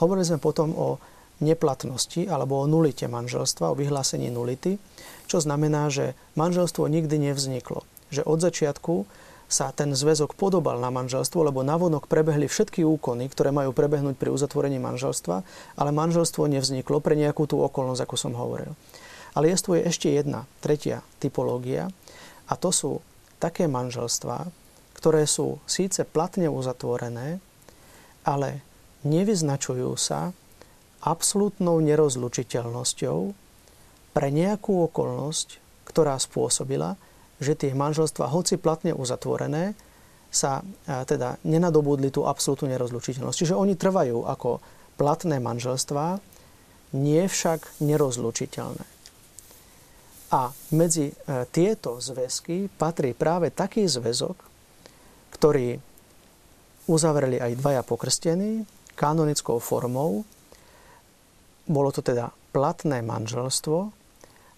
Hovorili 0.01 0.25
sme 0.25 0.41
potom 0.41 0.73
o 0.73 1.01
neplatnosti 1.41 2.29
alebo 2.29 2.61
o 2.61 2.69
nulite 2.69 3.09
manželstva, 3.09 3.73
o 3.73 3.77
vyhlásení 3.77 4.29
nulity, 4.31 4.77
čo 5.27 5.41
znamená, 5.41 5.89
že 5.89 6.13
manželstvo 6.37 6.87
nikdy 6.87 7.31
nevzniklo. 7.31 7.83
Že 8.13 8.21
od 8.29 8.39
začiatku 8.39 8.93
sa 9.53 9.69
ten 9.69 9.93
zväzok 9.93 10.33
podobal 10.33 10.81
na 10.81 10.89
manželstvo, 10.89 11.45
lebo 11.45 11.61
navonok 11.61 12.09
prebehli 12.09 12.49
všetky 12.49 12.81
úkony, 12.81 13.29
ktoré 13.29 13.53
majú 13.53 13.69
prebehnúť 13.69 14.17
pri 14.17 14.33
uzatvorení 14.33 14.81
manželstva, 14.81 15.45
ale 15.77 15.89
manželstvo 15.93 16.49
nevzniklo 16.49 16.97
pre 16.97 17.13
nejakú 17.13 17.45
tú 17.45 17.61
okolnosť, 17.61 18.01
ako 18.01 18.15
som 18.17 18.33
hovoril. 18.33 18.73
Ale 19.37 19.53
je 19.53 19.57
ešte 19.85 20.09
jedna, 20.09 20.49
tretia 20.57 21.05
typológia 21.21 21.93
a 22.49 22.53
to 22.57 22.73
sú 22.73 22.91
také 23.37 23.69
manželstvá, 23.69 24.49
ktoré 24.97 25.29
sú 25.29 25.61
síce 25.69 26.01
platne 26.01 26.49
uzatvorené, 26.49 27.37
ale 28.25 28.65
nevyznačujú 29.05 29.93
sa 29.99 30.33
absolútnou 31.03 31.83
nerozlučiteľnosťou 31.83 33.19
pre 34.15 34.27
nejakú 34.31 34.73
okolnosť, 34.87 35.59
ktorá 35.83 36.15
spôsobila, 36.15 36.95
že 37.43 37.59
tie 37.59 37.71
manželstva, 37.75 38.31
hoci 38.31 38.55
platne 38.55 38.95
uzatvorené, 38.95 39.75
sa 40.33 40.65
teda 40.87 41.37
nenadobudli 41.45 42.09
tú 42.09 42.25
absolútnu 42.25 42.65
nerozlučiteľnosť. 42.73 43.37
Čiže 43.37 43.53
oni 43.53 43.77
trvajú 43.77 44.25
ako 44.25 44.57
platné 44.97 45.37
manželstvá, 45.37 46.17
nie 46.97 47.21
však 47.25 47.81
nerozlučiteľné. 47.85 48.85
A 50.33 50.49
medzi 50.73 51.13
e, 51.13 51.15
tieto 51.53 52.01
zväzky 52.01 52.65
patrí 52.65 53.13
práve 53.13 53.53
taký 53.53 53.85
zväzok, 53.85 54.33
ktorý 55.37 55.77
uzavreli 56.89 57.37
aj 57.37 57.61
dvaja 57.61 57.81
pokrstení 57.85 58.65
kanonickou 58.97 59.61
formou. 59.61 60.25
Bolo 61.69 61.89
to 61.93 62.01
teda 62.01 62.33
platné 62.49 63.05
manželstvo, 63.05 63.93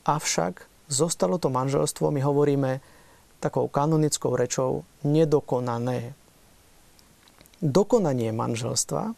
avšak 0.08 0.64
zostalo 0.88 1.38
to 1.42 1.50
manželstvo, 1.50 2.14
my 2.14 2.22
hovoríme 2.22 2.82
takou 3.40 3.70
kanonickou 3.70 4.34
rečou, 4.34 4.88
nedokonané. 5.06 6.18
Dokonanie 7.62 8.34
manželstva 8.34 9.14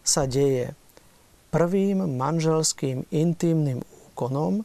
sa 0.00 0.22
deje 0.26 0.74
prvým 1.50 2.06
manželským 2.18 3.10
intimným 3.10 3.82
úkonom, 4.10 4.62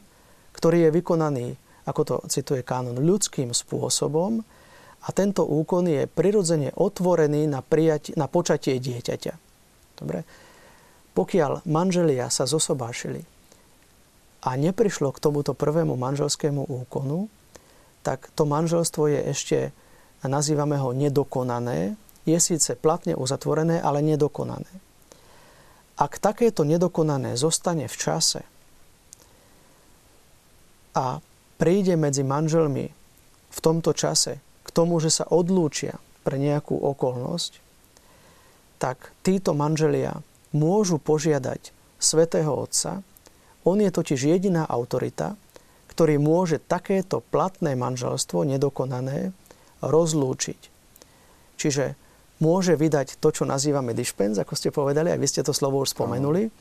ktorý 0.54 0.90
je 0.90 0.96
vykonaný, 0.96 1.48
ako 1.86 2.02
to 2.02 2.16
cituje 2.30 2.62
kánon, 2.66 2.98
ľudským 2.98 3.54
spôsobom 3.54 4.42
a 5.06 5.08
tento 5.14 5.46
úkon 5.46 5.86
je 5.86 6.10
prirodzene 6.10 6.74
otvorený 6.74 7.46
na, 7.46 7.62
prijať, 7.62 8.18
na 8.18 8.26
počatie 8.26 8.82
dieťaťa. 8.82 9.34
Dobre? 10.02 10.26
Pokiaľ 11.14 11.70
manželia 11.70 12.28
sa 12.34 12.50
zosobášili 12.50 13.35
a 14.46 14.54
neprišlo 14.54 15.10
k 15.10 15.22
tomuto 15.22 15.58
prvému 15.58 15.98
manželskému 15.98 16.70
úkonu, 16.70 17.28
tak 18.06 18.30
to 18.38 18.46
manželstvo 18.46 19.10
je 19.10 19.20
ešte, 19.34 19.60
nazývame 20.22 20.78
ho 20.78 20.94
nedokonané, 20.94 21.98
je 22.26 22.38
síce 22.38 22.78
platne 22.78 23.18
uzatvorené, 23.18 23.82
ale 23.82 24.06
nedokonané. 24.06 24.70
Ak 25.98 26.22
takéto 26.22 26.62
nedokonané 26.62 27.34
zostane 27.38 27.90
v 27.90 27.98
čase, 27.98 28.42
a 30.96 31.20
príde 31.60 32.00
medzi 32.00 32.24
manželmi 32.24 32.88
v 33.52 33.60
tomto 33.60 33.92
čase 33.92 34.40
k 34.64 34.70
tomu, 34.72 35.04
že 35.04 35.12
sa 35.12 35.28
odlúčia 35.28 36.00
pre 36.24 36.40
nejakú 36.40 36.74
okolnosť, 36.74 37.60
tak 38.80 39.12
títo 39.22 39.52
manželia 39.52 40.24
môžu 40.56 40.98
požiadať 40.98 41.76
svätého 42.00 42.52
Otca. 42.52 43.04
On 43.66 43.78
je 43.82 43.90
totiž 43.90 44.30
jediná 44.30 44.64
autorita, 44.70 45.34
ktorý 45.90 46.22
môže 46.22 46.62
takéto 46.62 47.22
platné 47.22 47.74
manželstvo, 47.74 48.46
nedokonané, 48.46 49.34
rozlúčiť. 49.82 50.62
Čiže 51.56 51.96
môže 52.44 52.76
vydať 52.76 53.18
to, 53.18 53.30
čo 53.32 53.44
nazývame 53.48 53.96
dispens, 53.96 54.38
ako 54.38 54.54
ste 54.54 54.76
povedali, 54.76 55.10
aj 55.10 55.20
vy 55.20 55.28
ste 55.28 55.42
to 55.42 55.56
slovo 55.56 55.82
už 55.82 55.96
spomenuli. 55.96 56.52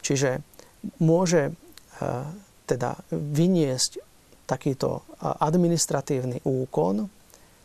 Čiže 0.00 0.40
môže 1.02 1.50
eh, 1.50 1.54
teda 2.68 2.90
vyniesť 3.10 4.04
takýto 4.48 5.04
administratívny 5.20 6.40
úkon, 6.40 7.04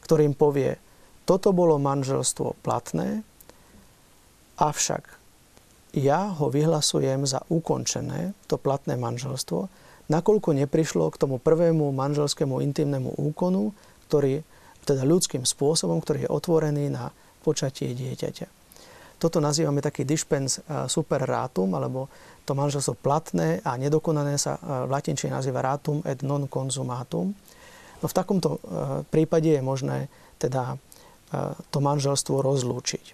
ktorým 0.03 0.35
povie, 0.35 0.75
toto 1.23 1.55
bolo 1.55 1.79
manželstvo 1.79 2.59
platné, 2.59 3.23
avšak 4.59 5.22
ja 5.93 6.33
ho 6.33 6.49
vyhlasujem 6.49 7.29
za 7.29 7.45
ukončené, 7.53 8.33
to 8.49 8.57
platné 8.57 8.97
manželstvo, 8.97 9.69
nakoľko 10.09 10.57
neprišlo 10.57 11.13
k 11.13 11.19
tomu 11.21 11.37
prvému 11.37 11.93
manželskému 11.93 12.59
intimnému 12.65 13.13
úkonu, 13.13 13.71
ktorý, 14.09 14.41
teda 14.83 15.05
ľudským 15.05 15.45
spôsobom, 15.45 16.01
ktorý 16.01 16.25
je 16.25 16.33
otvorený 16.33 16.89
na 16.89 17.13
počatie 17.45 17.93
dieťaťa. 17.93 18.65
Toto 19.21 19.39
nazývame 19.39 19.79
taký 19.79 20.03
dispens 20.03 20.59
super 20.91 21.23
ratum, 21.23 21.71
alebo 21.77 22.11
to 22.43 22.51
manželstvo 22.51 22.99
platné 22.99 23.63
a 23.63 23.79
nedokonané 23.79 24.35
sa 24.35 24.59
e, 24.59 24.83
v 24.83 24.91
latinčine 24.91 25.31
nazýva 25.31 25.63
ratum 25.63 26.03
et 26.03 26.19
non 26.27 26.51
consumatum. 26.51 27.31
No 28.03 28.05
v 28.11 28.17
takomto 28.17 28.59
e, 28.59 29.07
prípade 29.07 29.47
je 29.47 29.63
možné 29.63 30.11
teda 30.43 30.75
to 31.73 31.81
manželstvo 31.81 32.45
rozlúčiť. 32.45 33.05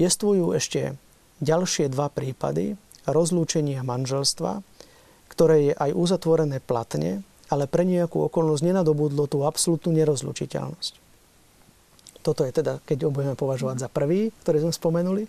Jestvujú 0.00 0.56
ešte 0.56 0.96
ďalšie 1.40 1.92
dva 1.92 2.08
prípady 2.08 2.76
rozlúčenia 3.06 3.86
manželstva, 3.86 4.62
ktoré 5.30 5.70
je 5.70 5.74
aj 5.76 5.90
uzatvorené 5.94 6.58
platne, 6.64 7.22
ale 7.46 7.70
pre 7.70 7.86
nejakú 7.86 8.26
okolnosť 8.26 8.62
nenadobudlo 8.66 9.30
tú 9.30 9.46
absolútnu 9.46 9.94
nerozlučiteľnosť. 9.94 10.92
Toto 12.26 12.42
je 12.42 12.50
teda, 12.50 12.82
keď 12.82 13.06
ho 13.06 13.14
budeme 13.14 13.38
považovať 13.38 13.86
za 13.86 13.88
prvý, 13.92 14.34
ktorý 14.42 14.66
sme 14.66 14.72
spomenuli. 14.74 15.24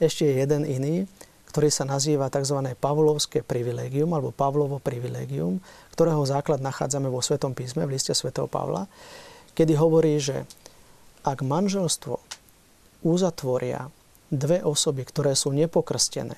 Ešte 0.00 0.24
je 0.24 0.40
jeden 0.40 0.64
iný, 0.64 1.04
ktorý 1.52 1.68
sa 1.68 1.84
nazýva 1.84 2.32
tzv. 2.32 2.56
Pavlovské 2.80 3.44
privilegium 3.44 4.16
alebo 4.16 4.32
Pavlovo 4.32 4.80
privilegium, 4.80 5.60
ktorého 5.92 6.24
základ 6.24 6.64
nachádzame 6.64 7.12
vo 7.12 7.20
Svetom 7.20 7.52
písme, 7.52 7.84
v 7.84 8.00
liste 8.00 8.16
svätého 8.16 8.48
Pavla, 8.48 8.88
kedy 9.52 9.76
hovorí, 9.76 10.16
že 10.16 10.48
ak 11.20 11.44
manželstvo 11.44 12.16
uzatvoria 13.04 13.92
dve 14.32 14.64
osoby, 14.64 15.04
ktoré 15.04 15.36
sú 15.36 15.52
nepokrstené, 15.52 16.34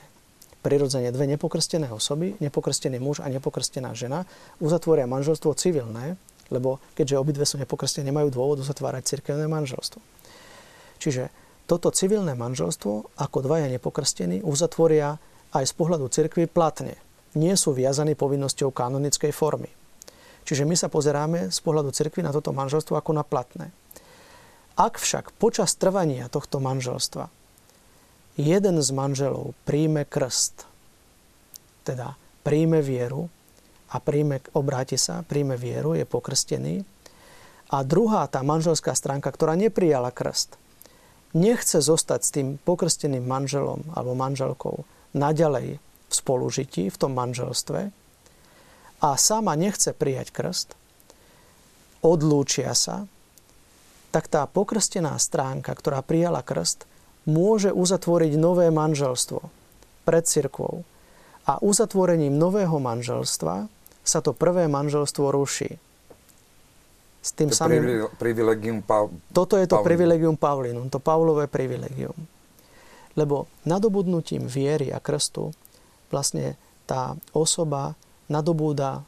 prirodzene 0.66 1.14
dve 1.14 1.30
nepokrstené 1.30 1.94
osoby, 1.94 2.34
nepokrstený 2.42 2.98
muž 2.98 3.22
a 3.22 3.30
nepokrstená 3.30 3.94
žena, 3.94 4.26
uzatvoria 4.58 5.06
manželstvo 5.06 5.54
civilné, 5.54 6.18
lebo 6.50 6.82
keďže 6.98 7.22
obidve 7.22 7.46
sú 7.46 7.56
nepokrstené, 7.62 8.10
nemajú 8.10 8.34
dôvod 8.34 8.66
uzatvárať 8.66 9.06
cirkevné 9.06 9.46
manželstvo. 9.46 10.02
Čiže 10.98 11.30
toto 11.70 11.94
civilné 11.94 12.34
manželstvo, 12.34 13.16
ako 13.16 13.38
dvaja 13.40 13.70
nepokrstení, 13.72 14.44
uzatvoria 14.44 15.16
aj 15.54 15.64
z 15.64 15.72
pohľadu 15.78 16.10
cirkvy 16.10 16.50
platne. 16.50 16.98
Nie 17.38 17.56
sú 17.56 17.72
viazaní 17.72 18.18
povinnosťou 18.18 18.74
kanonickej 18.74 19.32
formy. 19.32 19.70
Čiže 20.44 20.68
my 20.68 20.76
sa 20.76 20.92
pozeráme 20.92 21.48
z 21.48 21.58
pohľadu 21.64 21.88
cirkvy 21.94 22.20
na 22.20 22.34
toto 22.34 22.52
manželstvo 22.52 23.00
ako 23.00 23.16
na 23.16 23.24
platné. 23.24 23.72
Ak 24.76 25.00
však 25.00 25.32
počas 25.40 25.72
trvania 25.78 26.28
tohto 26.28 26.60
manželstva 26.60 27.43
jeden 28.34 28.76
z 28.82 28.88
manželov 28.90 29.54
príjme 29.62 30.02
krst, 30.06 30.66
teda 31.86 32.18
príjme 32.42 32.82
vieru 32.82 33.30
a 33.94 34.02
príjme, 34.02 34.42
obráti 34.58 34.98
sa, 34.98 35.22
príjme 35.22 35.54
vieru, 35.54 35.94
je 35.94 36.02
pokrstený, 36.02 36.82
a 37.72 37.82
druhá 37.82 38.28
tá 38.28 38.44
manželská 38.44 38.92
stránka, 38.94 39.32
ktorá 39.32 39.56
neprijala 39.58 40.14
krst, 40.14 40.60
nechce 41.34 41.82
zostať 41.82 42.20
s 42.22 42.30
tým 42.30 42.48
pokrsteným 42.62 43.24
manželom 43.24 43.82
alebo 43.96 44.14
manželkou 44.14 44.86
naďalej 45.16 45.78
v 45.80 46.12
spolužití, 46.12 46.90
v 46.90 47.00
tom 47.00 47.16
manželstve 47.18 47.90
a 49.02 49.08
sama 49.18 49.58
nechce 49.58 49.90
prijať 49.90 50.30
krst, 50.30 50.68
odlúčia 52.04 52.70
sa, 52.76 53.08
tak 54.14 54.30
tá 54.30 54.46
pokrstená 54.46 55.18
stránka, 55.18 55.74
ktorá 55.74 55.98
prijala 56.06 56.44
krst, 56.46 56.86
môže 57.24 57.72
uzatvoriť 57.72 58.36
nové 58.36 58.68
manželstvo 58.68 59.40
pred 60.04 60.24
cirkvou. 60.24 60.84
A 61.44 61.60
uzatvorením 61.60 62.36
nového 62.36 62.80
manželstva 62.80 63.68
sa 64.04 64.18
to 64.20 64.32
prvé 64.32 64.68
manželstvo 64.68 65.32
ruší 65.32 65.76
s 67.24 67.32
tým 67.32 67.48
to 67.48 67.56
samým... 67.56 68.08
Privilegium 68.20 68.84
pa... 68.84 69.08
Toto 69.32 69.56
je 69.56 69.64
to 69.64 69.80
Pavlinum. 69.80 69.88
privilegium 69.88 70.36
Pavlinum, 70.36 70.86
to 70.92 71.00
Pavlové 71.00 71.48
privilegium. 71.48 72.16
Lebo 73.16 73.48
nadobudnutím 73.64 74.44
viery 74.44 74.92
a 74.92 75.00
krstu 75.00 75.56
vlastne 76.12 76.60
tá 76.84 77.16
osoba 77.32 77.96
nadobúda 78.28 79.04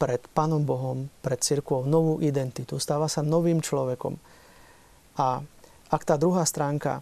pred 0.00 0.20
Pánom 0.32 0.64
Bohom, 0.64 1.08
pred 1.20 1.40
cirkvou 1.40 1.84
novú 1.84 2.20
identitu, 2.24 2.76
stáva 2.80 3.08
sa 3.08 3.24
novým 3.24 3.60
človekom. 3.60 4.16
A 5.20 5.40
ak 5.88 6.02
tá 6.04 6.20
druhá 6.20 6.44
stránka 6.44 7.00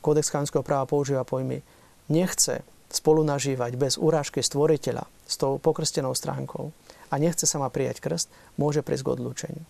Kódex 0.00 0.32
kanského 0.32 0.64
práva 0.64 0.88
používa 0.88 1.24
pojmy 1.24 1.60
nechce 2.08 2.64
spolunažívať 2.90 3.78
bez 3.78 3.94
urážky 4.00 4.42
stvoriteľa 4.42 5.06
s 5.24 5.34
tou 5.38 5.62
pokrstenou 5.62 6.16
stránkou, 6.16 6.74
a 7.10 7.14
nechce 7.18 7.44
sa 7.44 7.58
ma 7.58 7.68
prijať 7.68 7.98
krst, 7.98 8.30
môže 8.54 8.86
prísť 8.86 9.02
k 9.02 9.12
odlúčeniu. 9.18 9.64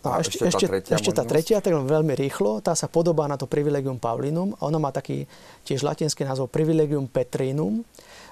A, 0.00 0.16
a 0.16 0.24
ešte, 0.24 0.40
ešte, 0.48 0.64
tá 0.64 0.72
tretia, 0.72 0.92
ešte 0.96 1.12
tá 1.12 1.24
tretia, 1.28 1.56
tak 1.60 1.76
veľmi 1.76 2.16
rýchlo, 2.16 2.64
tá 2.64 2.72
sa 2.72 2.88
podobá 2.88 3.28
na 3.28 3.36
to 3.36 3.44
privilegium 3.44 4.00
Pavlinum. 4.00 4.56
Ono 4.64 4.78
má 4.80 4.88
taký 4.96 5.28
tiež 5.68 5.84
latinský 5.84 6.24
názov 6.24 6.48
privilegium 6.48 7.04
Petrinum. 7.04 7.84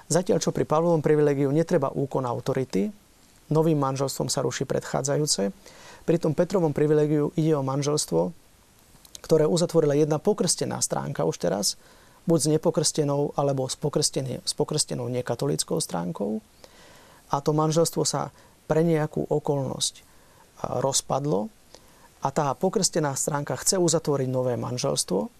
Zatiaľ, 0.09 0.41
čo 0.41 0.49
pri 0.49 0.65
Pavlovom 0.65 1.05
privilegiu 1.05 1.53
netreba 1.53 1.93
úkon 1.93 2.25
autority, 2.25 2.89
novým 3.53 3.77
manželstvom 3.77 4.33
sa 4.33 4.41
ruší 4.41 4.65
predchádzajúce. 4.65 5.53
Pri 6.09 6.17
tom 6.17 6.33
Petrovom 6.33 6.73
privilegiu 6.73 7.29
ide 7.37 7.53
o 7.53 7.61
manželstvo, 7.61 8.33
ktoré 9.21 9.45
uzatvorila 9.45 9.95
jedna 9.95 10.17
pokrstená 10.17 10.79
stránka 10.79 11.27
už 11.27 11.37
teraz 11.39 11.75
buď 12.29 12.39
s 12.39 12.47
nepokrstenou, 12.57 13.33
alebo 13.33 13.65
s, 13.65 13.77
s 13.79 14.53
pokrstenou 14.53 15.07
nekatolickou 15.09 15.81
stránkou. 15.81 16.43
A 17.33 17.35
to 17.41 17.51
manželstvo 17.53 18.03
sa 18.05 18.29
pre 18.69 18.85
nejakú 18.85 19.25
okolnosť 19.25 20.05
rozpadlo 20.83 21.49
a 22.19 22.27
tá 22.29 22.51
pokrstená 22.53 23.15
stránka 23.15 23.55
chce 23.57 23.79
uzatvoriť 23.79 24.27
nové 24.29 24.59
manželstvo, 24.59 25.31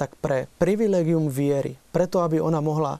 tak 0.00 0.16
pre 0.18 0.48
privilegium 0.60 1.28
viery, 1.28 1.76
preto 1.92 2.24
aby 2.24 2.40
ona 2.40 2.60
mohla 2.64 2.98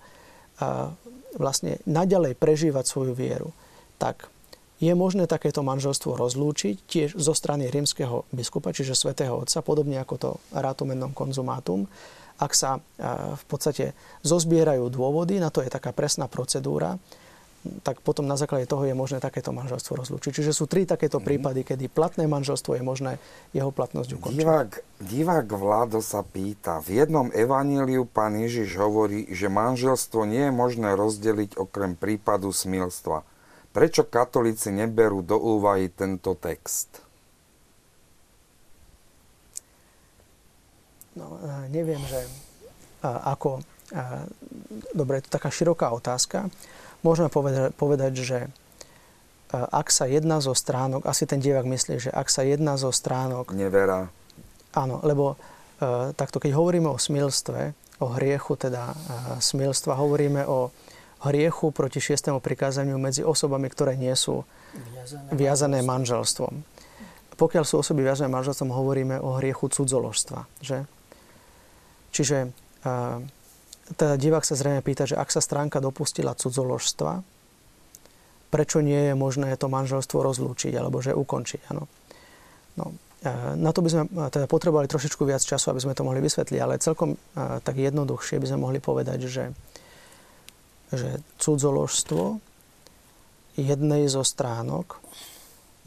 vlastne 1.37 1.81
naďalej 1.85 2.37
prežívať 2.37 2.85
svoju 2.85 3.13
vieru, 3.13 3.53
tak 4.01 4.29
je 4.77 4.93
možné 4.93 5.25
takéto 5.25 5.65
manželstvo 5.65 6.21
rozlúčiť 6.21 6.85
tiež 6.85 7.11
zo 7.17 7.33
strany 7.33 7.73
rímskeho 7.73 8.29
biskupa, 8.29 8.77
čiže 8.77 8.93
svätého 8.93 9.41
Otca, 9.41 9.65
podobne 9.65 9.97
ako 9.97 10.15
to 10.21 10.31
ratumendum 10.53 11.17
konzumátum. 11.17 11.89
Ak 12.37 12.53
sa 12.53 12.85
v 13.33 13.45
podstate 13.49 13.97
zozbierajú 14.21 14.93
dôvody, 14.93 15.41
na 15.41 15.49
to 15.49 15.65
je 15.65 15.73
taká 15.73 15.97
presná 15.97 16.29
procedúra, 16.29 17.01
tak 17.83 17.99
potom 17.99 18.29
na 18.31 18.39
základe 18.39 18.69
toho 18.71 18.87
je 18.87 18.95
možné 18.95 19.19
takéto 19.19 19.51
manželstvo 19.51 19.99
rozlúčiť. 19.99 20.39
Čiže 20.39 20.53
sú 20.55 20.71
tri 20.71 20.87
takéto 20.87 21.19
mm-hmm. 21.19 21.27
prípady, 21.27 21.61
kedy 21.67 21.91
platné 21.91 22.31
manželstvo 22.31 22.79
je 22.79 22.85
možné 22.85 23.13
jeho 23.51 23.75
platnosť 23.75 24.21
ukončiť. 24.21 24.39
Divák, 24.39 24.71
divák 25.03 25.49
Vlado 25.51 25.99
sa 25.99 26.23
pýta, 26.23 26.79
v 26.79 27.03
jednom 27.03 27.27
evaníliu 27.35 28.07
pán 28.07 28.39
Ježiš 28.39 28.79
hovorí, 28.79 29.27
že 29.35 29.51
manželstvo 29.51 30.29
nie 30.31 30.47
je 30.47 30.53
možné 30.55 30.95
rozdeliť 30.95 31.59
okrem 31.59 31.99
prípadu 31.99 32.55
smilstva. 32.55 33.27
Prečo 33.77 34.09
katolíci 34.09 34.73
neberú 34.73 35.21
do 35.21 35.37
úvahy 35.37 35.93
tento 35.93 36.33
text? 36.33 37.05
No, 41.13 41.37
e, 41.37 41.69
neviem, 41.69 42.01
že 42.09 42.25
ako... 43.05 43.61
Dobre, 44.97 45.23
je 45.23 45.31
to 45.31 45.37
taká 45.39 45.47
široká 45.53 45.95
otázka 45.95 46.51
môžeme 47.07 47.31
povedať, 47.31 47.71
povedať, 47.79 48.13
že 48.19 48.39
e, 48.43 48.49
ak 49.55 49.95
sa 49.95 50.11
jedna 50.11 50.43
zo 50.43 50.59
stránok, 50.59 51.07
asi 51.07 51.23
ten 51.31 51.39
divák 51.39 51.63
myslí, 51.63 52.09
že 52.09 52.11
ak 52.11 52.27
sa 52.27 52.43
jedna 52.43 52.75
zo 52.75 52.91
stránok... 52.91 53.55
Nevera. 53.55 54.11
Áno, 54.75 54.99
lebo 55.07 55.39
e, 55.79 56.11
takto 56.19 56.43
keď 56.43 56.59
hovoríme 56.59 56.91
o 56.91 56.99
smilstve, 56.99 57.79
o 58.03 58.07
hriechu 58.19 58.59
teda 58.59 58.91
e, 58.91 58.97
smilstva, 59.39 59.95
hovoríme 59.95 60.43
o 60.51 60.75
hriechu 61.29 61.75
proti 61.75 61.99
šiestému 61.99 62.39
prikázaniu 62.39 62.97
medzi 62.97 63.27
osobami, 63.27 63.67
ktoré 63.69 63.99
nie 63.99 64.15
sú 64.15 64.47
viazané, 64.73 65.29
viazané 65.35 65.79
manželstvom. 65.83 66.65
Pokiaľ 67.37 67.65
sú 67.69 67.85
osoby 67.85 68.07
viazané 68.07 68.33
manželstvom, 68.33 68.73
hovoríme 68.73 69.21
o 69.21 69.37
hriechu 69.37 69.69
cudzoložstva. 69.69 70.49
Že? 70.65 70.89
Čiže 72.17 72.49
teda 73.87 74.15
divák 74.17 74.43
sa 74.43 74.57
zrejme 74.57 74.81
pýta, 74.81 75.05
že 75.05 75.21
ak 75.21 75.29
sa 75.29 75.45
stránka 75.45 75.85
dopustila 75.85 76.33
cudzoložstva, 76.33 77.21
prečo 78.49 78.81
nie 78.81 79.13
je 79.13 79.15
možné 79.19 79.53
to 79.61 79.69
manželstvo 79.69 80.25
rozlúčiť 80.25 80.73
alebo 80.79 81.05
že 81.05 81.13
ukončiť. 81.13 81.61
Ano. 81.77 81.91
No, 82.81 82.97
na 83.59 83.71
to 83.75 83.85
by 83.85 83.89
sme 83.91 84.03
teda 84.33 84.47
potrebovali 84.49 84.89
trošičku 84.89 85.27
viac 85.29 85.43
času, 85.45 85.75
aby 85.75 85.83
sme 85.83 85.97
to 85.99 86.07
mohli 86.07 86.25
vysvetliť, 86.25 86.59
ale 86.63 86.81
celkom 86.81 87.21
tak 87.37 87.77
jednoduchšie 87.77 88.41
by 88.41 88.47
sme 88.49 88.65
mohli 88.65 88.79
povedať, 88.81 89.29
že, 89.29 89.51
že 90.95 91.23
cudzoložstvo 91.43 92.39
jednej 93.57 94.07
zo 94.07 94.23
stránok 94.23 95.01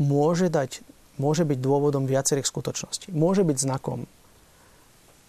môže, 0.01 0.49
dať, 0.49 0.81
môže 1.21 1.45
byť 1.45 1.59
dôvodom 1.61 2.09
viacerých 2.09 2.49
skutočností. 2.49 3.13
Môže 3.13 3.45
byť 3.45 3.57
znakom 3.59 4.09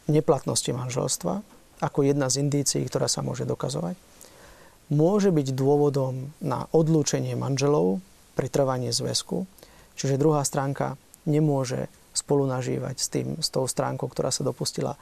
neplatnosti 0.08 0.70
manželstva, 0.72 1.44
ako 1.80 1.98
jedna 2.02 2.28
z 2.28 2.42
indícií, 2.42 2.82
ktorá 2.88 3.06
sa 3.06 3.22
môže 3.22 3.46
dokazovať, 3.46 3.94
môže 4.90 5.30
byť 5.30 5.54
dôvodom 5.54 6.34
na 6.42 6.66
odlúčenie 6.74 7.38
manželov 7.38 8.02
pri 8.34 8.50
trvaní 8.50 8.90
zväzku, 8.90 9.46
čiže 9.94 10.18
druhá 10.18 10.42
stránka 10.42 10.98
nemôže 11.24 11.86
spolu 12.10 12.48
nažívať 12.48 12.96
s, 12.98 13.06
tým, 13.06 13.28
s 13.38 13.48
tou 13.54 13.70
stránkou, 13.70 14.10
ktorá 14.10 14.34
sa 14.34 14.42
dopustila 14.42 14.98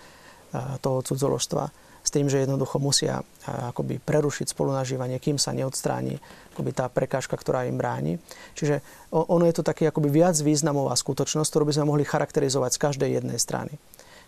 toho 0.84 1.00
cudzoložstva, 1.04 1.87
s 2.08 2.14
tým, 2.16 2.32
že 2.32 2.40
jednoducho 2.40 2.80
musia 2.80 3.20
akoby 3.44 4.00
prerušiť 4.00 4.56
spolunažívanie, 4.56 5.20
kým 5.20 5.36
sa 5.36 5.52
neodstráni 5.52 6.16
akoby 6.56 6.72
tá 6.72 6.88
prekážka, 6.88 7.36
ktorá 7.36 7.68
im 7.68 7.76
bráni. 7.76 8.16
Čiže 8.56 8.80
ono 9.12 9.44
je 9.44 9.54
to 9.54 9.62
taký 9.62 9.84
akoby 9.86 10.08
viac 10.08 10.40
významová 10.40 10.96
skutočnosť, 10.96 11.48
ktorú 11.52 11.68
by 11.68 11.76
sme 11.76 11.86
mohli 11.92 12.08
charakterizovať 12.08 12.70
z 12.74 12.82
každej 12.82 13.10
jednej 13.20 13.36
strany. 13.36 13.76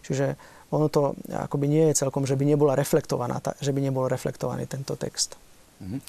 Čiže 0.04 0.36
ono 0.70 0.86
to 0.86 1.18
akoby 1.26 1.66
nie 1.66 1.84
je 1.90 2.06
celkom, 2.06 2.28
že 2.28 2.38
by 2.38 2.44
nebola 2.46 2.78
reflektovaná, 2.78 3.42
že 3.58 3.74
by 3.74 3.80
nebol 3.82 4.06
reflektovaný 4.06 4.68
tento 4.70 4.94
text. 4.94 5.34
Mm-hmm. 5.82 6.00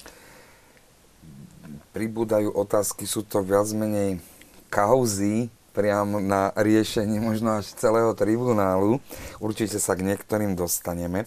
Pribúdajú 1.92 2.54
otázky, 2.54 3.04
sú 3.08 3.26
to 3.26 3.42
viac 3.42 3.66
menej 3.74 4.22
kauzy, 4.70 5.50
priam 5.72 6.20
na 6.20 6.52
riešenie 6.52 7.18
možno 7.18 7.58
až 7.58 7.72
celého 7.74 8.12
tribunálu. 8.12 9.00
Určite 9.40 9.80
sa 9.80 9.96
k 9.96 10.04
niektorým 10.04 10.52
dostaneme, 10.52 11.24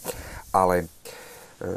ale 0.54 0.86
e, 0.86 1.68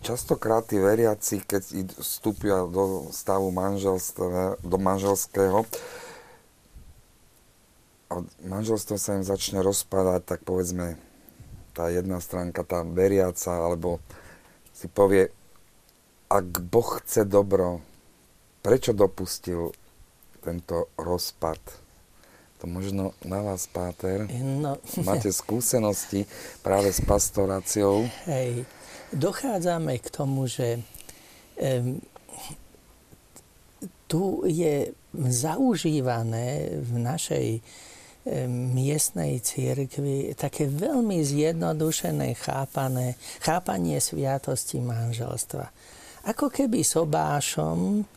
častokrát 0.00 0.64
tí 0.64 0.80
veriaci, 0.80 1.44
keď 1.44 1.92
vstúpia 2.00 2.64
do 2.64 3.12
stavu 3.12 3.52
manželstva, 3.52 4.64
do 4.64 4.76
manželského, 4.80 5.68
a 8.12 8.20
manželstvo 8.46 8.94
sa 8.94 9.18
im 9.18 9.24
začne 9.26 9.64
rozpadať, 9.64 10.22
tak 10.22 10.40
povedzme, 10.46 11.00
tá 11.74 11.90
jedna 11.90 12.22
stránka, 12.22 12.62
tá 12.62 12.86
veriaca, 12.86 13.58
alebo 13.58 13.98
si 14.70 14.86
povie, 14.86 15.34
ak 16.30 16.46
Boh 16.70 17.02
chce 17.02 17.26
dobro, 17.26 17.82
prečo 18.62 18.94
dopustil 18.94 19.74
tento 20.44 20.92
rozpad? 21.00 21.58
To 22.60 22.64
možno 22.68 23.16
na 23.24 23.40
vás, 23.40 23.64
Páter. 23.64 24.28
No. 24.36 24.76
Máte 25.08 25.32
skúsenosti 25.32 26.28
práve 26.60 26.92
s 26.92 27.00
pastoráciou. 27.00 28.04
Hej, 28.28 28.68
dochádzame 29.16 29.96
k 30.04 30.06
tomu, 30.12 30.44
že 30.44 30.84
um, 31.56 31.96
tu 34.04 34.44
je 34.44 34.92
zaužívané 35.16 36.76
v 36.78 36.92
našej 37.00 37.46
miestnej 38.48 39.36
církvi 39.44 40.32
také 40.32 40.64
veľmi 40.64 41.20
zjednodušené 41.20 42.32
chápané, 42.40 43.20
chápanie 43.44 44.00
sviatosti 44.00 44.80
manželstva. 44.80 45.68
Ako 46.24 46.48
keby 46.48 46.80
sobášom 46.80 48.08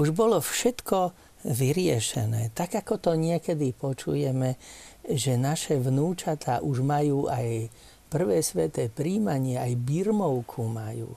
už 0.00 0.08
bolo 0.16 0.40
všetko 0.40 1.12
vyriešené. 1.44 2.54
Tak 2.56 2.80
ako 2.80 3.02
to 3.02 3.12
niekedy 3.18 3.76
počujeme, 3.76 4.56
že 5.04 5.36
naše 5.36 5.76
vnúčatá 5.76 6.64
už 6.64 6.80
majú 6.80 7.28
aj 7.28 7.68
prvé 8.08 8.40
sveté 8.40 8.88
príjmanie, 8.88 9.58
aj 9.58 9.72
birmovku 9.76 10.64
majú 10.64 11.12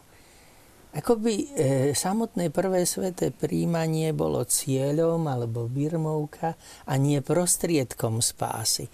Akoby 0.89 1.45
e, 1.45 1.47
samotné 1.93 2.49
prvé 2.49 2.82
sveté 2.82 3.30
príjmanie 3.30 4.09
bolo 4.09 4.41
cieľom 4.41 5.22
alebo 5.30 5.70
birmovka 5.70 6.57
a 6.89 6.93
nie 6.97 7.22
prostriedkom 7.22 8.26
spásy. 8.26 8.89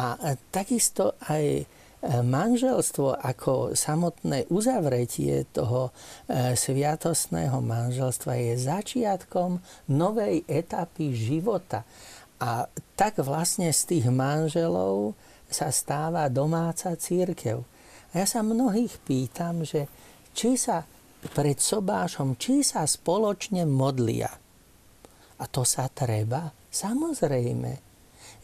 A 0.00 0.16
e, 0.16 0.40
takisto 0.48 1.20
aj 1.28 1.68
manželstvo 2.06 3.18
ako 3.18 3.74
samotné 3.74 4.46
uzavretie 4.52 5.48
toho 5.50 5.90
e, 5.90 6.52
sviatostného 6.54 7.58
manželstva 7.58 8.32
je 8.36 8.52
začiatkom 8.56 9.58
novej 9.90 10.46
etapy 10.46 11.10
života. 11.16 11.82
A 12.36 12.68
tak 12.94 13.18
vlastne 13.24 13.72
z 13.72 13.80
tých 13.96 14.06
manželov 14.12 15.16
sa 15.48 15.72
stáva 15.72 16.28
domáca 16.28 16.92
církev. 16.94 17.64
A 18.12 18.22
ja 18.22 18.26
sa 18.28 18.44
mnohých 18.44 19.00
pýtam, 19.02 19.64
že 19.64 19.88
či 20.36 20.60
sa 20.60 20.84
pred 21.32 21.58
sobášom, 21.58 22.36
či 22.36 22.60
sa 22.60 22.84
spoločne 22.84 23.64
modlia. 23.64 24.30
A 25.36 25.44
to 25.48 25.64
sa 25.64 25.88
treba? 25.90 26.52
Samozrejme. 26.70 27.72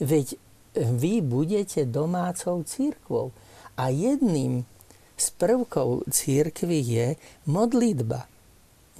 Veď 0.02 0.40
vy 0.72 1.20
budete 1.20 1.84
domácou 1.84 2.64
církvou. 2.64 3.32
A 3.78 3.88
jedným 3.88 4.68
z 5.16 5.26
prvkov 5.38 6.08
církvy 6.10 6.78
je 6.82 7.06
modlitba. 7.46 8.26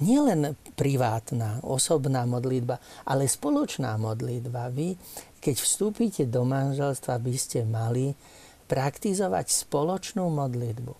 Nielen 0.01 0.57
privátna, 0.73 1.61
osobná 1.61 2.25
modlitba, 2.25 2.81
ale 3.05 3.29
spoločná 3.29 3.93
modlitba. 4.01 4.73
Vy, 4.73 4.97
keď 5.37 5.55
vstúpite 5.61 6.23
do 6.25 6.47
manželstva, 6.47 7.21
by 7.21 7.35
ste 7.37 7.61
mali 7.67 8.17
praktizovať 8.65 9.53
spoločnú 9.53 10.33
modlitbu. 10.33 10.93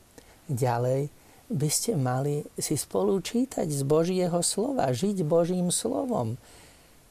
Ďalej, 0.51 1.09
by 1.49 1.69
ste 1.71 1.97
mali 1.97 2.45
si 2.59 2.77
spolu 2.77 3.17
čítať 3.19 3.65
z 3.65 3.81
Božieho 3.87 4.39
slova, 4.45 4.93
žiť 4.93 5.25
Božím 5.25 5.73
slovom. 5.73 6.37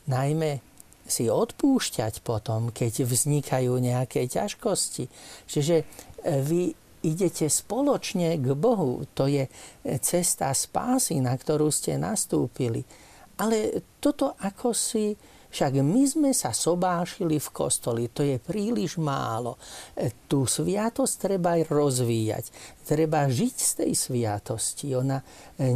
Najmä 0.07 0.63
si 1.03 1.27
odpúšťať 1.27 2.23
potom, 2.23 2.71
keď 2.71 3.03
vznikajú 3.07 3.75
nejaké 3.79 4.31
ťažkosti. 4.31 5.11
Čiže 5.51 5.83
vy 6.23 6.75
idete 7.03 7.51
spoločne 7.51 8.39
k 8.39 8.47
Bohu. 8.55 9.03
To 9.19 9.27
je 9.27 9.51
cesta 9.99 10.55
spásy, 10.55 11.19
na 11.19 11.35
ktorú 11.35 11.69
ste 11.75 11.99
nastúpili. 11.99 12.87
Ale 13.43 13.83
toto 13.99 14.39
ako 14.39 14.71
si 14.71 15.19
však 15.53 15.85
my 15.85 16.03
sme 16.09 16.31
sa 16.33 16.57
sobášili 16.57 17.37
v 17.37 17.49
kostoli, 17.53 18.09
to 18.09 18.25
je 18.25 18.41
príliš 18.41 18.97
málo. 18.97 19.61
E, 19.93 20.09
tú 20.25 20.49
sviatosť 20.49 21.15
treba 21.29 21.61
aj 21.61 21.69
rozvíjať. 21.69 22.45
Treba 22.89 23.29
žiť 23.29 23.57
z 23.61 23.71
tej 23.85 23.93
sviatosti. 23.93 24.97
Ona 24.97 25.21
e, 25.21 25.25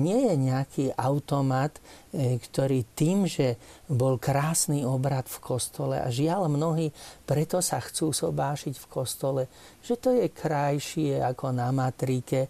nie 0.00 0.32
je 0.32 0.34
nejaký 0.40 0.84
automat, 0.96 1.76
e, 1.76 2.40
ktorý 2.40 2.88
tým, 2.96 3.28
že 3.28 3.60
bol 3.92 4.16
krásny 4.16 4.80
obrad 4.88 5.28
v 5.28 5.38
kostole 5.44 6.00
a 6.00 6.08
žiaľ 6.08 6.48
mnohí 6.48 6.88
preto 7.28 7.60
sa 7.60 7.76
chcú 7.84 8.16
sobášiť 8.16 8.74
v 8.80 8.86
kostole, 8.88 9.42
že 9.84 10.00
to 10.00 10.16
je 10.16 10.32
krajšie 10.32 11.20
ako 11.20 11.52
na 11.52 11.68
matrike, 11.68 12.48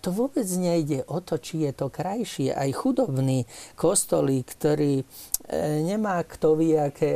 to 0.00 0.08
vôbec 0.08 0.46
nejde 0.56 1.04
o 1.10 1.20
to, 1.20 1.36
či 1.36 1.68
je 1.68 1.72
to 1.76 1.92
krajšie. 1.92 2.54
Aj 2.54 2.68
chudobný 2.72 3.44
kostolík, 3.76 4.56
ktorý 4.56 5.04
nemá 5.82 6.22
kto 6.26 6.58
vie, 6.58 6.74
aké 6.74 7.10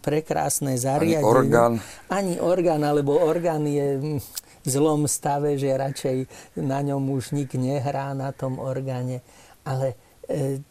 prekrásne 0.00 0.76
zariadenie. 0.80 1.20
Ani 1.20 1.28
orgán. 1.28 1.72
Ani 2.08 2.34
orgán, 2.40 2.82
alebo 2.84 3.20
orgán 3.20 3.68
je 3.68 4.20
v 4.64 4.68
zlom 4.68 5.04
stave, 5.06 5.60
že 5.60 5.76
radšej 5.76 6.16
na 6.58 6.80
ňom 6.82 7.04
už 7.12 7.36
nik 7.36 7.54
nehrá 7.54 8.16
na 8.16 8.32
tom 8.32 8.58
orgáne. 8.58 9.20
Ale 9.62 9.94
e, 10.26 10.64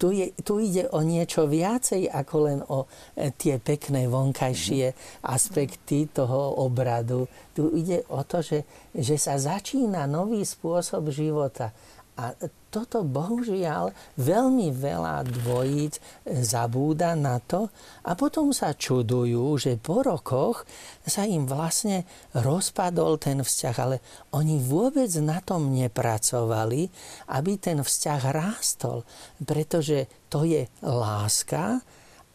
tu, 0.00 0.10
je, 0.10 0.34
tu 0.42 0.58
ide 0.58 0.90
o 0.90 0.98
niečo 1.06 1.46
viacej 1.46 2.10
ako 2.10 2.36
len 2.42 2.58
o 2.66 2.90
e, 3.14 3.30
tie 3.30 3.62
pekné 3.62 4.10
vonkajšie 4.10 4.90
aspekty 5.22 6.10
toho 6.10 6.58
obradu. 6.58 7.30
Tu 7.54 7.70
ide 7.78 8.02
o 8.10 8.26
to, 8.26 8.42
že, 8.42 8.66
že 8.90 9.14
sa 9.14 9.38
začína 9.38 10.10
nový 10.10 10.42
spôsob 10.42 11.14
života. 11.14 11.70
A 12.12 12.36
toto 12.68 13.00
bohužiaľ 13.08 13.88
veľmi 14.20 14.68
veľa 14.68 15.24
dvojíc 15.32 15.96
zabúda 16.28 17.16
na 17.16 17.40
to 17.40 17.72
a 18.04 18.12
potom 18.12 18.52
sa 18.52 18.76
čudujú, 18.76 19.56
že 19.56 19.80
po 19.80 20.04
rokoch 20.04 20.68
sa 21.08 21.24
im 21.24 21.48
vlastne 21.48 22.04
rozpadol 22.36 23.16
ten 23.16 23.40
vzťah, 23.40 23.76
ale 23.80 23.96
oni 24.36 24.60
vôbec 24.60 25.08
na 25.24 25.40
tom 25.40 25.72
nepracovali, 25.72 26.92
aby 27.32 27.52
ten 27.56 27.80
vzťah 27.80 28.22
rástol, 28.28 29.08
pretože 29.40 30.04
to 30.28 30.44
je 30.44 30.68
láska 30.84 31.80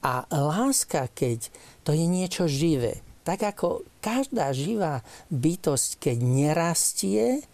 a 0.01 0.13
láska, 0.33 1.05
keď 1.13 1.53
to 1.85 1.93
je 1.93 2.05
niečo 2.09 2.49
živé, 2.49 3.05
tak 3.21 3.45
ako 3.45 3.85
každá 4.01 4.57
živá 4.57 5.05
bytosť, 5.29 6.01
keď 6.01 6.17
nerastie, 6.21 7.45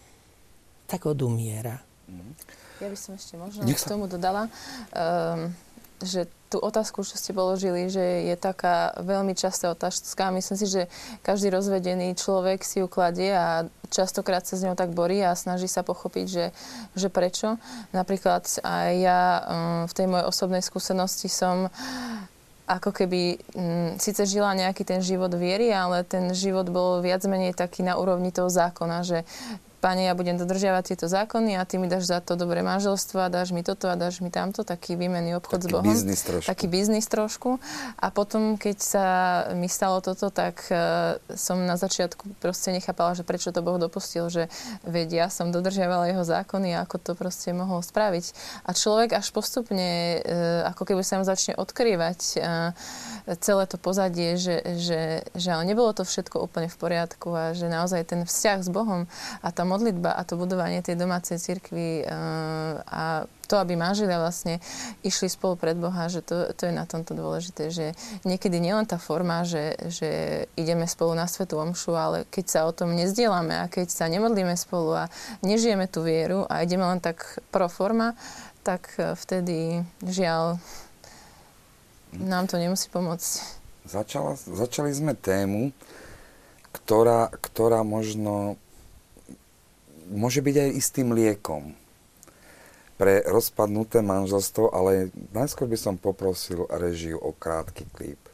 tak 0.87 1.03
odumiera. 1.03 1.92
Mm. 2.13 2.33
Ja 2.81 2.87
by 2.93 2.97
som 2.97 3.11
ešte 3.17 3.33
možno 3.39 3.65
k 3.65 3.89
tomu 3.89 4.05
dodala, 4.05 4.51
um, 4.93 5.49
že 6.03 6.27
tú 6.53 6.61
otázku, 6.61 7.01
čo 7.01 7.17
ste 7.17 7.33
položili, 7.33 7.89
že 7.89 8.29
je 8.29 8.35
taká 8.37 8.93
veľmi 9.01 9.33
častá 9.33 9.73
otázka. 9.73 10.29
Myslím 10.29 10.57
si, 10.61 10.67
že 10.69 10.81
každý 11.25 11.49
rozvedený 11.49 12.13
človek 12.13 12.61
si 12.61 12.85
ju 12.85 12.85
kladie 12.85 13.33
a 13.33 13.65
častokrát 13.89 14.45
sa 14.45 14.53
s 14.53 14.61
ňou 14.61 14.77
tak 14.77 14.93
borí 14.93 15.17
a 15.25 15.33
snaží 15.33 15.65
sa 15.65 15.81
pochopiť, 15.81 16.25
že, 16.29 16.45
že 16.93 17.09
prečo. 17.09 17.57
Napríklad 17.89 18.45
aj 18.61 18.91
ja 19.01 19.21
um, 19.41 19.89
v 19.89 19.93
tej 19.97 20.05
mojej 20.05 20.29
osobnej 20.29 20.61
skúsenosti 20.61 21.25
som 21.25 21.73
ako 22.69 22.93
keby 22.93 23.41
um, 23.57 23.97
síce 23.97 24.21
žila 24.29 24.53
nejaký 24.53 24.85
ten 24.85 25.01
život 25.01 25.33
viery, 25.33 25.73
ale 25.73 26.05
ten 26.05 26.29
život 26.37 26.69
bol 26.69 27.01
viac 27.01 27.25
menej 27.25 27.57
taký 27.57 27.81
na 27.81 27.97
úrovni 27.97 28.29
toho 28.29 28.47
zákona, 28.47 29.01
že 29.01 29.25
Pane, 29.83 30.07
ja 30.07 30.15
budem 30.15 30.39
dodržiavať 30.39 30.95
tieto 30.95 31.11
zákony 31.11 31.59
a 31.59 31.67
ty 31.67 31.75
mi 31.75 31.91
dáš 31.91 32.07
za 32.07 32.23
to 32.23 32.39
dobré 32.39 32.63
manželstvo 32.63 33.19
a 33.19 33.27
dáš 33.27 33.51
mi 33.51 33.67
toto 33.67 33.91
a 33.91 33.99
dáš 33.99 34.23
mi 34.23 34.31
tamto, 34.31 34.63
taký 34.63 34.95
výmenný 34.95 35.35
obchod 35.35 35.59
taký 35.59 35.67
s 35.67 35.73
Bohom. 35.75 35.91
Biznis 35.91 36.21
trošku. 36.23 36.47
Taký 36.47 36.65
biznis 36.71 37.05
trošku. 37.11 37.49
A 37.99 38.07
potom, 38.07 38.55
keď 38.55 38.77
sa 38.79 39.07
mi 39.59 39.67
stalo 39.67 39.99
toto, 39.99 40.31
tak 40.31 40.71
uh, 40.71 41.19
som 41.35 41.59
na 41.67 41.75
začiatku 41.75 42.39
proste 42.39 42.71
nechápala, 42.71 43.11
že 43.11 43.27
prečo 43.27 43.51
to 43.51 43.59
Boh 43.59 43.75
dopustil, 43.75 44.31
že 44.31 44.47
vedia, 44.87 45.27
ja 45.27 45.27
som 45.27 45.51
dodržiavala 45.51 46.15
jeho 46.15 46.23
zákony 46.23 46.79
a 46.79 46.87
ako 46.87 47.03
to 47.03 47.11
proste 47.19 47.51
mohol 47.51 47.83
spraviť. 47.83 48.31
A 48.63 48.71
človek 48.71 49.19
až 49.19 49.35
postupne, 49.35 50.23
uh, 50.23 50.63
ako 50.71 50.95
keby 50.95 51.03
sa 51.03 51.19
mu 51.19 51.27
začne 51.27 51.59
odkrývať 51.59 52.39
uh, 52.39 52.71
celé 53.43 53.67
to 53.67 53.75
pozadie, 53.75 54.39
že, 54.39 54.63
že, 54.79 55.27
že 55.35 55.49
nebolo 55.67 55.91
to 55.91 56.07
všetko 56.07 56.39
úplne 56.39 56.71
v 56.71 56.79
poriadku 56.79 57.35
a 57.35 57.51
že 57.51 57.67
naozaj 57.67 58.15
ten 58.15 58.23
vzťah 58.23 58.59
s 58.63 58.71
Bohom 58.71 59.11
a 59.43 59.51
tá 59.51 59.72
modlitba 59.73 60.13
a 60.13 60.21
to 60.21 60.37
budovanie 60.37 60.85
tej 60.85 60.93
domácej 60.93 61.41
cirkvi 61.41 62.05
eh, 62.05 62.09
a 62.85 63.25
to, 63.49 63.59
aby 63.59 63.77
manželia 63.77 64.17
vlastne 64.21 64.57
išli 65.05 65.29
spolu 65.29 65.57
pred 65.57 65.77
Boha, 65.77 66.09
že 66.09 66.25
to, 66.25 66.53
to 66.57 66.69
je 66.69 66.73
na 66.73 66.89
tomto 66.89 67.13
dôležité, 67.13 67.69
že 67.69 67.93
niekedy 68.25 68.57
nielen 68.57 68.85
tá 68.85 68.97
forma, 68.97 69.45
že, 69.45 69.77
že 69.93 70.09
ideme 70.57 70.89
spolu 70.89 71.13
na 71.13 71.29
Svetu 71.29 71.61
Omšu, 71.61 71.93
ale 71.93 72.17
keď 72.29 72.45
sa 72.49 72.59
o 72.65 72.73
tom 72.73 72.97
nezdielame 72.97 73.53
a 73.53 73.69
keď 73.69 73.93
sa 73.93 74.05
nemodlíme 74.09 74.57
spolu 74.57 75.05
a 75.05 75.11
nežijeme 75.45 75.85
tú 75.85 76.01
vieru 76.05 76.47
a 76.49 76.65
ideme 76.65 76.85
len 76.87 77.01
tak 77.03 77.41
pro 77.49 77.65
forma, 77.69 78.13
tak 78.61 78.93
eh, 78.97 79.17
vtedy 79.17 79.81
žiaľ 80.05 80.61
nám 82.13 82.45
to 82.45 82.61
nemusí 82.61 82.93
pomôcť. 82.93 83.61
Začala, 83.83 84.37
začali 84.37 84.93
sme 84.93 85.17
tému, 85.17 85.73
ktorá, 86.73 87.29
ktorá 87.29 87.85
možno 87.85 88.57
môže 90.13 90.39
byť 90.39 90.55
aj 90.55 90.69
istým 90.77 91.11
liekom 91.11 91.73
pre 92.95 93.25
rozpadnuté 93.25 94.05
manželstvo, 94.05 94.71
ale 94.71 95.09
najskôr 95.33 95.65
by 95.67 95.77
som 95.77 95.95
poprosil 95.97 96.69
režiu 96.69 97.17
o 97.17 97.33
krátky 97.33 97.89
klip. 97.91 98.32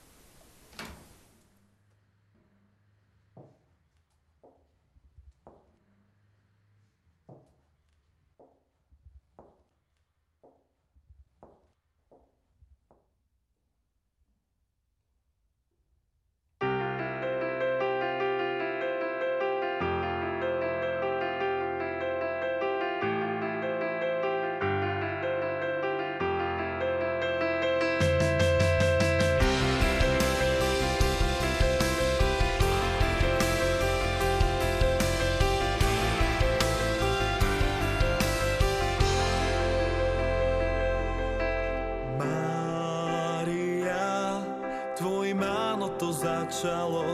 začalo. 46.60 47.08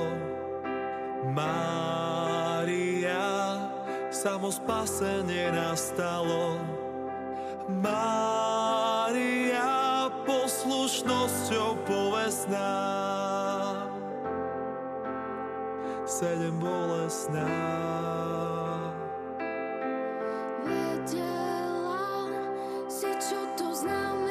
Mária, 1.29 3.21
samospasenie 4.09 5.53
nastalo. 5.53 6.57
Mária, 7.69 9.69
poslušnosťou 10.25 11.77
povesná. 11.85 12.73
Sedem 16.09 16.57
bolesná. 16.57 17.53
Vedela 20.65 22.33
si, 22.89 23.13
čo 23.21 23.45
to 23.53 23.69
znamená. 23.77 24.24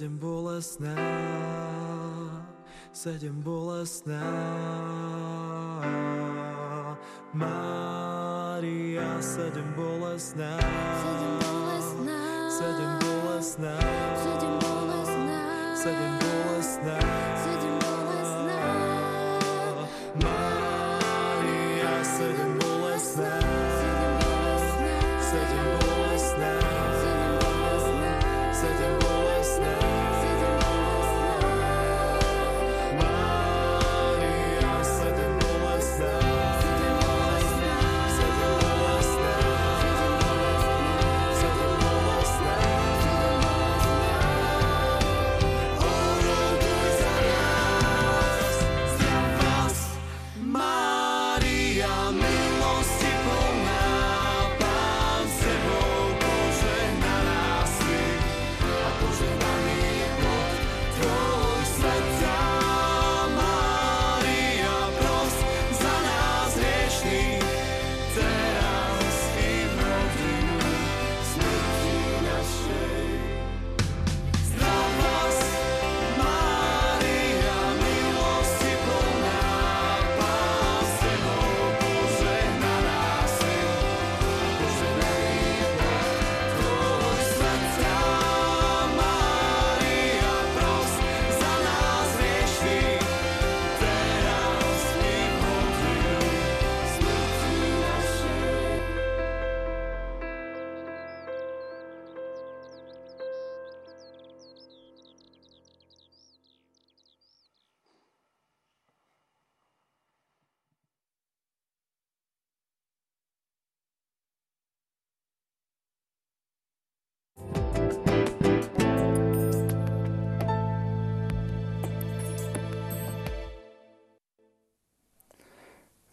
Sedem 0.00 0.16
bolestná, 0.16 0.96
sedem 2.92 3.42
bolestná. 3.42 4.24
Mária, 7.34 9.20
sedem 9.20 9.74
bolestná, 9.76 10.56
sedem 11.04 11.40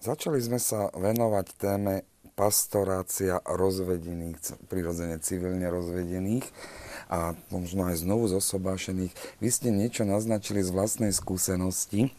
Začali 0.07 0.39
sme 0.39 0.55
sa 0.55 0.87
venovať 0.95 1.45
téme 1.59 2.07
pastorácia 2.39 3.43
rozvedených, 3.43 4.39
prirodzene 4.71 5.19
civilne 5.19 5.67
rozvedených 5.67 6.47
a 7.11 7.35
možno 7.51 7.91
aj 7.91 8.07
znovu 8.07 8.31
zosobášených. 8.31 9.11
Vy 9.43 9.49
ste 9.51 9.67
niečo 9.75 10.07
naznačili 10.07 10.63
z 10.63 10.71
vlastnej 10.71 11.11
skúsenosti. 11.11 12.07
E, 12.07 12.09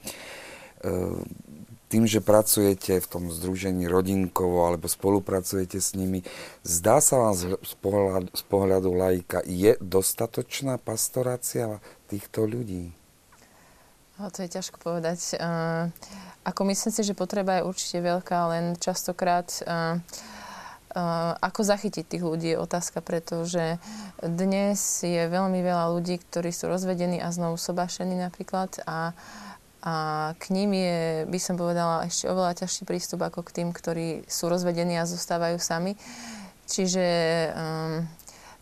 tým, 1.88 2.04
že 2.04 2.20
pracujete 2.20 3.00
v 3.00 3.08
tom 3.08 3.32
združení 3.32 3.88
rodinkovo 3.88 4.68
alebo 4.68 4.84
spolupracujete 4.84 5.80
s 5.80 5.96
nimi, 5.96 6.20
zdá 6.60 7.00
sa 7.00 7.16
vám 7.16 7.56
z 7.64 7.74
pohľadu, 7.80 8.28
z 8.36 8.42
pohľadu 8.52 8.90
laika, 8.92 9.40
je 9.48 9.80
dostatočná 9.80 10.76
pastorácia 10.76 11.80
týchto 12.12 12.44
ľudí? 12.44 12.92
No, 14.18 14.34
to 14.34 14.42
je 14.42 14.50
ťažko 14.50 14.82
povedať. 14.82 15.38
Uh... 15.38 15.88
Ako 16.48 16.64
myslím 16.64 16.92
si, 16.96 17.04
že 17.04 17.12
potreba 17.12 17.60
je 17.60 17.66
určite 17.68 18.00
veľká, 18.00 18.38
len 18.48 18.64
častokrát 18.80 19.52
uh, 19.68 20.00
uh, 20.96 21.36
ako 21.44 21.60
zachytiť 21.60 22.08
tých 22.08 22.24
ľudí 22.24 22.56
je 22.56 22.62
otázka, 22.62 23.04
pretože 23.04 23.76
dnes 24.24 24.80
je 25.04 25.28
veľmi 25.28 25.60
veľa 25.60 25.92
ľudí, 25.92 26.16
ktorí 26.16 26.48
sú 26.48 26.72
rozvedení 26.72 27.20
a 27.20 27.28
znovu 27.28 27.60
sobášení 27.60 28.16
napríklad 28.16 28.80
a, 28.88 29.12
a 29.84 29.94
k 30.40 30.44
ním 30.56 30.72
je, 30.72 31.28
by 31.28 31.36
som 31.36 31.60
povedala, 31.60 32.08
ešte 32.08 32.32
oveľa 32.32 32.64
ťažší 32.64 32.88
prístup 32.88 33.28
ako 33.28 33.44
k 33.44 33.60
tým, 33.60 33.68
ktorí 33.68 34.24
sú 34.24 34.48
rozvedení 34.48 34.96
a 34.96 35.04
zostávajú 35.04 35.60
sami. 35.60 36.00
Čiže 36.64 37.04
um, 37.52 38.08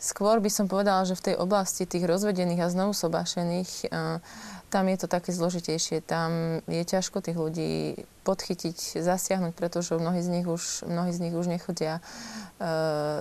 skôr 0.02 0.42
by 0.42 0.50
som 0.50 0.66
povedala, 0.66 1.06
že 1.06 1.14
v 1.14 1.30
tej 1.30 1.34
oblasti 1.38 1.86
tých 1.86 2.02
rozvedených 2.02 2.66
a 2.66 2.72
znovu 2.74 2.98
sobášených 2.98 3.94
uh, 3.94 4.18
tam 4.66 4.90
je 4.90 4.98
to 4.98 5.06
také 5.06 5.30
zložitejšie. 5.30 6.02
Tam 6.02 6.60
je 6.66 6.82
ťažko 6.82 7.22
tých 7.22 7.38
ľudí 7.38 8.02
podchytiť, 8.26 8.98
zasiahnuť, 8.98 9.54
pretože 9.54 9.94
mnohí 9.94 10.18
z 10.20 10.30
nich 10.40 10.46
už, 10.46 10.86
mnohí 10.90 11.14
z 11.14 11.22
nich 11.22 11.34
už 11.34 11.46
nechodia 11.46 12.02
e, 12.02 12.02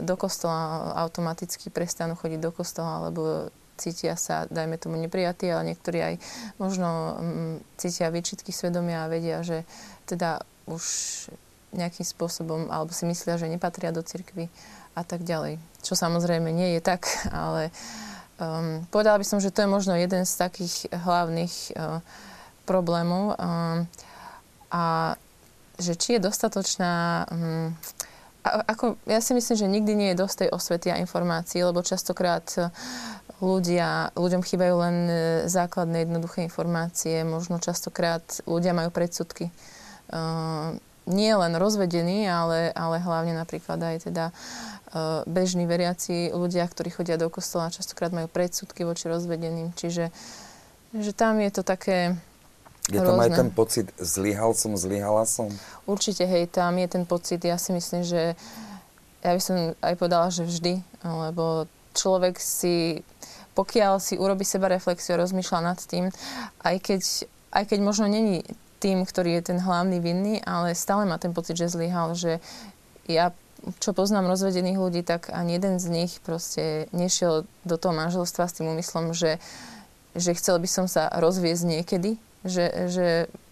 do 0.01 0.15
kostola, 0.17 0.91
automaticky 1.05 1.69
prestanú 1.69 2.17
chodiť 2.17 2.39
do 2.41 2.49
kostola, 2.49 3.05
alebo 3.05 3.53
cítia 3.77 4.17
sa, 4.17 4.49
dajme 4.49 4.81
tomu, 4.81 4.97
neprijatí, 4.97 5.45
ale 5.51 5.75
niektorí 5.75 5.99
aj 6.01 6.15
možno 6.57 6.89
m, 7.19 7.59
cítia 7.77 8.09
výčitky 8.09 8.49
svedomia 8.49 9.05
a 9.05 9.11
vedia, 9.11 9.45
že 9.45 9.67
teda 10.09 10.41
už 10.65 10.83
nejakým 11.75 12.07
spôsobom, 12.07 12.71
alebo 12.71 12.95
si 12.95 13.03
myslia, 13.05 13.37
že 13.37 13.51
nepatria 13.51 13.91
do 13.91 14.01
cirkvy 14.01 14.47
a 14.95 15.03
tak 15.03 15.27
ďalej. 15.27 15.59
Čo 15.83 15.93
samozrejme 15.93 16.49
nie 16.49 16.79
je 16.79 16.81
tak, 16.81 17.05
ale 17.31 17.69
Um, 18.35 18.83
povedala 18.91 19.15
by 19.15 19.25
som, 19.25 19.39
že 19.39 19.51
to 19.51 19.63
je 19.63 19.69
možno 19.71 19.95
jeden 19.95 20.27
z 20.27 20.33
takých 20.35 20.91
hlavných 20.91 21.55
uh, 21.75 22.03
problémov. 22.67 23.39
Um, 23.39 23.87
a 24.71 25.15
že 25.79 25.95
či 25.95 26.19
je 26.19 26.25
dostatočná... 26.25 27.25
Um, 27.31 27.71
a, 28.43 28.61
ako, 28.75 28.99
ja 29.07 29.23
si 29.23 29.31
myslím, 29.33 29.55
že 29.55 29.67
nikdy 29.71 29.91
nie 29.95 30.09
je 30.11 30.21
dosť 30.21 30.35
tej 30.45 30.49
osvety 30.51 30.87
a 30.91 30.99
informácií, 30.99 31.63
lebo 31.63 31.79
častokrát 31.79 32.43
uh, 32.59 32.67
ľudia, 33.43 34.11
ľuďom 34.15 34.41
chýbajú 34.43 34.75
len 34.79 34.97
e, 35.07 35.15
základné 35.51 36.07
jednoduché 36.07 36.47
informácie, 36.47 37.27
možno 37.27 37.59
častokrát 37.59 38.23
ľudia 38.47 38.71
majú 38.71 38.95
predsudky. 38.95 39.51
Uh, 40.05 40.77
nie 41.05 41.31
len 41.33 41.53
rozvedení, 41.57 42.25
ale, 42.25 42.73
ale 42.73 42.97
hlavne 43.01 43.37
napríklad 43.37 43.77
aj 43.77 44.09
teda 44.09 44.25
uh, 44.29 45.21
bežní 45.29 45.69
veriaci 45.69 46.33
ľudia, 46.33 46.65
ktorí 46.65 46.89
chodia 46.89 47.17
do 47.21 47.29
kostola, 47.29 47.73
častokrát 47.73 48.09
majú 48.09 48.25
predsudky 48.25 48.85
voči 48.85 49.09
rozvedeným. 49.09 49.73
Čiže 49.77 50.09
že 50.95 51.11
tam 51.11 51.43
je 51.43 51.51
to 51.51 51.61
také 51.63 52.15
je 52.85 53.01
tam 53.01 53.17
aj 53.17 53.33
ten 53.33 53.49
pocit, 53.49 53.89
zlyhal 53.97 54.53
som, 54.53 54.77
zlyhala 54.77 55.25
som? 55.25 55.49
Určite, 55.89 56.21
hej, 56.29 56.45
tam 56.53 56.77
je 56.77 56.85
ten 56.85 57.01
pocit, 57.01 57.41
ja 57.41 57.57
si 57.57 57.73
myslím, 57.73 58.05
že 58.05 58.37
ja 59.25 59.31
by 59.33 59.41
som 59.41 59.73
aj 59.81 59.93
povedala, 59.97 60.29
že 60.29 60.45
vždy, 60.45 60.85
lebo 61.01 61.65
človek 61.97 62.37
si, 62.37 63.01
pokiaľ 63.57 63.97
si 63.97 64.21
urobí 64.21 64.45
seba 64.45 64.69
reflexiu, 64.69 65.17
rozmýšľa 65.17 65.59
nad 65.65 65.81
tým, 65.81 66.13
aj 66.61 66.75
keď, 66.77 67.01
aj 67.57 67.63
keď 67.73 67.79
možno 67.81 68.05
není 68.05 68.45
tým, 68.79 69.07
ktorý 69.07 69.39
je 69.39 69.55
ten 69.55 69.59
hlavný 69.61 69.97
vinný, 70.03 70.43
ale 70.43 70.75
stále 70.77 71.07
má 71.07 71.17
ten 71.17 71.31
pocit, 71.31 71.55
že 71.55 71.71
zlyhal, 71.71 72.13
že 72.13 72.43
ja 73.09 73.31
čo 73.81 73.97
poznám 73.97 74.29
rozvedených 74.29 74.77
ľudí, 74.77 75.01
tak 75.01 75.33
ani 75.33 75.57
jeden 75.57 75.81
z 75.81 75.89
nich 75.89 76.21
proste 76.21 76.85
nešiel 76.93 77.49
do 77.65 77.75
toho 77.81 77.97
manželstva 77.97 78.45
s 78.45 78.61
tým 78.61 78.69
úmyslom, 78.69 79.17
že, 79.17 79.41
že 80.13 80.37
chcel 80.37 80.61
by 80.61 80.69
som 80.69 80.85
sa 80.85 81.09
rozviesť 81.09 81.63
niekedy, 81.65 82.21
že, 82.45 82.65
že 82.93 83.07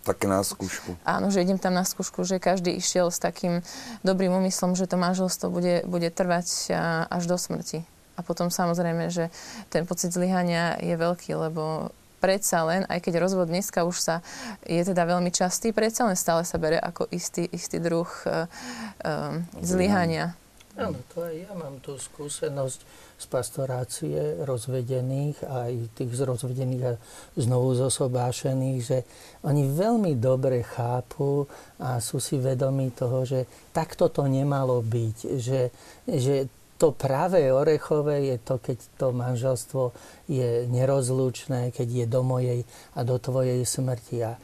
také 0.06 0.28
na 0.28 0.44
skúšku. 0.44 1.00
Áno, 1.08 1.32
že 1.32 1.42
idem 1.42 1.58
tam 1.58 1.74
na 1.74 1.88
skúšku, 1.88 2.28
že 2.28 2.38
každý 2.38 2.76
išiel 2.76 3.10
s 3.10 3.18
takým 3.18 3.64
dobrým 4.04 4.36
úmyslom, 4.36 4.76
že 4.76 4.86
to 4.86 5.00
manželstvo 5.00 5.48
bude, 5.50 5.88
bude 5.88 6.12
trvať 6.12 6.76
až 7.08 7.24
do 7.26 7.40
smrti. 7.40 7.88
A 8.14 8.22
potom 8.22 8.54
samozrejme, 8.54 9.10
že 9.10 9.34
ten 9.74 9.90
pocit 9.90 10.14
zlyhania 10.14 10.78
je 10.78 10.94
veľký, 10.94 11.34
lebo 11.34 11.90
predsa 12.24 12.64
len, 12.64 12.88
aj 12.88 13.04
keď 13.04 13.20
rozvod 13.20 13.52
dneska 13.52 13.84
už 13.84 14.00
sa 14.00 14.16
je 14.64 14.80
teda 14.80 15.04
veľmi 15.04 15.28
častý, 15.28 15.76
predsa 15.76 16.08
len 16.08 16.16
stále 16.16 16.48
sa 16.48 16.56
bere 16.56 16.80
ako 16.80 17.12
istý, 17.12 17.52
istý 17.52 17.84
druh 17.84 18.08
uh, 18.08 18.48
uh, 19.04 19.44
zlyhania. 19.60 20.40
Áno, 20.74 20.98
to 21.14 21.22
aj 21.22 21.36
ja 21.38 21.54
mám 21.54 21.78
tú 21.86 22.00
skúsenosť 22.02 22.80
z 23.14 23.26
pastorácie 23.30 24.18
rozvedených, 24.42 25.46
aj 25.46 25.72
tých 25.94 26.12
z 26.18 26.22
rozvedených 26.26 26.84
a 26.90 26.94
znovu 27.38 27.78
zosobášených, 27.78 28.80
že 28.82 29.06
oni 29.46 29.70
veľmi 29.70 30.18
dobre 30.18 30.66
chápu 30.66 31.46
a 31.78 32.02
sú 32.02 32.18
si 32.18 32.42
vedomí 32.42 32.90
toho, 32.90 33.22
že 33.22 33.46
takto 33.70 34.10
to 34.10 34.26
nemalo 34.26 34.82
byť, 34.82 35.18
že, 35.38 35.70
že 36.10 36.50
to 36.84 36.92
práve 36.92 37.40
orechové 37.48 38.36
je 38.36 38.38
to, 38.44 38.60
keď 38.60 38.78
to 39.00 39.16
manželstvo 39.16 39.96
je 40.28 40.68
nerozlučné, 40.68 41.72
keď 41.72 41.88
je 42.04 42.06
do 42.12 42.28
mojej 42.28 42.68
a 43.00 43.08
do 43.08 43.16
tvojej 43.16 43.64
smrti. 43.64 44.18
A 44.28 44.36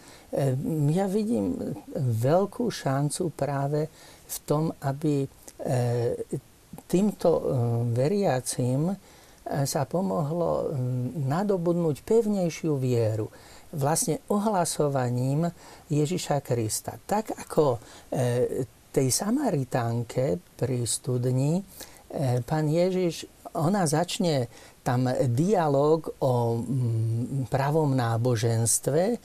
ja 0.96 1.06
vidím 1.12 1.76
veľkú 2.00 2.72
šancu 2.72 3.36
práve 3.36 3.92
v 4.24 4.38
tom, 4.48 4.72
aby 4.88 5.28
E, 5.60 6.16
týmto 6.88 7.30
e, 7.36 7.42
veriacim 7.92 8.88
e, 8.88 8.96
sa 9.68 9.84
pomohlo 9.84 10.72
nadobudnúť 11.28 12.08
pevnejšiu 12.08 12.80
vieru 12.80 13.28
vlastne 13.76 14.24
ohlasovaním 14.32 15.52
Ježiša 15.92 16.42
Krista. 16.42 16.98
Tak 16.98 17.38
ako 17.46 17.78
tej 18.90 19.08
Samaritánke 19.14 20.42
pri 20.58 20.82
studni, 20.90 21.62
pán 22.46 22.66
Ježiš, 22.70 23.30
ona 23.54 23.86
začne 23.90 24.50
tam 24.86 25.10
dialog 25.34 26.10
o 26.22 26.62
pravom 27.50 27.94
náboženstve, 27.98 29.18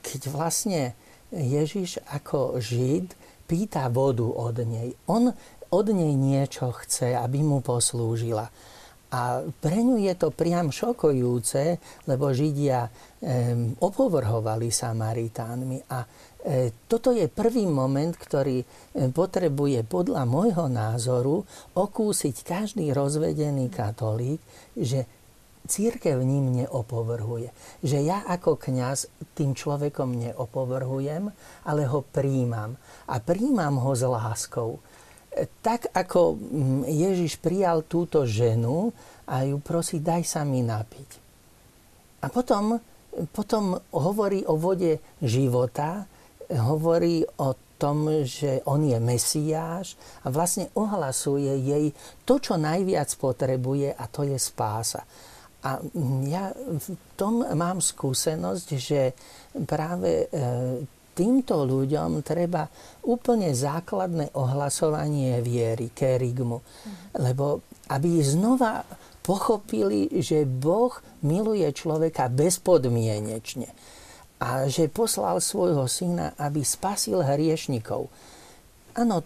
keď 0.00 0.20
vlastne 0.28 0.96
Ježiš 1.32 2.00
ako 2.10 2.60
Žid 2.60 3.14
pýta 3.44 3.88
vodu 3.88 4.26
od 4.26 4.56
nej. 4.64 4.92
On 5.08 5.30
od 5.70 5.86
nej 5.94 6.12
niečo 6.18 6.74
chce, 6.84 7.14
aby 7.14 7.44
mu 7.44 7.62
poslúžila. 7.62 8.50
A 9.10 9.42
pre 9.42 9.82
ňu 9.82 9.98
je 10.06 10.14
to 10.14 10.30
priam 10.30 10.70
šokujúce, 10.70 11.82
lebo 12.06 12.30
Židia 12.30 12.86
opovrhovali 13.82 14.70
Samaritánmi. 14.70 15.82
A 15.90 16.06
toto 16.88 17.12
je 17.12 17.28
prvý 17.28 17.68
moment, 17.68 18.16
ktorý 18.16 18.64
e, 18.64 18.66
potrebuje 19.12 19.84
podľa 19.84 20.24
môjho 20.24 20.72
názoru 20.72 21.44
okúsiť 21.76 22.36
každý 22.40 22.96
rozvedený 22.96 23.68
katolík, 23.68 24.40
že 24.72 25.04
církev 25.68 26.16
ním 26.24 26.64
neopovrhuje. 26.64 27.52
Že 27.84 27.98
ja 28.08 28.24
ako 28.24 28.56
kňaz 28.56 29.12
tým 29.36 29.52
človekom 29.52 30.16
neopovrhujem, 30.16 31.28
ale 31.68 31.82
ho 31.84 32.00
príjmam. 32.00 32.80
A 33.12 33.20
príjmam 33.20 33.76
ho 33.76 33.92
s 33.92 34.00
láskou. 34.00 34.80
E, 35.28 35.44
tak 35.60 35.92
ako 35.92 36.40
mm, 36.40 36.82
Ježiš 36.88 37.36
prijal 37.36 37.84
túto 37.84 38.24
ženu 38.24 38.96
a 39.28 39.44
ju 39.44 39.60
prosí, 39.60 40.00
daj 40.00 40.24
sa 40.24 40.40
mi 40.48 40.64
napiť. 40.64 41.20
A 42.24 42.32
potom, 42.32 42.80
potom 43.28 43.76
hovorí 43.92 44.40
o 44.48 44.56
vode 44.56 45.04
života, 45.20 46.08
hovorí 46.58 47.22
o 47.38 47.54
tom, 47.80 48.26
že 48.28 48.60
on 48.68 48.84
je 48.84 48.98
Mesiáš 49.00 49.96
a 50.24 50.28
vlastne 50.28 50.68
ohlasuje 50.76 51.48
jej 51.64 51.86
to, 52.28 52.36
čo 52.36 52.60
najviac 52.60 53.08
potrebuje 53.16 53.96
a 53.96 54.04
to 54.10 54.28
je 54.28 54.36
spása. 54.36 55.00
A 55.60 55.80
ja 56.28 56.52
v 56.56 56.86
tom 57.16 57.44
mám 57.56 57.84
skúsenosť, 57.84 58.66
že 58.80 59.12
práve 59.68 60.24
e, 60.24 60.26
týmto 61.12 61.68
ľuďom 61.68 62.24
treba 62.24 62.64
úplne 63.04 63.52
základné 63.52 64.32
ohlasovanie 64.36 65.40
viery, 65.44 65.92
kerigmu. 65.92 66.64
Lebo 67.20 67.60
aby 67.92 68.24
znova 68.24 68.88
pochopili, 69.20 70.08
že 70.24 70.48
Boh 70.48 70.96
miluje 71.20 71.68
človeka 71.76 72.32
bezpodmienečne 72.32 73.68
a 74.40 74.64
že 74.66 74.88
poslal 74.88 75.36
svojho 75.38 75.84
syna, 75.84 76.32
aby 76.40 76.64
spasil 76.64 77.20
hriešnikov. 77.20 78.08
Áno, 78.96 79.20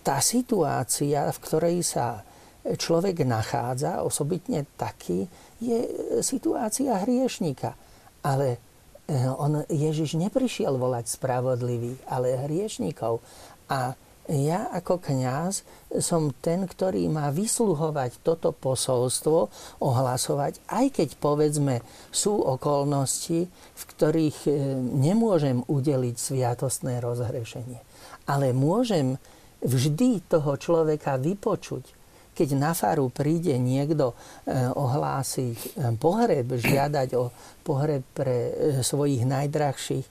tá 0.00 0.24
situácia, 0.24 1.28
v 1.28 1.38
ktorej 1.44 1.84
sa 1.84 2.24
človek 2.64 3.28
nachádza, 3.28 4.00
osobitne 4.00 4.64
taký, 4.76 5.28
je 5.60 5.78
situácia 6.24 6.96
hriešnika. 6.96 7.76
Ale 8.24 8.56
eh, 9.04 9.28
on, 9.28 9.68
Ježiš 9.68 10.16
neprišiel 10.16 10.74
volať 10.80 11.12
spravodlivých, 11.12 12.08
ale 12.08 12.40
hriešnikov. 12.48 13.20
A 13.68 13.92
ja 14.28 14.68
ako 14.76 15.00
kňaz 15.00 15.64
som 16.04 16.30
ten, 16.44 16.68
ktorý 16.68 17.08
má 17.08 17.32
vysluhovať 17.32 18.20
toto 18.20 18.52
posolstvo, 18.52 19.48
ohlasovať, 19.80 20.60
aj 20.68 20.86
keď 20.92 21.08
povedzme 21.16 21.80
sú 22.12 22.36
okolnosti, 22.36 23.48
v 23.48 23.82
ktorých 23.96 24.38
eh, 24.46 24.52
nemôžem 24.78 25.64
udeliť 25.64 26.16
sviatostné 26.20 27.00
rozhrešenie. 27.00 27.80
Ale 28.28 28.52
môžem 28.52 29.16
vždy 29.64 30.28
toho 30.28 30.60
človeka 30.60 31.16
vypočuť 31.16 31.98
keď 32.38 32.54
na 32.54 32.70
faru 32.70 33.10
príde 33.10 33.58
niekto 33.58 34.14
e, 34.46 34.54
ohlásiť 34.54 35.58
e, 35.58 35.68
pohreb, 35.98 36.46
žiadať 36.54 37.08
o 37.18 37.34
pohreb 37.66 38.06
pre 38.14 38.36
e, 38.46 38.52
svojich 38.78 39.26
najdrahších, 39.26 40.06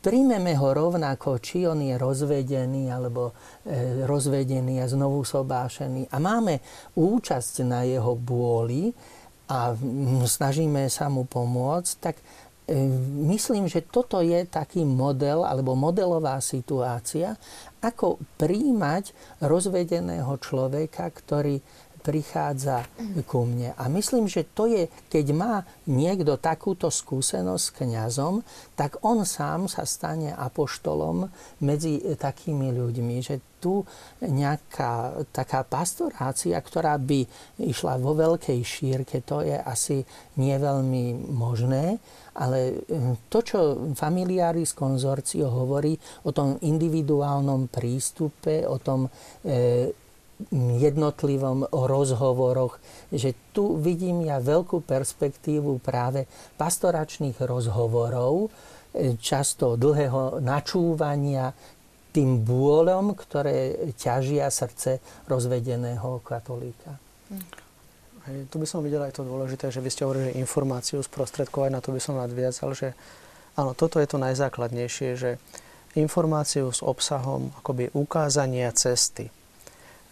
príjmeme 0.00 0.54
ho 0.54 0.68
rovnako, 0.70 1.42
či 1.42 1.66
on 1.66 1.82
je 1.82 1.98
rozvedený 1.98 2.90
alebo 2.90 3.34
rozvedený 4.06 4.78
a 4.82 4.86
znovu 4.86 5.26
sobášený. 5.26 6.10
A 6.10 6.16
máme 6.22 6.62
účasť 6.94 7.66
na 7.66 7.82
jeho 7.82 8.14
bôli 8.14 8.94
a 9.50 9.74
snažíme 10.26 10.86
sa 10.86 11.10
mu 11.10 11.26
pomôcť, 11.26 11.92
tak 11.98 12.16
myslím, 13.30 13.70
že 13.70 13.86
toto 13.86 14.18
je 14.18 14.42
taký 14.42 14.82
model 14.82 15.46
alebo 15.46 15.78
modelová 15.78 16.42
situácia, 16.42 17.38
ako 17.78 18.18
príjmať 18.34 19.14
rozvedeného 19.46 20.34
človeka, 20.42 21.06
ktorý 21.14 21.62
prichádza 22.06 22.86
ku 23.26 23.42
mne. 23.42 23.74
A 23.74 23.90
myslím, 23.90 24.30
že 24.30 24.46
to 24.46 24.70
je, 24.70 24.86
keď 25.10 25.26
má 25.34 25.66
niekto 25.90 26.38
takúto 26.38 26.86
skúsenosť 26.86 27.64
s 27.66 27.74
kňazom, 27.74 28.46
tak 28.78 29.02
on 29.02 29.26
sám 29.26 29.66
sa 29.66 29.82
stane 29.82 30.30
apoštolom 30.30 31.26
medzi 31.66 31.98
takými 32.14 32.70
ľuďmi. 32.70 33.18
Že 33.18 33.36
tu 33.58 33.82
nejaká 34.22 35.26
taká 35.34 35.66
pastorácia, 35.66 36.54
ktorá 36.54 36.94
by 37.02 37.26
išla 37.58 37.98
vo 37.98 38.14
veľkej 38.14 38.60
šírke, 38.62 39.26
to 39.26 39.42
je 39.42 39.58
asi 39.58 40.06
nie 40.38 40.54
veľmi 40.54 41.34
možné. 41.34 41.98
Ale 42.36 42.78
eh, 42.78 43.16
to, 43.26 43.38
čo 43.42 43.58
familiáris 43.96 44.76
konzorcio 44.76 45.50
hovorí 45.50 45.96
o 46.28 46.30
tom 46.30 46.60
individuálnom 46.62 47.72
prístupe, 47.72 48.62
o 48.68 48.76
tom 48.76 49.08
e, 49.08 49.88
jednotlivom 50.52 51.72
rozhovoroch, 51.72 52.76
že 53.08 53.32
tu 53.56 53.80
vidím 53.80 54.28
ja 54.28 54.36
veľkú 54.36 54.84
perspektívu 54.84 55.80
práve 55.80 56.28
pastoračných 56.60 57.40
rozhovorov, 57.40 58.52
e, 58.92 59.16
často 59.16 59.80
dlhého 59.80 60.44
načúvania 60.44 61.56
tým 62.12 62.44
bôľom, 62.44 63.16
ktoré 63.16 63.92
ťažia 63.96 64.48
srdce 64.48 65.00
rozvedeného 65.28 66.20
katolíka. 66.24 66.96
Hej, 68.26 68.48
tu 68.48 68.56
by 68.56 68.66
som 68.66 68.80
videl 68.80 69.04
aj 69.04 69.20
to 69.20 69.22
dôležité, 69.22 69.68
že 69.68 69.84
vy 69.84 69.92
ste 69.92 70.08
hovorili, 70.08 70.32
že 70.32 70.40
informáciu 70.40 70.98
sprostredkovať, 71.04 71.70
na 71.70 71.84
to 71.84 71.92
by 71.92 72.00
som 72.00 72.16
nadviazal, 72.16 72.72
že 72.72 72.96
áno, 73.54 73.76
toto 73.76 74.00
je 74.00 74.08
to 74.08 74.16
najzákladnejšie, 74.16 75.08
že 75.14 75.30
informáciu 75.96 76.72
s 76.72 76.80
obsahom 76.84 77.52
akoby 77.60 77.92
ukázania 77.92 78.72
cesty. 78.72 79.32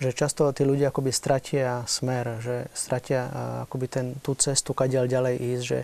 Že 0.03 0.11
často 0.11 0.51
tí 0.51 0.67
ľudia 0.67 0.91
akoby 0.91 1.15
stratia 1.15 1.87
smer, 1.87 2.43
že 2.43 2.57
stratia 2.75 3.31
akoby 3.69 3.87
ten, 3.87 4.07
tú 4.19 4.35
cestu, 4.35 4.75
kadiaľ 4.75 5.07
ďalej 5.07 5.35
ísť, 5.39 5.65
že 5.65 5.81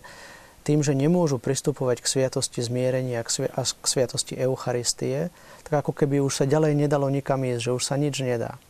tým, 0.60 0.84
že 0.84 0.92
nemôžu 0.92 1.40
pristupovať 1.40 2.04
k 2.04 2.10
sviatosti 2.10 2.60
zmierenia 2.60 3.24
a 3.24 3.62
k 3.64 3.84
sviatosti 3.86 4.36
Eucharistie, 4.36 5.32
tak 5.64 5.86
ako 5.86 5.96
keby 5.96 6.20
už 6.20 6.42
sa 6.42 6.44
ďalej 6.44 6.76
nedalo 6.76 7.08
nikam 7.08 7.40
ísť, 7.46 7.70
že 7.70 7.74
už 7.74 7.82
sa 7.86 7.96
nič 7.96 8.20
nedá. 8.20 8.60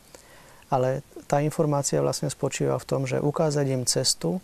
Ale 0.70 1.02
tá 1.26 1.42
informácia 1.42 1.98
vlastne 1.98 2.30
spočíva 2.30 2.78
v 2.78 2.86
tom, 2.86 3.02
že 3.10 3.18
ukázať 3.18 3.66
im 3.74 3.82
cestu, 3.90 4.38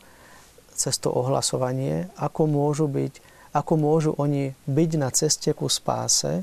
cestu 0.75 1.09
ohlasovanie, 1.15 2.11
ako 2.19 2.51
môžu 2.51 2.91
byť, 2.91 3.23
ako 3.55 3.73
môžu 3.79 4.11
oni 4.19 4.53
byť 4.67 4.91
na 4.99 5.09
ceste 5.15 5.55
ku 5.55 5.71
spáse, 5.71 6.43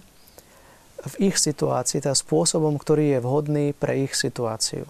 v 1.03 1.31
ich 1.31 1.35
situácii, 1.35 1.99
teda 1.99 2.15
spôsobom, 2.15 2.79
ktorý 2.79 3.17
je 3.17 3.19
vhodný 3.19 3.65
pre 3.75 4.07
ich 4.07 4.15
situáciu. 4.15 4.87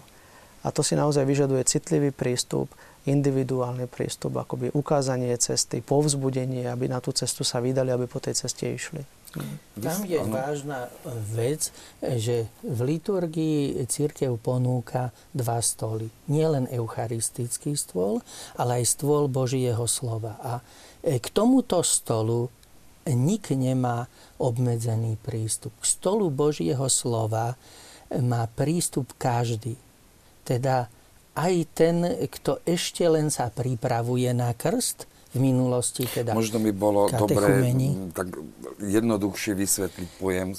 A 0.64 0.72
to 0.72 0.80
si 0.80 0.96
naozaj 0.96 1.26
vyžaduje 1.28 1.60
citlivý 1.66 2.14
prístup, 2.14 2.72
individuálny 3.04 3.84
prístup, 3.84 4.40
akoby 4.40 4.72
ukázanie 4.72 5.36
cesty, 5.36 5.84
povzbudenie, 5.84 6.64
aby 6.72 6.88
na 6.88 7.04
tú 7.04 7.12
cestu 7.12 7.44
sa 7.44 7.60
vydali, 7.60 7.92
aby 7.92 8.08
po 8.08 8.16
tej 8.16 8.32
ceste 8.40 8.64
išli. 8.64 9.04
Tam 9.82 10.06
je 10.06 10.22
vážna 10.22 10.88
vec, 11.34 11.74
že 12.00 12.46
v 12.62 12.80
liturgii 12.94 13.82
církev 13.90 14.38
ponúka 14.38 15.10
dva 15.34 15.58
stoly. 15.58 16.06
Nie 16.30 16.46
len 16.46 16.70
eucharistický 16.70 17.74
stôl, 17.74 18.22
ale 18.54 18.80
aj 18.80 18.94
stôl 18.94 19.26
Božieho 19.26 19.84
slova. 19.90 20.38
A 20.38 20.52
k 21.02 21.26
tomuto 21.34 21.82
stolu 21.82 22.48
nik 23.08 23.52
nemá 23.52 24.08
obmedzený 24.40 25.20
prístup. 25.20 25.72
K 25.80 25.84
stolu 25.84 26.32
Božieho 26.32 26.88
slova 26.88 27.56
má 28.20 28.48
prístup 28.48 29.12
každý. 29.20 29.76
Teda 30.44 30.88
aj 31.34 31.54
ten, 31.74 31.96
kto 32.30 32.62
ešte 32.64 33.04
len 33.08 33.28
sa 33.28 33.50
pripravuje 33.50 34.30
na 34.32 34.54
krst, 34.54 35.10
v 35.34 35.42
minulosti 35.42 36.06
teda 36.06 36.30
Možno 36.30 36.62
by 36.62 36.70
bolo 36.70 37.10
dobre 37.10 37.58
tak 38.14 38.38
jednoduchšie 38.78 39.58
vysvetliť 39.58 40.08
pojem 40.22 40.54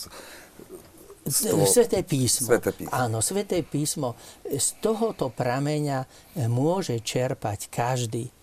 Stvo... 1.25 1.65
Sveté 1.65 2.05
písmo. 2.05 2.53
Sveté 2.53 2.69
písmo. 2.69 2.93
Áno, 2.93 3.17
Sveté 3.17 3.65
písmo. 3.65 4.13
Z 4.45 4.77
tohoto 4.77 5.33
prameňa 5.33 6.05
môže 6.51 7.01
čerpať 7.01 7.65
každý 7.73 8.34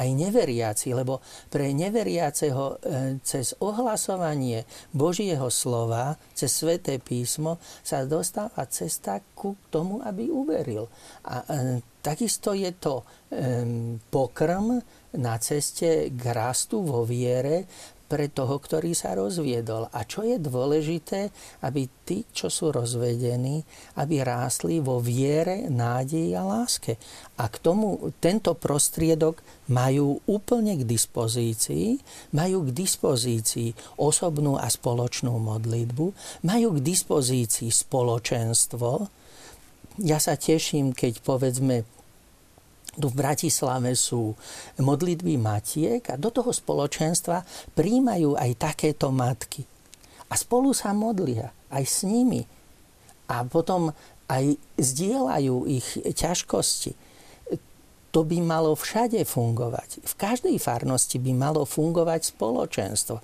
aj 0.00 0.08
neveriaci, 0.16 0.96
lebo 0.96 1.20
pre 1.52 1.76
neveriaceho 1.76 2.64
e, 2.64 2.74
cez 3.20 3.52
ohlasovanie 3.60 4.64
Božieho 4.96 5.52
slova, 5.52 6.16
cez 6.32 6.48
Sveté 6.56 6.96
písmo 6.96 7.60
sa 7.84 8.08
dostáva 8.08 8.64
cesta 8.72 9.20
ku 9.36 9.60
tomu, 9.68 10.00
aby 10.00 10.32
uveril. 10.32 10.88
A 11.28 11.44
e, 11.44 11.84
takisto 12.00 12.56
je 12.56 12.72
to 12.80 13.04
pokrm 14.10 14.82
na 15.14 15.38
ceste 15.38 16.10
k 16.10 16.22
rastu 16.34 16.82
vo 16.82 17.06
viere, 17.06 17.68
pre 18.10 18.26
toho, 18.26 18.58
ktorý 18.58 18.90
sa 18.90 19.14
rozviedol. 19.14 19.86
A 19.94 20.02
čo 20.02 20.26
je 20.26 20.42
dôležité, 20.42 21.30
aby 21.62 21.86
tí, 22.02 22.26
čo 22.34 22.50
sú 22.50 22.74
rozvedení, 22.74 23.62
aby 23.94 24.26
rástli 24.26 24.82
vo 24.82 24.98
viere, 24.98 25.70
nádeji 25.70 26.34
a 26.34 26.42
láske. 26.42 26.98
A 27.38 27.46
k 27.46 27.56
tomu 27.62 28.10
tento 28.18 28.58
prostriedok 28.58 29.38
majú 29.70 30.18
úplne 30.26 30.74
k 30.74 30.82
dispozícii, 30.82 32.02
majú 32.34 32.66
k 32.66 32.74
dispozícii 32.74 34.02
osobnú 34.02 34.58
a 34.58 34.66
spoločnú 34.66 35.38
modlitbu, 35.38 36.06
majú 36.42 36.68
k 36.74 36.80
dispozícii 36.82 37.70
spoločenstvo. 37.70 39.06
Ja 40.02 40.18
sa 40.18 40.34
teším, 40.34 40.90
keď 40.90 41.22
povedzme 41.22 41.86
tu 42.98 43.06
v 43.06 43.18
Bratislave 43.18 43.94
sú 43.94 44.34
modlitby 44.82 45.38
matiek 45.38 46.02
a 46.10 46.18
do 46.18 46.34
toho 46.34 46.50
spoločenstva 46.50 47.46
príjmajú 47.78 48.34
aj 48.34 48.50
takéto 48.58 49.14
matky. 49.14 49.62
A 50.30 50.34
spolu 50.34 50.74
sa 50.74 50.90
modlia 50.90 51.54
aj 51.70 51.84
s 51.86 51.98
nimi. 52.02 52.42
A 53.30 53.46
potom 53.46 53.94
aj 54.26 54.58
zdieľajú 54.78 55.56
ich 55.70 55.86
ťažkosti. 56.02 56.94
To 58.10 58.26
by 58.26 58.42
malo 58.42 58.74
všade 58.74 59.22
fungovať. 59.22 60.02
V 60.02 60.14
každej 60.18 60.58
farnosti 60.58 61.22
by 61.22 61.30
malo 61.30 61.62
fungovať 61.62 62.34
spoločenstvo 62.34 63.22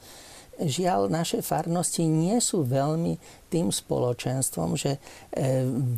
žiaľ, 0.61 1.13
naše 1.13 1.45
farnosti 1.45 2.09
nie 2.09 2.41
sú 2.41 2.65
veľmi 2.65 3.17
tým 3.53 3.69
spoločenstvom, 3.69 4.75
že 4.75 4.97
e, 4.97 5.01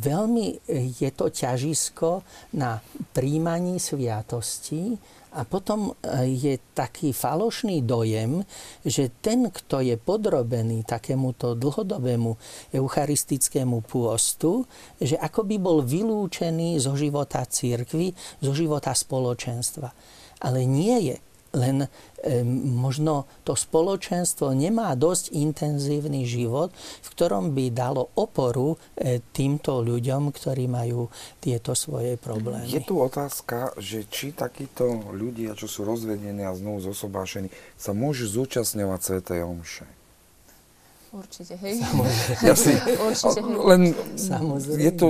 veľmi 0.03 0.69
je 0.99 1.09
to 1.15 1.31
ťažisko 1.31 2.21
na 2.55 2.77
príjmaní 3.15 3.79
sviatostí 3.79 4.99
a 5.29 5.45
potom 5.45 5.93
e, 5.93 6.25
je 6.33 6.57
taký 6.73 7.13
falošný 7.13 7.85
dojem, 7.85 8.41
že 8.81 9.13
ten, 9.21 9.53
kto 9.53 9.85
je 9.85 9.95
podrobený 9.95 10.81
takémuto 10.81 11.53
dlhodobému 11.53 12.33
eucharistickému 12.73 13.85
pôstu, 13.85 14.65
že 14.97 15.15
ako 15.21 15.45
by 15.45 15.55
bol 15.61 15.77
vylúčený 15.85 16.81
zo 16.81 16.97
života 16.97 17.45
církvy, 17.45 18.13
zo 18.41 18.51
života 18.57 18.89
spoločenstva. 18.91 19.93
Ale 20.41 20.65
nie 20.65 21.13
je 21.13 21.15
len 21.53 21.85
e, 21.85 21.87
možno 22.55 23.25
to 23.41 23.57
spoločenstvo 23.57 24.53
nemá 24.53 24.93
dosť 24.93 25.33
intenzívny 25.33 26.25
život, 26.29 26.69
v 26.75 27.07
ktorom 27.13 27.51
by 27.57 27.73
dalo 27.73 28.13
oporu 28.17 28.77
e, 28.95 29.21
týmto 29.33 29.81
ľuďom, 29.81 30.29
ktorí 30.29 30.69
majú 30.69 31.09
tieto 31.41 31.73
svoje 31.73 32.15
problémy. 32.21 32.69
Je 32.69 32.85
tu 32.85 33.01
otázka, 33.01 33.73
že 33.81 34.05
či 34.07 34.33
takíto 34.33 35.09
ľudia, 35.09 35.57
čo 35.57 35.65
sú 35.65 35.85
rozvedení 35.85 36.45
a 36.45 36.53
znovu 36.53 36.85
zosobášení, 36.85 37.49
sa 37.75 37.91
môžu 37.97 38.29
zúčastňovať 38.29 38.99
Sv. 39.01 39.17
Omše. 39.41 39.98
Určite, 41.09 41.57
hej. 41.57 41.81
Samozrejme. 41.81 42.45
Ja 42.45 42.53
si, 42.53 42.71
Určite, 43.01 43.39
hej. 43.41 43.55
Len 43.65 43.81
Samozrejme. 44.13 44.81
je 44.81 44.91
to, 44.93 45.07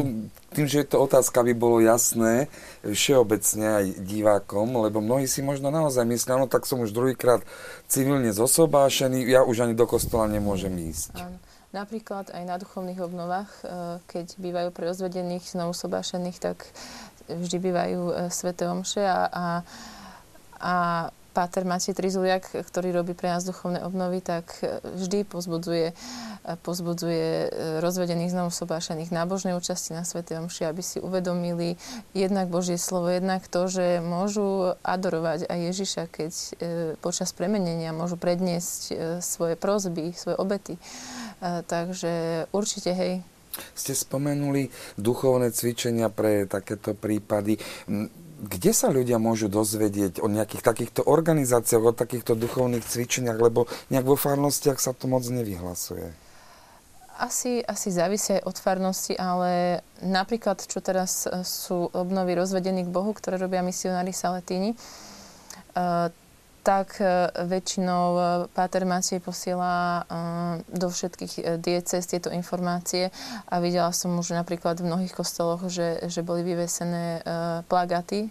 tým, 0.56 0.66
že 0.66 0.78
je 0.82 0.88
to 0.88 0.98
otázka, 1.04 1.44
by 1.44 1.54
bolo 1.54 1.84
jasné 1.84 2.48
všeobecne 2.88 3.66
aj 3.84 3.86
divákom, 4.08 4.80
lebo 4.80 5.04
mnohí 5.04 5.28
si 5.28 5.44
možno 5.44 5.68
naozaj 5.68 6.08
myslia, 6.08 6.40
no 6.40 6.48
tak 6.48 6.64
som 6.64 6.80
už 6.80 6.96
druhýkrát 6.96 7.44
civilne 7.92 8.32
zosobášený, 8.32 9.28
ja 9.28 9.44
už 9.44 9.68
ani 9.68 9.76
do 9.76 9.84
kostola 9.84 10.32
nemôžem 10.32 10.72
ísť. 10.72 11.20
Áno. 11.20 11.38
Napríklad 11.70 12.34
aj 12.34 12.44
na 12.50 12.58
duchovných 12.58 12.98
obnovách, 12.98 13.52
e, 13.62 13.64
keď 14.10 14.42
bývajú 14.42 14.70
pre 14.74 14.90
rozvedených, 14.90 15.54
znovu 15.54 15.78
sobášených, 15.78 16.42
tak 16.42 16.66
vždy 17.30 17.58
bývajú 17.62 18.02
e, 18.10 18.14
sveté 18.34 18.66
omše 18.66 19.06
a, 19.06 19.30
a, 19.30 19.46
a 20.58 20.76
Páter 21.30 21.62
Matej 21.62 21.94
Trizuliak, 21.94 22.50
ktorý 22.50 22.90
robí 22.90 23.14
pre 23.14 23.30
nás 23.30 23.46
duchovné 23.46 23.86
obnovy, 23.86 24.20
tak 24.20 24.50
e, 24.66 24.82
vždy 24.82 25.30
pozbudzuje, 25.30 25.94
e, 25.94 26.54
pozbudzuje 26.66 27.28
e, 27.46 27.48
rozvedených 27.80 28.34
znovu 28.34 28.50
sobášených 28.50 29.14
nábožnej 29.14 29.54
účasti 29.54 29.94
na 29.94 30.02
Sv. 30.02 30.26
Omši, 30.26 30.66
aby 30.66 30.82
si 30.82 30.98
uvedomili 30.98 31.78
jednak 32.18 32.50
Božie 32.50 32.82
slovo, 32.82 33.14
jednak 33.14 33.46
to, 33.46 33.70
že 33.70 34.02
môžu 34.02 34.74
adorovať 34.82 35.46
aj 35.46 35.60
Ježiša, 35.74 36.04
keď 36.10 36.32
počas 37.04 37.30
premenenia 37.36 37.94
môžu 37.94 38.18
predniesť 38.18 38.82
svoje 39.22 39.54
prozby, 39.54 40.18
svoje 40.18 40.36
obety. 40.40 40.76
Takže 41.42 42.46
určite, 42.52 42.92
hej, 42.96 43.14
ste 43.76 43.94
spomenuli 43.98 44.70
duchovné 44.96 45.52
cvičenia 45.52 46.08
pre 46.14 46.46
takéto 46.46 46.94
prípady 46.96 47.60
kde 48.40 48.72
sa 48.72 48.88
ľudia 48.88 49.20
môžu 49.20 49.52
dozvedieť 49.52 50.24
o 50.24 50.32
nejakých 50.32 50.64
takýchto 50.64 51.02
organizáciách, 51.04 51.84
o 51.84 51.92
takýchto 51.92 52.40
duchovných 52.40 52.86
cvičeniach, 52.88 53.36
lebo 53.36 53.68
nejak 53.92 54.08
vo 54.08 54.16
farnostiach 54.16 54.80
sa 54.80 54.96
to 54.96 55.12
moc 55.12 55.28
nevyhlasuje? 55.28 56.16
Asi, 57.20 57.60
asi 57.68 57.92
závisí 57.92 58.40
aj 58.40 58.48
od 58.48 58.58
farnosti, 58.64 59.14
ale 59.20 59.84
napríklad, 60.00 60.64
čo 60.64 60.80
teraz 60.80 61.28
e, 61.28 61.44
sú 61.44 61.92
obnovy 61.92 62.40
rozvedení 62.40 62.88
k 62.88 62.94
Bohu, 62.96 63.12
ktoré 63.12 63.36
robia 63.36 63.60
misionári 63.60 64.16
Saletíni, 64.16 64.72
e, 64.72 64.78
tak 66.70 67.02
e, 67.02 67.34
väčšinou 67.50 68.06
e, 68.14 68.22
Páter 68.54 68.86
Matej 68.86 69.18
posiela 69.18 70.06
do 70.70 70.88
všetkých 70.94 71.58
diecez 71.58 72.06
tieto 72.06 72.30
informácie. 72.30 73.10
A 73.50 73.58
videla 73.58 73.90
som 73.90 74.14
už 74.14 74.38
napríklad 74.38 74.78
v 74.78 74.94
mnohých 74.94 75.18
kostoloch, 75.18 75.66
že, 75.66 76.06
že 76.06 76.22
boli 76.22 76.46
vyvesené 76.46 77.26
plagaty 77.66 78.30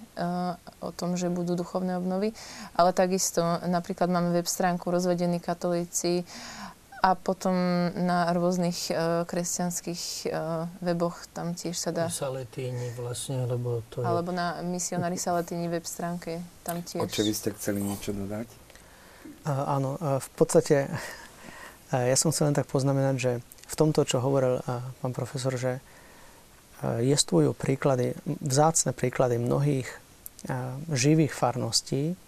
o 0.78 0.90
tom, 0.94 1.18
že 1.18 1.32
budú 1.32 1.58
duchovné 1.58 1.98
obnovy, 1.98 2.30
ale 2.78 2.94
takisto 2.94 3.42
napríklad 3.66 4.06
máme 4.06 4.30
web 4.30 4.46
stránku 4.46 4.86
Rozvedení 4.90 5.42
katolíci, 5.42 6.22
a 6.98 7.14
potom 7.14 7.54
na 7.94 8.34
rôznych 8.34 8.90
uh, 8.90 9.22
kresťanských 9.22 10.02
uh, 10.30 10.66
weboch 10.82 11.14
tam 11.30 11.54
tiež 11.54 11.78
sa 11.78 11.90
dá... 11.94 12.10
Saletíni 12.10 12.90
vlastne, 12.98 13.46
lebo 13.46 13.86
to 13.86 14.02
je... 14.02 14.06
Alebo 14.06 14.34
na 14.34 14.58
misionári 14.66 15.14
Saletíni 15.14 15.70
web 15.70 15.86
stránke, 15.86 16.42
tam 16.66 16.82
tiež... 16.82 17.06
Oče, 17.06 17.22
vy 17.22 17.34
ste 17.34 17.54
chceli 17.54 17.86
niečo 17.86 18.10
dodať? 18.10 18.50
Uh, 19.46 19.78
áno, 19.78 19.94
uh, 20.02 20.18
v 20.18 20.28
podstate 20.34 20.90
uh, 20.90 22.02
ja 22.02 22.18
som 22.18 22.34
chcel 22.34 22.50
len 22.50 22.58
tak 22.58 22.66
poznamenať, 22.66 23.16
že 23.16 23.32
v 23.46 23.74
tomto, 23.78 24.02
čo 24.02 24.18
hovoril 24.18 24.58
uh, 24.58 24.82
pán 24.98 25.14
profesor, 25.14 25.54
že 25.54 25.78
uh, 25.78 26.98
jestvujú 26.98 27.54
príklady, 27.54 28.18
vzácne 28.42 28.90
príklady 28.90 29.38
mnohých 29.38 29.86
uh, 29.86 30.74
živých 30.90 31.30
farností, 31.30 32.18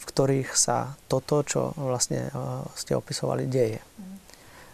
v 0.00 0.04
ktorých 0.08 0.56
sa 0.56 0.96
toto, 1.12 1.44
čo 1.44 1.76
vlastne 1.76 2.28
eh, 2.28 2.34
ste 2.72 2.96
opisovali, 2.96 3.44
deje. 3.44 3.84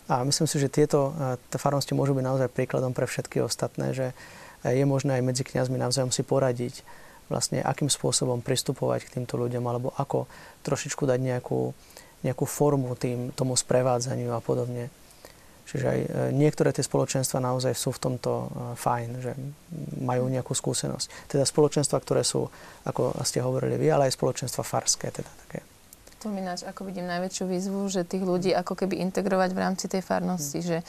A 0.06 0.22
myslím 0.22 0.46
si, 0.46 0.62
že 0.62 0.70
tieto 0.70 1.10
eh, 1.18 1.34
farnosti 1.58 1.92
môžu 1.98 2.14
byť 2.14 2.24
naozaj 2.24 2.54
príkladom 2.54 2.94
pre 2.94 3.10
všetky 3.10 3.42
ostatné, 3.42 3.90
že 3.90 4.06
eh, 4.14 4.72
je 4.78 4.86
možné 4.86 5.18
aj 5.18 5.26
medzi 5.26 5.42
kňazmi 5.42 5.76
navzájom 5.82 6.14
si 6.14 6.22
poradiť, 6.22 6.86
vlastne 7.26 7.58
akým 7.58 7.90
spôsobom 7.90 8.38
pristupovať 8.38 9.10
k 9.10 9.12
týmto 9.18 9.34
ľuďom, 9.34 9.66
alebo 9.66 9.90
ako 9.98 10.30
trošičku 10.62 11.02
dať 11.10 11.18
nejakú, 11.18 11.74
nejakú 12.22 12.44
formu 12.46 12.94
tým, 12.94 13.34
tomu 13.34 13.58
sprevádzaniu 13.58 14.30
a 14.30 14.38
podobne. 14.38 14.94
Čiže 15.66 15.86
aj 15.86 16.00
niektoré 16.30 16.70
tie 16.70 16.86
spoločenstva 16.86 17.42
naozaj 17.42 17.74
sú 17.74 17.90
v 17.90 18.02
tomto 18.06 18.46
fajn, 18.78 19.10
že 19.18 19.32
majú 19.98 20.30
nejakú 20.30 20.54
skúsenosť. 20.54 21.26
Teda 21.26 21.42
spoločenstva, 21.42 21.98
ktoré 21.98 22.22
sú, 22.22 22.46
ako 22.86 23.18
ste 23.26 23.42
hovorili 23.42 23.74
vy, 23.74 23.90
ale 23.90 24.06
aj 24.06 24.14
spoločenstva 24.14 24.62
farské. 24.62 25.10
Teda 25.10 25.26
také. 25.46 25.66
To 26.24 26.32
mi 26.32 26.40
náš, 26.40 26.64
ako 26.64 26.88
vidím 26.88 27.04
najväčšiu 27.06 27.44
výzvu, 27.44 27.86
že 27.92 28.02
tých 28.02 28.24
ľudí 28.24 28.50
ako 28.50 28.72
keby 28.72 28.98
integrovať 29.04 29.50
v 29.52 29.62
rámci 29.62 29.84
tej 29.84 30.00
farnosti, 30.00 30.64
že 30.64 30.80
e, 30.80 30.84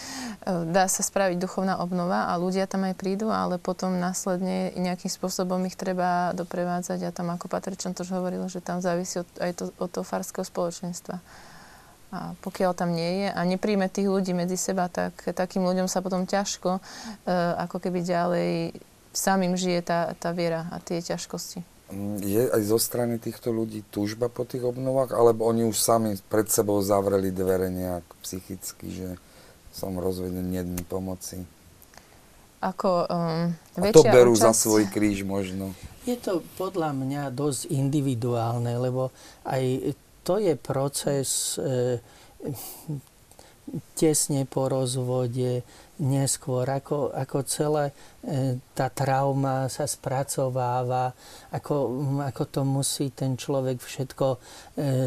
dá 0.71 0.87
sa 0.87 1.03
spraviť 1.03 1.35
duchovná 1.35 1.83
obnova 1.83 2.31
a 2.31 2.39
ľudia 2.39 2.63
tam 2.63 2.87
aj 2.87 2.95
prídu, 2.95 3.27
ale 3.27 3.59
potom 3.59 3.99
následne 3.99 4.71
nejakým 4.79 5.11
spôsobom 5.11 5.59
ich 5.67 5.75
treba 5.75 6.31
doprevádzať 6.31 6.99
a 7.05 7.13
tam, 7.13 7.29
ako 7.35 7.51
Patričan 7.51 7.91
to 7.91 8.07
už 8.07 8.17
hovoril, 8.17 8.47
že 8.47 8.63
tam 8.63 8.79
závisí 8.79 9.19
od, 9.19 9.29
aj 9.37 9.51
to, 9.51 9.63
od 9.77 9.89
toho 9.91 10.07
farského 10.07 10.47
spoločenstva. 10.47 11.19
A 12.07 12.31
pokiaľ 12.39 12.71
tam 12.71 12.95
nie 12.95 13.25
je 13.25 13.29
a 13.35 13.41
nepríjme 13.43 13.91
tých 13.91 14.07
ľudí 14.07 14.31
medzi 14.31 14.55
seba, 14.55 14.87
tak 14.87 15.27
takým 15.27 15.67
ľuďom 15.67 15.91
sa 15.91 15.99
potom 15.99 16.23
ťažko 16.23 16.79
e, 16.79 16.81
ako 17.67 17.83
keby 17.83 17.99
ďalej 17.99 18.79
samým 19.11 19.59
žije 19.59 19.83
tá, 19.83 20.15
tá 20.15 20.31
viera 20.31 20.71
a 20.71 20.79
tie 20.79 21.03
ťažkosti. 21.03 21.65
Je 22.19 22.51
aj 22.51 22.63
zo 22.67 22.79
strany 22.79 23.15
týchto 23.15 23.51
ľudí 23.51 23.83
túžba 23.91 24.27
po 24.27 24.43
tých 24.43 24.63
obnovách, 24.63 25.15
alebo 25.15 25.47
oni 25.47 25.67
už 25.67 25.79
sami 25.79 26.19
pred 26.27 26.47
sebou 26.51 26.79
zavreli 26.83 27.31
dvere 27.31 27.71
nejak 27.71 28.03
psychicky, 28.23 28.87
že 28.91 29.07
som 29.71 29.95
rozvedený, 29.95 30.43
nie 30.43 30.63
mi 30.63 30.83
pomoci? 30.83 31.43
Ako 32.59 33.07
um, 33.07 33.53
a 33.77 33.93
to 33.93 34.01
berú 34.03 34.33
účasť... 34.33 34.43
za 34.43 34.51
svoj 34.51 34.83
kríž 34.89 35.21
možno. 35.23 35.71
Je 36.09 36.17
to 36.17 36.43
podľa 36.57 36.91
mňa 36.91 37.29
dosť 37.29 37.69
individuálne, 37.69 38.73
lebo 38.81 39.13
aj 39.45 39.93
to 40.27 40.43
je 40.43 40.59
proces 40.59 41.55
e, 41.55 42.03
tesne 43.95 44.43
po 44.43 44.67
rozvode, 44.67 45.63
neskôr, 46.03 46.67
ako, 46.67 47.15
ako 47.15 47.37
celé 47.47 47.89
e, 47.89 47.93
tá 48.75 48.91
trauma 48.91 49.71
sa 49.71 49.87
spracováva, 49.87 51.15
ako, 51.55 51.75
ako 52.27 52.43
to 52.51 52.61
musí 52.67 53.15
ten 53.15 53.39
človek 53.39 53.79
všetko 53.79 54.27
e, 54.27 54.37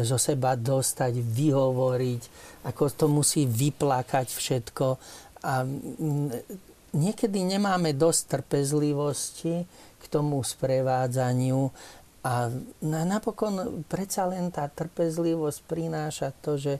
zo 0.01 0.17
seba 0.17 0.57
dostať, 0.57 1.21
vyhovoriť, 1.21 2.23
ako 2.65 2.83
to 2.89 3.05
musí 3.05 3.45
vyplakať 3.45 4.27
všetko. 4.33 4.87
A 5.45 5.65
niekedy 6.97 7.39
nemáme 7.45 7.93
dosť 7.93 8.41
trpezlivosti 8.41 9.65
k 10.01 10.03
tomu 10.09 10.41
sprevádzaniu 10.41 11.69
a 12.21 12.53
napokon 12.85 13.81
predsa 13.89 14.29
len 14.29 14.53
tá 14.53 14.69
trpezlivosť 14.69 15.59
prináša 15.65 16.29
to, 16.37 16.53
že 16.53 16.77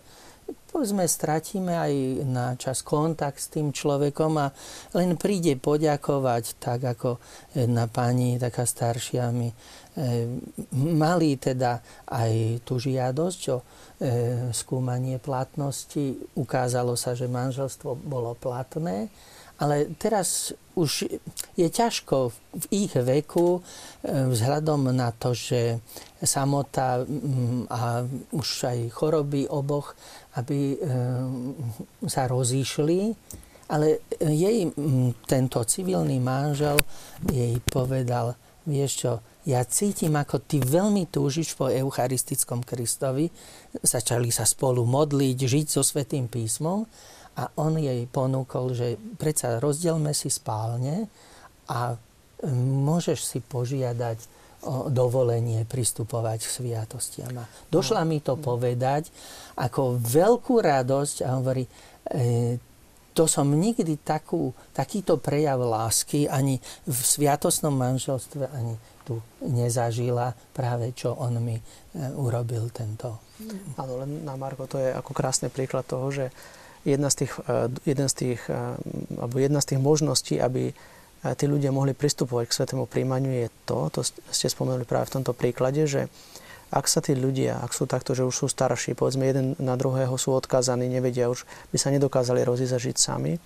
povedzme 0.69 1.03
stratíme 1.03 1.73
aj 1.73 1.93
na 2.27 2.53
čas 2.55 2.85
kontakt 2.85 3.41
s 3.41 3.51
tým 3.51 3.73
človekom 3.73 4.31
a 4.37 4.53
len 4.95 5.17
príde 5.19 5.57
poďakovať, 5.57 6.43
tak 6.61 6.79
ako 6.85 7.17
jedna 7.57 7.89
pani, 7.89 8.37
taká 8.37 8.63
staršia 8.63 9.33
mi, 9.33 9.49
e, 9.49 9.55
mali 10.77 11.35
teda 11.35 11.81
aj 12.07 12.63
tú 12.63 12.79
žiadosť 12.79 13.41
o 13.51 13.57
e, 13.57 13.63
skúmanie 14.55 15.17
platnosti. 15.17 16.21
Ukázalo 16.37 16.93
sa, 16.95 17.17
že 17.17 17.31
manželstvo 17.31 17.97
bolo 17.97 18.37
platné 18.37 19.11
ale 19.61 19.93
teraz 19.93 20.49
už 20.75 21.11
je 21.57 21.67
ťažko 21.67 22.31
v 22.31 22.65
ich 22.71 22.93
veku 22.95 23.59
e, 23.59 23.61
vzhľadom 24.31 24.91
na 24.95 25.11
to, 25.11 25.35
že 25.35 25.79
samota 26.23 27.03
mm, 27.03 27.67
a 27.67 28.05
už 28.31 28.47
aj 28.67 28.79
choroby 28.95 29.47
oboch, 29.51 29.95
aby 30.39 30.75
e, 30.75 30.77
sa 32.07 32.27
rozíšli. 32.27 33.11
Ale 33.71 34.03
jej 34.19 34.67
mm, 34.67 35.27
tento 35.27 35.63
civilný 35.63 36.19
manžel 36.19 36.79
jej 37.27 37.55
povedal, 37.71 38.35
vieš 38.67 38.91
čo, 39.05 39.11
ja 39.41 39.65
cítim, 39.65 40.13
ako 40.13 40.45
ty 40.45 40.61
veľmi 40.61 41.09
túžiš 41.09 41.57
po 41.57 41.65
eucharistickom 41.65 42.61
Kristovi. 42.61 43.25
Začali 43.81 44.29
sa 44.29 44.45
spolu 44.45 44.85
modliť, 44.85 45.37
žiť 45.37 45.65
so 45.65 45.81
Svetým 45.81 46.29
písmom 46.29 46.85
a 47.37 47.47
on 47.59 47.79
jej 47.79 48.03
ponúkol, 48.11 48.75
že 48.75 48.99
predsa 49.15 49.57
rozdielme 49.61 50.11
si 50.11 50.27
spálne 50.27 51.07
a 51.71 51.95
môžeš 52.51 53.19
si 53.23 53.39
požiadať 53.39 54.41
o 54.61 54.93
dovolenie 54.93 55.65
pristupovať 55.65 56.45
k 56.45 56.53
sviatostiam. 56.53 57.33
A 57.41 57.49
došla 57.73 58.05
mi 58.05 58.21
to 58.21 58.37
povedať 58.37 59.09
ako 59.57 59.97
veľkú 59.97 60.61
radosť 60.61 61.25
a 61.25 61.29
hovorí, 61.41 61.65
e, 61.65 62.61
to 63.11 63.25
som 63.25 63.49
nikdy 63.49 63.99
takú, 64.05 64.53
takýto 64.71 65.17
prejav 65.17 65.59
lásky 65.65 66.29
ani 66.29 66.61
v 66.85 66.99
sviatosnom 66.99 67.73
manželstve 67.73 68.45
ani 68.53 68.77
tu 69.01 69.17
nezažila 69.41 70.29
práve 70.53 70.93
čo 70.93 71.17
on 71.17 71.41
mi 71.41 71.57
e, 71.57 71.63
urobil 72.13 72.69
tento. 72.69 73.33
Áno, 73.81 74.05
len 74.05 74.21
na 74.21 74.37
Marko, 74.37 74.69
to 74.69 74.77
je 74.77 74.93
ako 74.93 75.11
krásny 75.17 75.49
príklad 75.49 75.89
toho, 75.89 76.13
že 76.13 76.29
jedna 76.85 77.09
z 77.09 77.25
tých, 77.25 77.33
eh, 77.45 77.69
jeden 77.85 78.07
z 78.09 78.13
tých, 78.13 78.41
eh, 78.49 78.77
alebo 79.17 79.35
jedna 79.37 79.61
z 79.61 79.75
tých 79.75 79.81
možností, 79.81 80.35
aby 80.41 80.73
eh, 80.73 81.35
tí 81.37 81.45
ľudia 81.45 81.69
mohli 81.69 81.93
pristupovať 81.93 82.45
k 82.49 82.57
svetému 82.57 82.89
príjmaniu 82.89 83.29
je 83.29 83.47
to, 83.69 83.93
to 83.93 84.01
ste 84.05 84.49
spomenuli 84.49 84.85
práve 84.89 85.09
v 85.13 85.21
tomto 85.21 85.33
príklade, 85.37 85.85
že 85.85 86.09
ak 86.71 86.87
sa 86.87 87.03
tí 87.03 87.11
ľudia, 87.11 87.59
ak 87.59 87.75
sú 87.75 87.83
takto, 87.83 88.15
že 88.15 88.23
už 88.23 88.31
sú 88.31 88.47
starší, 88.47 88.95
povedzme 88.95 89.27
jeden 89.27 89.59
na 89.59 89.75
druhého 89.75 90.15
sú 90.15 90.31
odkázaní, 90.31 90.87
nevedia 90.87 91.27
už, 91.27 91.43
by 91.75 91.77
sa 91.77 91.91
nedokázali 91.91 92.47
rozizažiť 92.47 92.95
sami, 92.95 93.43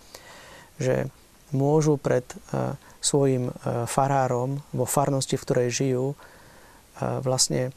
že 0.78 1.10
môžu 1.49 1.98
pred 1.98 2.22
svojim 3.02 3.49
farárom 3.90 4.62
vo 4.78 4.86
farnosti, 4.86 5.41
v 5.41 5.45
ktorej 5.49 5.70
žijú, 5.74 6.06
vlastne 7.02 7.74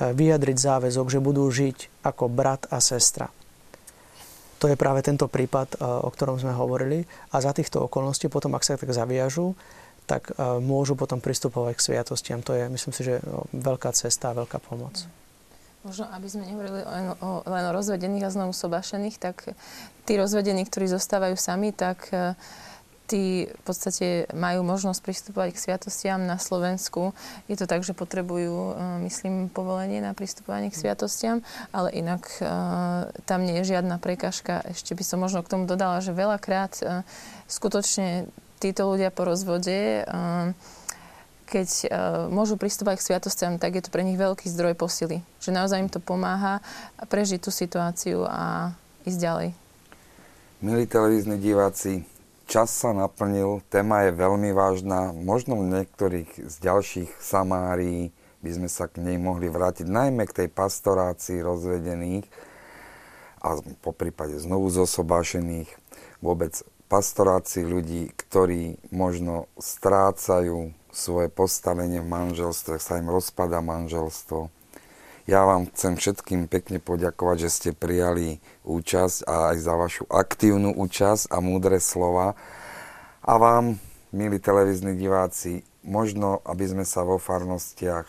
vyjadriť 0.00 0.56
záväzok, 0.56 1.12
že 1.12 1.20
budú 1.20 1.44
žiť 1.52 2.08
ako 2.08 2.32
brat 2.32 2.64
a 2.72 2.80
sestra 2.80 3.28
to 4.58 4.66
je 4.66 4.76
práve 4.76 5.00
tento 5.06 5.30
prípad, 5.30 5.78
eh, 5.78 5.82
o 5.82 6.10
ktorom 6.10 6.42
sme 6.42 6.52
hovorili. 6.52 7.06
A 7.30 7.38
za 7.38 7.54
týchto 7.54 7.86
okolností 7.86 8.26
potom, 8.26 8.54
ak 8.58 8.66
sa 8.66 8.74
tak 8.74 8.90
zaviažú, 8.90 9.54
tak 10.04 10.34
eh, 10.34 10.58
môžu 10.58 10.98
potom 10.98 11.22
pristupovať 11.22 11.78
k 11.78 11.84
sviatostiam. 11.84 12.42
To 12.44 12.52
je, 12.58 12.66
myslím 12.66 12.92
si, 12.92 13.02
že 13.06 13.22
veľká 13.54 13.94
cesta 13.94 14.34
a 14.34 14.38
veľká 14.44 14.58
pomoc. 14.58 15.06
Možno, 15.86 16.10
aby 16.10 16.26
sme 16.26 16.42
nehovorili 16.42 16.82
len 16.82 17.14
o, 17.22 17.46
len 17.46 17.64
o 17.70 17.72
rozvedených 17.72 18.26
a 18.26 18.34
znovu 18.34 18.50
sobašených, 18.50 19.16
tak 19.22 19.54
tí 20.10 20.18
rozvedení, 20.18 20.66
ktorí 20.66 20.90
zostávajú 20.90 21.38
sami, 21.38 21.70
tak 21.70 22.10
uh, 22.10 22.34
tí 23.08 23.48
v 23.48 23.62
podstate 23.64 24.28
majú 24.36 24.60
možnosť 24.60 25.00
pristupovať 25.00 25.56
k 25.56 25.62
sviatostiam 25.64 26.20
na 26.20 26.36
Slovensku. 26.36 27.16
Je 27.48 27.56
to 27.56 27.64
tak, 27.64 27.80
že 27.80 27.96
potrebujú, 27.96 28.52
e, 28.52 28.72
myslím, 29.08 29.48
povolenie 29.48 30.04
na 30.04 30.12
pristupovanie 30.12 30.68
k 30.68 30.76
sviatostiam, 30.76 31.40
ale 31.72 31.88
inak 31.96 32.28
e, 32.38 32.44
tam 33.24 33.48
nie 33.48 33.56
je 33.64 33.72
žiadna 33.72 33.96
prekažka. 33.96 34.60
Ešte 34.68 34.92
by 34.92 35.02
som 35.02 35.24
možno 35.24 35.40
k 35.40 35.50
tomu 35.56 35.64
dodala, 35.64 36.04
že 36.04 36.12
veľakrát 36.12 36.84
e, 36.84 37.02
skutočne 37.48 38.28
títo 38.60 38.92
ľudia 38.92 39.08
po 39.08 39.24
rozvode 39.24 40.04
keď 41.48 41.68
uh, 41.88 41.88
môžu 42.28 42.60
pristúpať 42.60 43.00
k 43.00 43.06
sviatostiam, 43.08 43.56
tak 43.56 43.80
je 43.80 43.82
to 43.88 43.88
pre 43.88 44.04
nich 44.04 44.20
veľký 44.20 44.44
zdroj 44.52 44.76
posily. 44.76 45.24
Že 45.40 45.56
naozaj 45.56 45.80
im 45.80 45.88
to 45.88 45.96
pomáha 45.96 46.60
prežiť 47.08 47.40
tú 47.40 47.48
situáciu 47.48 48.28
a 48.28 48.76
ísť 49.08 49.18
ďalej. 49.18 49.48
Milí 50.60 50.84
televízni 50.84 51.40
diváci, 51.40 52.04
čas 52.48 52.72
sa 52.72 52.96
naplnil, 52.96 53.60
téma 53.68 54.08
je 54.08 54.16
veľmi 54.16 54.50
vážna. 54.56 55.12
Možno 55.12 55.60
v 55.60 55.68
niektorých 55.68 56.48
z 56.48 56.54
ďalších 56.64 57.20
samárií 57.20 58.10
by 58.40 58.50
sme 58.56 58.68
sa 58.72 58.88
k 58.88 59.04
nej 59.04 59.20
mohli 59.20 59.52
vrátiť, 59.52 59.84
najmä 59.84 60.24
k 60.24 60.44
tej 60.44 60.48
pastorácii 60.48 61.44
rozvedených 61.44 62.24
a 63.44 63.60
po 63.84 63.92
prípade 63.92 64.40
znovu 64.40 64.72
zosobášených, 64.72 65.68
vôbec 66.24 66.56
pastorácii 66.88 67.68
ľudí, 67.68 68.10
ktorí 68.16 68.80
možno 68.90 69.46
strácajú 69.60 70.72
svoje 70.88 71.28
postavenie 71.28 72.00
v 72.00 72.08
manželstve, 72.08 72.80
sa 72.80 72.96
im 72.96 73.12
rozpada 73.12 73.60
manželstvo. 73.60 74.48
Ja 75.28 75.44
vám 75.44 75.68
chcem 75.68 76.00
všetkým 76.00 76.48
pekne 76.48 76.80
poďakovať, 76.80 77.36
že 77.36 77.50
ste 77.52 77.70
prijali 77.76 78.40
účasť 78.64 79.28
a 79.28 79.52
aj 79.52 79.56
za 79.60 79.74
vašu 79.76 80.04
aktívnu 80.08 80.72
účasť 80.72 81.28
a 81.28 81.44
múdre 81.44 81.84
slova. 81.84 82.32
A 83.20 83.36
vám, 83.36 83.76
milí 84.08 84.40
televízni 84.40 84.96
diváci, 84.96 85.68
možno, 85.84 86.40
aby 86.48 86.64
sme 86.64 86.84
sa 86.88 87.04
vo 87.04 87.20
farnostiach 87.20 88.08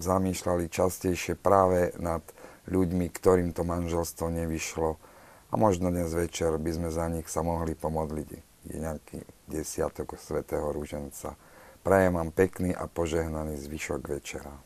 zamýšľali 0.00 0.72
častejšie 0.72 1.36
práve 1.36 1.92
nad 2.00 2.24
ľuďmi, 2.64 3.12
ktorým 3.12 3.52
to 3.52 3.68
manželstvo 3.68 4.32
nevyšlo. 4.32 4.96
A 5.52 5.54
možno 5.60 5.92
dnes 5.92 6.16
večer 6.16 6.56
by 6.56 6.70
sme 6.72 6.88
za 6.88 7.12
nich 7.12 7.28
sa 7.28 7.44
mohli 7.44 7.76
pomodliť. 7.76 8.28
Je 8.72 8.76
nejaký 8.80 9.20
desiatok 9.52 10.16
svätého 10.16 10.72
Rúženca. 10.72 11.36
Prajem 11.84 12.16
vám 12.16 12.32
pekný 12.32 12.72
a 12.72 12.88
požehnaný 12.88 13.60
zvyšok 13.60 14.00
večera. 14.08 14.56